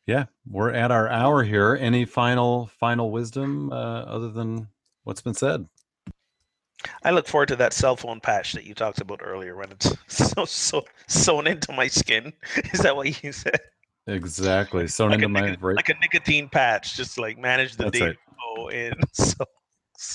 yeah 0.05 0.25
we're 0.49 0.71
at 0.71 0.91
our 0.91 1.07
hour 1.09 1.43
here 1.43 1.77
any 1.79 2.05
final 2.05 2.67
final 2.79 3.11
wisdom 3.11 3.71
uh 3.71 4.01
other 4.03 4.29
than 4.31 4.67
what's 5.03 5.21
been 5.21 5.33
said 5.33 5.67
I 7.03 7.11
look 7.11 7.27
forward 7.27 7.47
to 7.49 7.55
that 7.57 7.73
cell 7.73 7.95
phone 7.95 8.19
patch 8.19 8.53
that 8.53 8.63
you 8.65 8.73
talked 8.73 9.01
about 9.01 9.19
earlier 9.23 9.55
when 9.55 9.71
it's 9.71 9.95
so 10.07 10.45
so 10.45 10.85
sewn 11.07 11.47
into 11.47 11.71
my 11.73 11.87
skin. 11.87 12.33
Is 12.73 12.81
that 12.81 12.95
what 12.95 13.23
you 13.23 13.31
said? 13.31 13.59
exactly 14.09 14.87
sewn 14.87 15.09
Like 15.09 15.19
a, 15.19 15.25
into 15.25 15.27
my 15.41 15.49
nic- 15.49 15.61
right 15.61 15.75
like 15.75 15.89
a 15.89 15.95
nicotine 15.99 16.47
patch, 16.47 16.95
just 16.95 17.17
like 17.19 17.37
manage 17.37 17.75
the 17.75 17.85
That's 17.85 17.99
data 17.99 18.15
right. 18.57 18.73
in. 18.73 18.93
So 19.13 19.43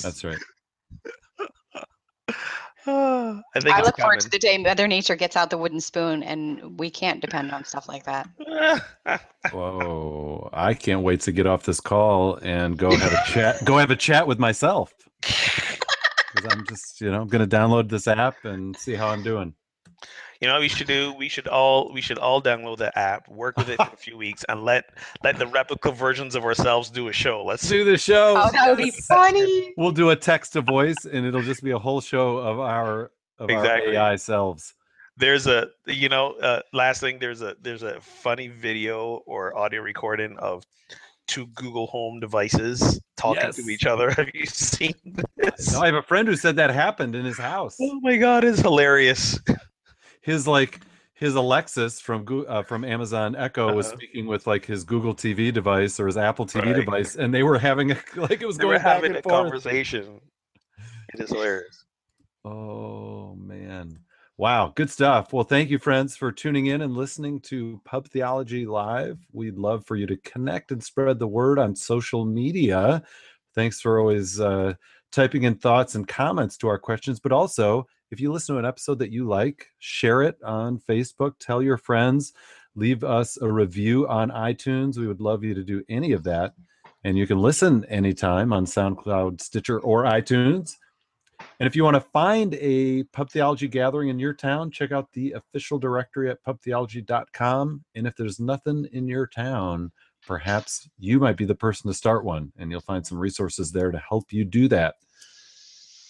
that's 0.03 0.23
right 0.25 0.39
I 2.87 3.43
think 3.61 3.75
I 3.75 3.79
it's 3.79 3.87
look 3.87 3.99
forward 3.99 4.21
to 4.21 4.29
the 4.31 4.39
day 4.39 4.57
Mother 4.59 4.89
Nature 4.89 5.15
gets 5.17 5.37
out 5.37 5.51
the 5.51 5.59
wooden 5.59 5.81
spoon 5.81 6.23
and 6.23 6.79
we 6.81 6.91
can't 6.91 7.21
depend 7.21 7.53
on 7.53 7.65
stuff 7.65 7.89
like 7.89 8.05
that. 8.05 8.29
whoa 9.53 10.49
i 10.53 10.73
can't 10.75 11.03
wait 11.03 11.21
to 11.23 11.33
get 11.33 11.47
off 11.47 11.65
this 11.65 11.81
call 11.81 12.37
and 12.37 12.77
go 12.79 12.95
have 12.97 13.13
a 13.13 13.23
chat 13.27 13.65
go 13.65 13.77
have 13.79 13.91
a 13.91 13.97
chat 13.97 14.27
with 14.27 14.39
myself 14.39 14.93
because 16.43 16.59
i'm 16.59 16.66
just 16.66 17.01
you 17.01 17.11
know 17.11 17.22
I'm 17.22 17.28
gonna 17.28 17.47
download 17.47 17.88
this 17.88 18.09
app 18.09 18.45
and 18.45 18.76
see 18.76 18.95
how 18.95 19.09
i'm 19.09 19.22
doing 19.22 19.55
You 20.40 20.49
know, 20.49 20.55
what 20.55 20.62
we 20.62 20.68
should 20.68 20.88
do. 20.88 21.14
We 21.16 21.28
should 21.28 21.47
all 21.47 21.93
we 21.95 22.01
should 22.01 22.18
all 22.18 22.43
download 22.43 22.78
the 22.78 22.90
app, 22.99 23.28
work 23.28 23.57
with 23.57 23.68
it 23.68 23.76
for 23.76 23.95
a 23.95 23.97
few 23.97 24.16
weeks, 24.18 24.43
and 24.49 24.64
let 24.64 24.82
let 25.22 25.38
the 25.38 25.47
replica 25.47 25.93
versions 25.93 26.34
of 26.34 26.43
ourselves 26.45 26.90
do 26.90 27.07
a 27.07 27.12
show. 27.12 27.45
Let's 27.45 27.62
let's 27.62 27.68
do 27.70 27.84
the 27.84 27.97
show 27.97 28.34
Oh, 28.36 28.51
that 28.51 28.68
would 28.68 28.78
be 28.82 28.90
funny. 29.09 29.72
we'll 29.76 29.93
do 29.93 30.11
a 30.11 30.16
text 30.16 30.55
to 30.55 30.61
voice 30.61 31.05
and 31.05 31.24
it'll 31.24 31.43
just 31.53 31.62
be 31.62 31.70
a 31.70 31.78
whole 31.78 32.01
show 32.01 32.38
of 32.38 32.59
our 32.59 33.12
of 33.38 33.51
Exactly. 33.51 33.97
our 33.97 34.11
ai 34.11 34.16
selves 34.16 34.74
there's 35.16 35.47
a 35.47 35.68
you 35.86 36.09
know 36.09 36.32
uh, 36.43 36.61
last 36.72 37.01
thing 37.01 37.18
there's 37.20 37.43
a 37.43 37.55
there's 37.62 37.84
a 37.84 38.01
funny 38.01 38.49
video 38.49 39.22
or 39.26 39.57
audio 39.57 39.80
recording 39.80 40.36
of 40.38 40.64
two 41.29 41.47
Google 41.49 41.87
Home 41.89 42.20
devices 42.20 43.01
talking 43.16 43.43
Yes. 43.43 43.57
to 43.57 43.68
each 43.68 43.87
other. 43.87 44.11
Have 44.16 44.29
you 44.35 44.47
seen 44.47 44.95
this? 45.37 45.73
No, 45.73 45.81
I 45.81 45.87
have 45.87 45.95
a 45.95 46.03
friend 46.03 46.27
who 46.29 46.37
said 46.37 46.57
that 46.57 46.70
happened 46.70 47.14
in 47.14 47.25
his 47.25 47.39
house. 47.39 47.77
Oh 47.81 48.01
my 48.01 48.16
god, 48.16 48.45
it's 48.45 48.61
hilarious. 48.61 49.39
His 50.20 50.47
like 50.47 50.81
his 51.14 51.35
Alexis 51.35 52.01
from 52.01 52.27
uh, 52.49 52.62
from 52.62 52.85
Amazon 52.85 53.37
Echo 53.37 53.73
was 53.73 53.87
Uh-huh. 53.87 53.97
speaking 53.97 54.27
with 54.27 54.47
like 54.47 54.64
his 54.64 54.85
Google 54.85 55.14
TV 55.14 55.53
device 55.53 55.99
or 56.01 56.07
his 56.07 56.16
Apple 56.16 56.47
TV 56.47 56.66
Right. 56.66 56.75
device, 56.77 57.16
and 57.16 57.33
they 57.33 57.43
were 57.43 57.59
having 57.59 57.93
a, 57.93 57.97
like 58.16 58.43
it 58.43 58.47
was 58.47 58.57
They 58.59 58.62
going 58.64 58.77
back 58.79 58.85
having 58.85 59.11
and 59.11 59.18
a 59.18 59.23
forth. 59.23 59.45
conversation. 59.45 60.20
It 61.14 61.20
is 61.20 61.31
hilarious. 61.31 61.85
Oh 62.45 63.35
man. 63.37 63.99
Wow, 64.39 64.72
good 64.74 64.91
stuff. 64.91 65.33
Well, 65.33 65.45
thank 65.45 65.68
you, 65.68 65.78
friends, 65.78 66.16
for 66.16 66.33
tuning 66.33 66.66
in 66.66 66.80
and 66.80 66.97
listening 66.97 67.41
to 67.43 67.80
Pub 67.85 68.09
Theology 68.09 68.64
Live. 68.64 69.18
We'd 69.33 69.59
love 69.59 69.85
for 69.85 69.95
you 69.95 70.07
to 70.07 70.16
connect 70.16 70.72
and 70.72 70.83
spread 70.83 71.18
the 71.18 71.28
word 71.28 71.59
on 71.59 71.76
social 71.76 72.24
media. 72.24 73.03
Thanks 73.55 73.80
for 73.80 74.01
always 74.01 74.41
uh, 74.41 74.74
typing 75.12 75.43
in 75.43 75.57
thoughts 75.57 75.95
and 75.95 76.09
comments 76.09 76.57
to 76.59 76.68
our 76.68 76.78
questions. 76.78 77.20
But 77.20 77.33
also, 77.33 77.87
if 78.11 78.20
you 78.20 78.33
listen 78.33 78.55
to 78.55 78.59
an 78.59 78.64
episode 78.64 78.99
that 79.01 79.12
you 79.12 79.28
like, 79.28 79.66
share 79.78 80.22
it 80.22 80.39
on 80.43 80.78
Facebook, 80.78 81.35
tell 81.39 81.62
your 81.62 81.76
friends, 81.76 82.33
leave 82.74 83.05
us 83.05 83.37
a 83.37 83.53
review 83.53 84.09
on 84.09 84.30
iTunes. 84.30 84.97
We 84.97 85.07
would 85.07 85.20
love 85.20 85.45
you 85.45 85.53
to 85.55 85.62
do 85.62 85.85
any 85.91 86.12
of 86.12 86.24
that. 86.24 86.55
And 87.05 87.18
you 87.18 87.26
can 87.26 87.39
listen 87.39 87.85
anytime 87.85 88.53
on 88.53 88.64
SoundCloud, 88.64 89.43
Stitcher, 89.43 89.78
or 89.80 90.05
iTunes. 90.05 90.76
And 91.61 91.66
if 91.66 91.76
you 91.76 91.84
want 91.84 91.95
to 91.95 92.01
find 92.01 92.55
a 92.55 93.05
pub 93.05 93.30
theology 93.30 93.68
gathering 93.68 94.09
in 94.09 94.18
your 94.18 94.34
town, 94.34 94.70
check 94.70 94.93
out 94.93 95.12
the 95.12 95.32
official 95.32 95.78
directory 95.78 96.30
at 96.30 96.43
pubtheology.com. 96.45 97.84
And 97.95 98.07
if 98.07 98.16
there's 98.16 98.40
nothing 98.40 98.88
in 98.93 99.07
your 99.07 99.26
town, 99.26 99.93
perhaps 100.26 100.88
you 100.99 101.18
might 101.18 101.36
be 101.36 101.45
the 101.45 101.55
person 101.55 101.88
to 101.90 101.95
start 101.95 102.24
one, 102.24 102.53
and 102.59 102.70
you'll 102.70 102.80
find 102.80 103.07
some 103.07 103.18
resources 103.18 103.72
there 103.72 103.90
to 103.90 103.99
help 103.99 104.32
you 104.32 104.45
do 104.45 104.68
that. 104.68 104.95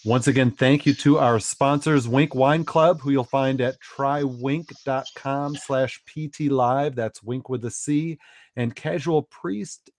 Once 0.05 0.27
again, 0.27 0.51
thank 0.51 0.85
you 0.85 0.93
to 0.93 1.17
our 1.17 1.39
sponsors, 1.39 2.09
Winc 2.09 2.35
Wine 2.35 2.65
Club, 2.65 2.99
who 2.99 3.11
you'll 3.11 3.23
find 3.23 3.61
at 3.61 3.77
trywinc.com 3.79 5.55
slash 5.55 6.01
pt 6.05 6.51
live. 6.51 6.93
That's 6.93 7.23
Winc 7.23 7.47
with 7.47 7.63
a 7.63 7.71
C. 7.71 8.17
And 8.57 8.75
Casual 8.75 9.23
Priest 9.23 9.89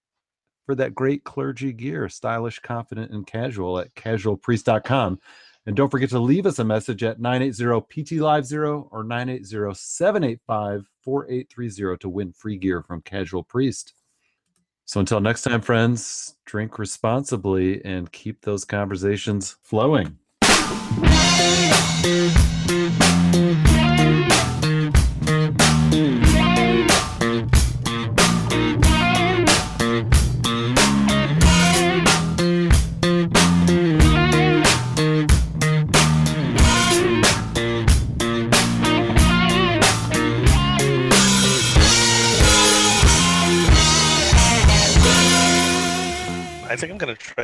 for 0.65 0.75
that 0.75 0.95
great 0.95 1.25
clergy 1.25 1.73
gear, 1.73 2.09
stylish, 2.09 2.59
confident, 2.61 3.11
and 3.11 3.27
casual 3.27 3.79
at 3.79 3.95
casualpriest.com. 3.95 5.19
And 5.67 5.75
don't 5.75 5.91
forget 5.91 6.11
to 6.11 6.19
leave 6.19 6.45
us 6.45 6.59
a 6.59 6.65
message 6.65 7.03
at 7.03 7.21
980 7.21 7.81
PT 7.89 8.21
Live 8.21 8.45
Zero 8.45 8.89
or 8.93 9.03
980 9.03 9.75
785 9.75 10.87
4830 11.03 11.99
to 11.99 12.09
win 12.09 12.33
free 12.33 12.57
gear 12.57 12.83
from 12.83 13.01
Casual 13.01 13.43
Priest. 13.43 13.95
So 14.85 15.01
until 15.01 15.21
next 15.21 15.43
time, 15.43 15.63
friends, 15.63 16.37
drink 16.45 16.79
responsibly 16.79 17.83
and 17.85 18.13
keep 18.13 18.43
those 18.43 18.67
conversations 18.67 19.57
flowing. 19.63 20.19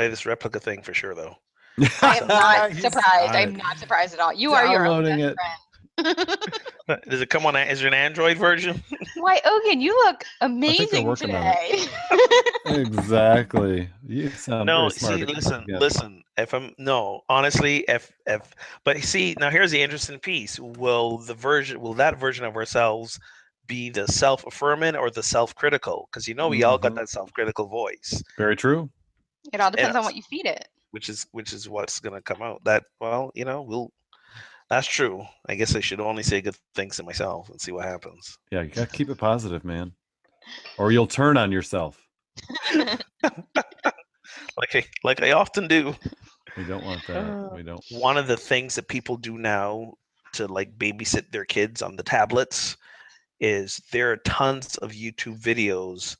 Try 0.01 0.09
this 0.09 0.22
Replika 0.22 0.61
thing 0.62 0.82
for 0.82 0.94
sure, 0.94 1.14
though. 1.14 1.36
I 2.03 2.18
am 2.18 2.26
not 2.26 2.72
He's 2.72 2.82
surprised. 2.82 3.34
I'm 3.34 3.55
not 3.57 3.78
surprised 3.78 4.14
at 4.14 4.20
all. 4.20 4.32
You 4.32 4.53
are 4.55 4.66
your 4.66 4.86
own 4.86 5.05
Downloading 5.05 5.34
best 5.36 6.16
friend. 6.16 7.01
Does 7.11 7.20
it 7.20 7.28
come 7.28 7.44
on? 7.44 7.55
a- 7.55 7.61
Is 7.70 7.80
there 7.80 7.88
an 7.88 7.94
Android 7.94 8.38
version? 8.38 8.82
Why, 9.16 9.38
Ogun, 9.44 9.80
you 9.82 9.92
look 10.07 10.24
amazing 10.40 11.05
working 11.05 11.34
on 11.34 11.55
today. 11.55 11.84
exactly. 12.66 13.90
You 14.07 14.30
sound 14.30 14.66
no, 14.66 14.88
very 14.88 14.90
smart. 14.92 15.18
see, 15.18 15.24
listen, 15.26 15.64
Yeah. 15.68 15.78
listen. 15.78 16.22
If 16.38 16.55
I'm 16.55 16.72
no, 16.78 17.20
honestly, 17.28 17.84
if 17.86 18.11
if 18.26 18.55
but 18.84 18.96
see, 19.03 19.36
now 19.38 19.51
here's 19.51 19.70
the 19.70 19.82
interesting 19.82 20.18
piece. 20.18 20.59
Will 20.59 21.18
the 21.18 21.34
version, 21.34 21.78
will 21.80 21.94
that 21.94 22.18
version 22.18 22.46
of 22.46 22.57
ourselves 22.57 23.18
be 23.66 23.90
the 23.90 24.07
self-affirming 24.09 24.96
or 24.96 25.11
the 25.11 25.22
self-critical? 25.22 26.09
Because 26.11 26.26
you 26.26 26.34
know 26.34 26.48
we 26.48 26.64
all 26.64 26.78
got 26.78 26.92
Mhm. 26.92 26.96
that 26.96 27.09
self-critical 27.11 27.68
voice, 27.68 28.22
Very 28.38 28.57
true. 28.57 28.88
It 29.53 29.61
all 29.61 29.70
depends 29.70 29.97
on 29.97 30.05
what 30.05 30.16
you 30.16 30.22
feed 30.22 30.47
it. 30.47 30.68
which 30.91 31.09
is 31.09 31.26
which 31.32 31.53
is 31.53 31.68
what's 31.68 32.01
gonna 32.01 32.22
come 32.22 32.43
out. 32.43 32.62
That 32.64 32.84
well, 33.01 33.30
you 33.34 33.45
know, 33.45 33.62
we'll. 33.62 33.93
That's 34.68 34.86
true. 34.86 35.24
I 35.49 35.57
guess 35.57 35.74
I 35.74 35.80
should 35.80 35.99
only 36.01 36.22
say 36.22 36.41
good 36.41 36.57
things 36.76 36.97
to 36.97 37.03
myself 37.03 37.49
and 37.51 37.61
see 37.61 37.72
what 37.72 37.84
happens. 37.86 38.38
Yeah, 38.53 38.62
you 38.62 38.68
gotta 38.68 38.86
keep 38.93 39.11
it 39.11 39.18
positive, 39.18 39.64
man. 39.64 39.93
Or 40.78 40.93
you'll 40.93 41.07
turn 41.07 41.36
on 41.36 41.51
yourself. 41.53 42.01
Like 44.57 44.74
I 44.74 44.84
like 45.05 45.22
I 45.22 45.32
often 45.32 45.66
do. 45.68 45.95
We 46.57 46.64
don't 46.64 46.84
want 46.84 47.07
that. 47.07 47.16
Uh. 47.16 47.49
We 47.55 47.62
don't. 47.62 47.82
one 47.91 48.16
of 48.16 48.26
the 48.26 48.36
things 48.36 48.74
that 48.74 48.88
people 48.88 49.16
do 49.16 49.38
now 49.38 49.93
to 50.34 50.47
like 50.47 50.76
babysit 50.78 51.30
their 51.32 51.45
kids 51.45 51.82
on 51.82 51.97
the 51.97 52.03
tablets 52.03 52.76
is 53.41 53.80
there 53.91 54.12
are 54.12 54.18
tons 54.18 54.76
of 54.78 54.93
YouTube 54.93 55.41
videos 55.41 56.16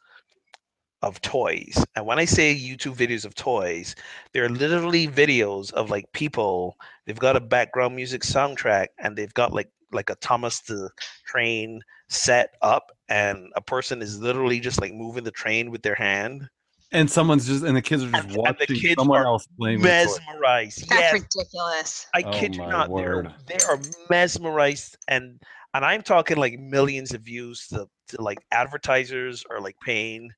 of 1.03 1.21
toys. 1.23 1.83
And 1.97 2.05
when 2.07 2.19
I 2.19 2.25
say 2.25 2.55
YouTube 2.55 2.95
videos 2.97 3.25
of 3.25 3.35
toys, 3.35 3.95
they're 4.33 4.49
literally 4.49 5.07
videos 5.09 5.73
of 5.73 5.91
like 5.91 6.11
people, 6.13 6.77
they've 7.07 7.19
got 7.19 7.37
a 7.37 7.41
background 7.41 7.97
music 7.97 8.23
soundtrack 8.23 8.89
and 8.99 9.17
they've 9.17 9.33
got 9.35 9.53
like 9.53 9.71
like 9.93 10.09
a 10.11 10.15
Thomas 10.17 10.61
the 10.61 10.89
Train 11.27 11.81
set 12.09 12.51
up 12.63 12.93
and 13.09 13.49
a 13.57 13.61
person 13.61 14.03
is 14.03 14.21
literally 14.21 14.61
just 14.61 14.81
like 14.81 14.93
moving 14.95 15.25
the 15.25 15.31
train 15.33 15.71
with 15.71 15.83
their 15.83 15.97
hand. 15.97 16.49
And 16.93 17.11
someone's 17.11 17.47
just 17.47 17.65
and 17.65 17.77
the 17.77 17.83
kids 17.83 18.03
are 18.05 18.11
just 18.11 18.25
And- 18.25 18.31
and 18.31 18.35
the 18.35 18.41
watching 18.41 18.77
kids 18.77 18.95
someone 18.99 19.21
are 19.21 19.27
else 19.27 19.49
playing 19.59 19.81
with 19.81 19.91
toys. 19.91 20.19
Mesmerized. 20.29 20.89
That's 20.89 21.01
yes. 21.01 21.13
ridiculous. 21.15 22.07
I 22.15 22.23
Oh 22.27 22.33
kid 22.33 22.55
you 22.57 22.67
not, 22.67 22.89
word. 22.91 23.33
they're 23.47 23.59
they 23.59 23.65
are 23.65 23.79
mesmerized 24.11 24.97
and 25.09 25.41
and 25.75 25.85
I'm 25.85 26.03
talking 26.03 26.37
like 26.37 26.59
millions 26.59 27.15
of 27.15 27.23
views 27.23 27.67
to, 27.69 27.89
to 28.09 28.21
like 28.23 28.39
advertisers 28.53 29.45
are 29.51 29.61
like 29.61 29.77
paying 29.85 30.29
to 30.29 30.35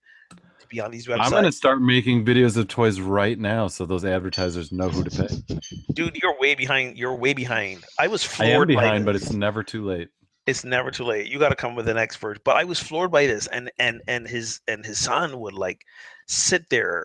be 0.72 0.80
on 0.80 0.90
these 0.90 1.06
websites. 1.06 1.24
I'm 1.24 1.30
gonna 1.30 1.52
start 1.52 1.80
making 1.80 2.24
videos 2.24 2.56
of 2.56 2.68
toys 2.68 3.00
right 3.00 3.38
now 3.38 3.68
so 3.68 3.86
those 3.86 4.04
advertisers 4.04 4.72
know 4.72 4.88
who 4.88 5.04
to 5.04 5.10
pay. 5.10 5.60
Dude, 5.92 6.16
you're 6.20 6.38
way 6.38 6.54
behind. 6.54 6.96
You're 6.96 7.14
way 7.14 7.34
behind. 7.34 7.84
I 7.98 8.08
was 8.08 8.24
I 8.24 8.28
floored 8.28 8.70
am 8.70 8.76
by 8.76 8.82
behind, 8.82 9.04
but 9.04 9.14
it's 9.16 9.32
never 9.32 9.62
too 9.62 9.84
late. 9.84 10.08
it's 10.46 10.64
never 10.64 10.90
too 10.90 11.04
late. 11.04 11.28
You 11.28 11.38
got 11.38 11.50
to 11.50 11.56
come 11.56 11.74
with 11.76 11.88
an 11.88 11.98
expert. 11.98 12.42
But 12.44 12.56
I 12.56 12.64
was 12.64 12.80
floored 12.80 13.12
by 13.12 13.26
this, 13.26 13.46
and 13.48 13.70
and 13.78 14.00
and 14.08 14.26
his 14.26 14.60
and 14.66 14.84
his 14.84 14.98
son 14.98 15.38
would 15.40 15.54
like 15.54 15.84
sit 16.26 16.68
there, 16.70 17.04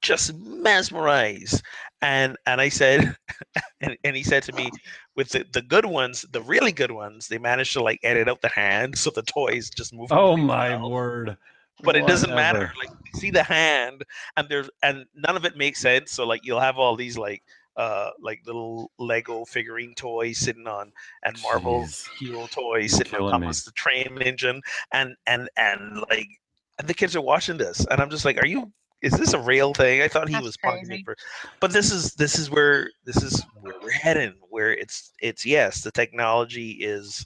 just 0.00 0.34
mesmerized. 0.34 1.62
And 2.02 2.36
and 2.46 2.60
I 2.62 2.70
said, 2.70 3.14
and, 3.82 3.96
and 4.04 4.16
he 4.16 4.22
said 4.22 4.42
to 4.44 4.52
me, 4.54 4.70
with 5.16 5.28
the, 5.28 5.44
the 5.52 5.62
good 5.62 5.84
ones, 5.84 6.24
the 6.32 6.40
really 6.40 6.72
good 6.72 6.92
ones, 6.92 7.28
they 7.28 7.36
managed 7.38 7.74
to 7.74 7.82
like 7.82 8.00
edit 8.02 8.26
out 8.26 8.40
the 8.40 8.48
hand 8.48 8.96
so 8.96 9.10
the 9.10 9.22
toys 9.22 9.68
just 9.68 9.92
move. 9.92 10.10
Oh 10.10 10.36
my 10.36 10.82
word. 10.82 11.36
But 11.82 11.96
it 11.96 12.06
doesn't 12.06 12.30
matter. 12.30 12.72
Like 12.78 12.90
you 13.12 13.20
see 13.20 13.30
the 13.30 13.42
hand, 13.42 14.04
and 14.36 14.48
there's 14.48 14.70
and 14.82 15.06
none 15.14 15.36
of 15.36 15.44
it 15.44 15.56
makes 15.56 15.80
sense. 15.80 16.12
So 16.12 16.26
like 16.26 16.44
you'll 16.44 16.60
have 16.60 16.78
all 16.78 16.96
these 16.96 17.16
like 17.18 17.42
uh 17.76 18.10
like 18.20 18.40
little 18.46 18.90
Lego 18.98 19.44
figurine 19.44 19.94
toys 19.94 20.38
sitting 20.38 20.66
on 20.66 20.92
and 21.22 21.40
Marvel 21.42 21.82
Jeez. 21.82 22.08
hero 22.18 22.46
toys 22.48 22.92
sitting 22.92 23.14
on 23.14 23.18
killing 23.20 23.40
top 23.40 23.50
of 23.50 23.64
the 23.64 23.72
train 23.72 24.18
engine 24.20 24.60
and 24.92 25.14
and 25.26 25.48
and 25.56 26.02
like 26.10 26.28
and 26.78 26.88
the 26.88 26.94
kids 26.94 27.14
are 27.14 27.20
watching 27.20 27.56
this 27.56 27.86
and 27.90 28.00
I'm 28.00 28.10
just 28.10 28.24
like, 28.24 28.38
are 28.38 28.46
you 28.46 28.72
is 29.02 29.12
this 29.12 29.32
a 29.32 29.38
real 29.38 29.72
thing? 29.72 30.02
I 30.02 30.08
thought 30.08 30.28
he 30.28 30.34
That's 30.34 30.44
was 30.44 30.56
punking 30.58 30.86
crazy. 30.88 30.94
it 30.96 31.04
for 31.04 31.16
but 31.60 31.72
this 31.72 31.90
is 31.92 32.12
this 32.14 32.38
is 32.38 32.50
where 32.50 32.90
this 33.04 33.22
is 33.22 33.42
where 33.60 33.74
we're 33.82 33.90
heading, 33.90 34.34
where 34.48 34.72
it's 34.72 35.12
it's 35.20 35.46
yes, 35.46 35.82
the 35.82 35.90
technology 35.90 36.72
is 36.80 37.24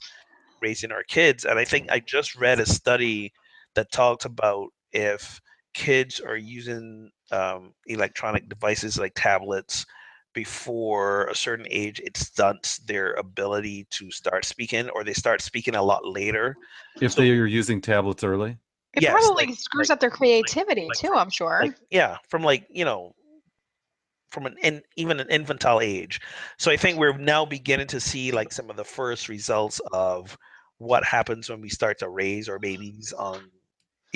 raising 0.61 0.91
our 0.91 1.03
kids. 1.03 1.43
And 1.43 1.59
I 1.59 1.65
think 1.65 1.91
I 1.91 1.99
just 1.99 2.35
read 2.35 2.59
a 2.59 2.65
study 2.65 3.33
that 3.75 3.91
talked 3.91 4.25
about 4.25 4.69
if 4.91 5.39
kids 5.73 6.19
are 6.19 6.37
using 6.37 7.09
um, 7.31 7.73
electronic 7.87 8.47
devices 8.49 8.97
like 8.97 9.13
tablets 9.15 9.85
before 10.33 11.27
a 11.27 11.35
certain 11.35 11.65
age, 11.69 11.99
it 12.03 12.17
stunts 12.17 12.79
their 12.79 13.13
ability 13.13 13.87
to 13.89 14.11
start 14.11 14.43
speaking, 14.45 14.89
or 14.89 15.03
they 15.03 15.13
start 15.13 15.41
speaking 15.41 15.75
a 15.75 15.81
lot 15.83 16.05
later. 16.05 16.55
If 17.01 17.13
So- 17.13 17.21
they 17.21 17.31
are 17.31 17.45
using 17.45 17.79
tablets 17.81 18.23
early. 18.23 18.57
It 18.93 19.03
Yes, 19.03 19.11
probably 19.11 19.47
like- 19.47 19.57
screws 19.57 19.89
like- 19.89 19.95
up 19.95 19.99
their 19.99 20.09
creativity 20.09 20.85
like 20.87 20.97
too, 20.97 21.13
I'm 21.13 21.29
sure. 21.29 21.59
Like, 21.63 21.77
yeah, 21.89 22.17
from 22.29 22.43
like 22.43 22.65
you 22.69 22.85
know, 22.85 23.13
from 24.29 24.45
an 24.45 24.55
in, 24.61 24.81
even 24.97 25.19
an 25.19 25.29
infantile 25.29 25.79
age. 25.81 26.21
So 26.57 26.71
I 26.71 26.77
think 26.77 26.97
we're 26.99 27.17
now 27.17 27.45
beginning 27.45 27.87
to 27.87 27.99
see 27.99 28.31
like 28.31 28.51
some 28.53 28.69
of 28.69 28.75
the 28.77 28.83
first 28.85 29.27
results 29.29 29.79
of 29.93 30.37
what 30.77 31.03
happens 31.05 31.49
when 31.49 31.61
we 31.61 31.69
start 31.69 31.99
to 31.99 32.09
raise 32.09 32.47
our 32.49 32.59
babies 32.59 33.13
on 33.13 33.49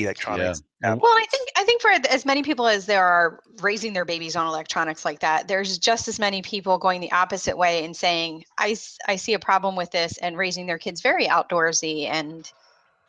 electronics. 0.03 0.61
tablets. 0.81 1.03
Well, 1.03 1.13
I 1.13 1.25
think 1.29 1.49
I 1.55 1.63
think 1.63 1.81
for 1.81 1.91
as 2.09 2.25
many 2.25 2.43
people 2.43 2.67
as 2.67 2.85
there 2.85 3.05
are 3.05 3.39
raising 3.61 3.93
their 3.93 4.05
babies 4.05 4.35
on 4.35 4.47
electronics 4.47 5.03
like 5.05 5.19
that, 5.19 5.47
there's 5.47 5.77
just 5.77 6.07
as 6.07 6.19
many 6.19 6.41
people 6.41 6.77
going 6.77 7.01
the 7.01 7.11
opposite 7.11 7.57
way 7.57 7.83
and 7.85 7.95
saying, 7.95 8.45
"I 8.57 8.71
s- 8.71 8.97
I 9.07 9.15
see 9.17 9.33
a 9.33 9.39
problem 9.39 9.75
with 9.75 9.91
this," 9.91 10.17
and 10.17 10.37
raising 10.37 10.65
their 10.65 10.77
kids 10.77 11.01
very 11.01 11.27
outdoorsy 11.27 12.07
and 12.07 12.49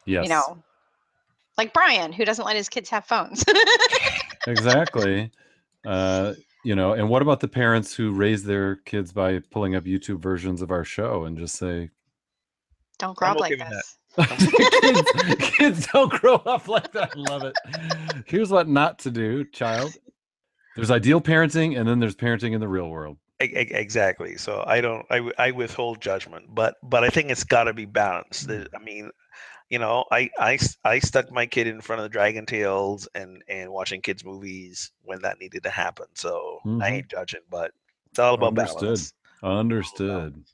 Yes. 0.06 0.24
you 0.24 0.30
know, 0.30 0.62
like 1.58 1.72
Brian, 1.72 2.12
who 2.12 2.24
doesn't 2.24 2.44
let 2.44 2.56
his 2.56 2.68
kids 2.68 2.88
have 2.90 3.04
phones. 3.04 3.44
exactly. 4.46 5.30
Uh, 5.86 6.34
you 6.62 6.74
know, 6.74 6.92
and 6.92 7.08
what 7.08 7.22
about 7.22 7.40
the 7.40 7.48
parents 7.48 7.94
who 7.94 8.12
raise 8.12 8.44
their 8.44 8.76
kids 8.76 9.12
by 9.12 9.38
pulling 9.50 9.74
up 9.74 9.84
YouTube 9.84 10.18
versions 10.20 10.60
of 10.60 10.70
our 10.70 10.84
show 10.84 11.24
and 11.24 11.38
just 11.38 11.56
say, 11.56 11.88
Don't 12.98 13.16
grow 13.16 13.28
up 13.28 13.36
okay 13.36 13.40
like 13.40 13.50
with 13.52 13.60
that. 13.60 13.70
this. 13.70 13.96
kids, 14.80 15.12
kids 15.38 15.86
don't 15.92 16.12
grow 16.12 16.36
up 16.36 16.68
like 16.68 16.92
that. 16.92 17.12
I 17.14 17.18
love 17.18 17.44
it. 17.44 17.56
Here's 18.26 18.50
what 18.50 18.68
not 18.68 18.98
to 19.00 19.10
do, 19.10 19.44
child. 19.46 19.92
There's 20.76 20.90
ideal 20.90 21.20
parenting, 21.20 21.78
and 21.78 21.88
then 21.88 21.98
there's 22.00 22.14
parenting 22.16 22.52
in 22.52 22.60
the 22.60 22.68
real 22.68 22.88
world. 22.88 23.16
Exactly. 23.40 24.36
So 24.36 24.62
I 24.66 24.80
don't. 24.80 25.06
I, 25.10 25.30
I 25.38 25.50
withhold 25.52 26.00
judgment, 26.00 26.54
but 26.54 26.76
but 26.82 27.04
I 27.04 27.08
think 27.08 27.30
it's 27.30 27.44
got 27.44 27.64
to 27.64 27.72
be 27.72 27.86
balanced. 27.86 28.50
I 28.50 28.78
mean, 28.84 29.10
you 29.70 29.78
know, 29.78 30.04
I, 30.12 30.28
I 30.38 30.58
I 30.84 30.98
stuck 30.98 31.32
my 31.32 31.46
kid 31.46 31.66
in 31.66 31.80
front 31.80 32.00
of 32.00 32.04
the 32.04 32.10
Dragon 32.10 32.44
Tales 32.44 33.08
and 33.14 33.42
and 33.48 33.70
watching 33.70 34.02
kids 34.02 34.24
movies 34.24 34.92
when 35.04 35.22
that 35.22 35.40
needed 35.40 35.62
to 35.62 35.70
happen. 35.70 36.06
So 36.14 36.58
Mhm. 36.66 36.82
I 36.82 36.88
ain't 36.90 37.08
judging, 37.08 37.40
but 37.50 37.72
it's 38.10 38.18
all 38.18 38.34
about 38.34 38.48
Understood. 38.58 38.80
balance. 38.82 39.14
Understood. 39.42 40.44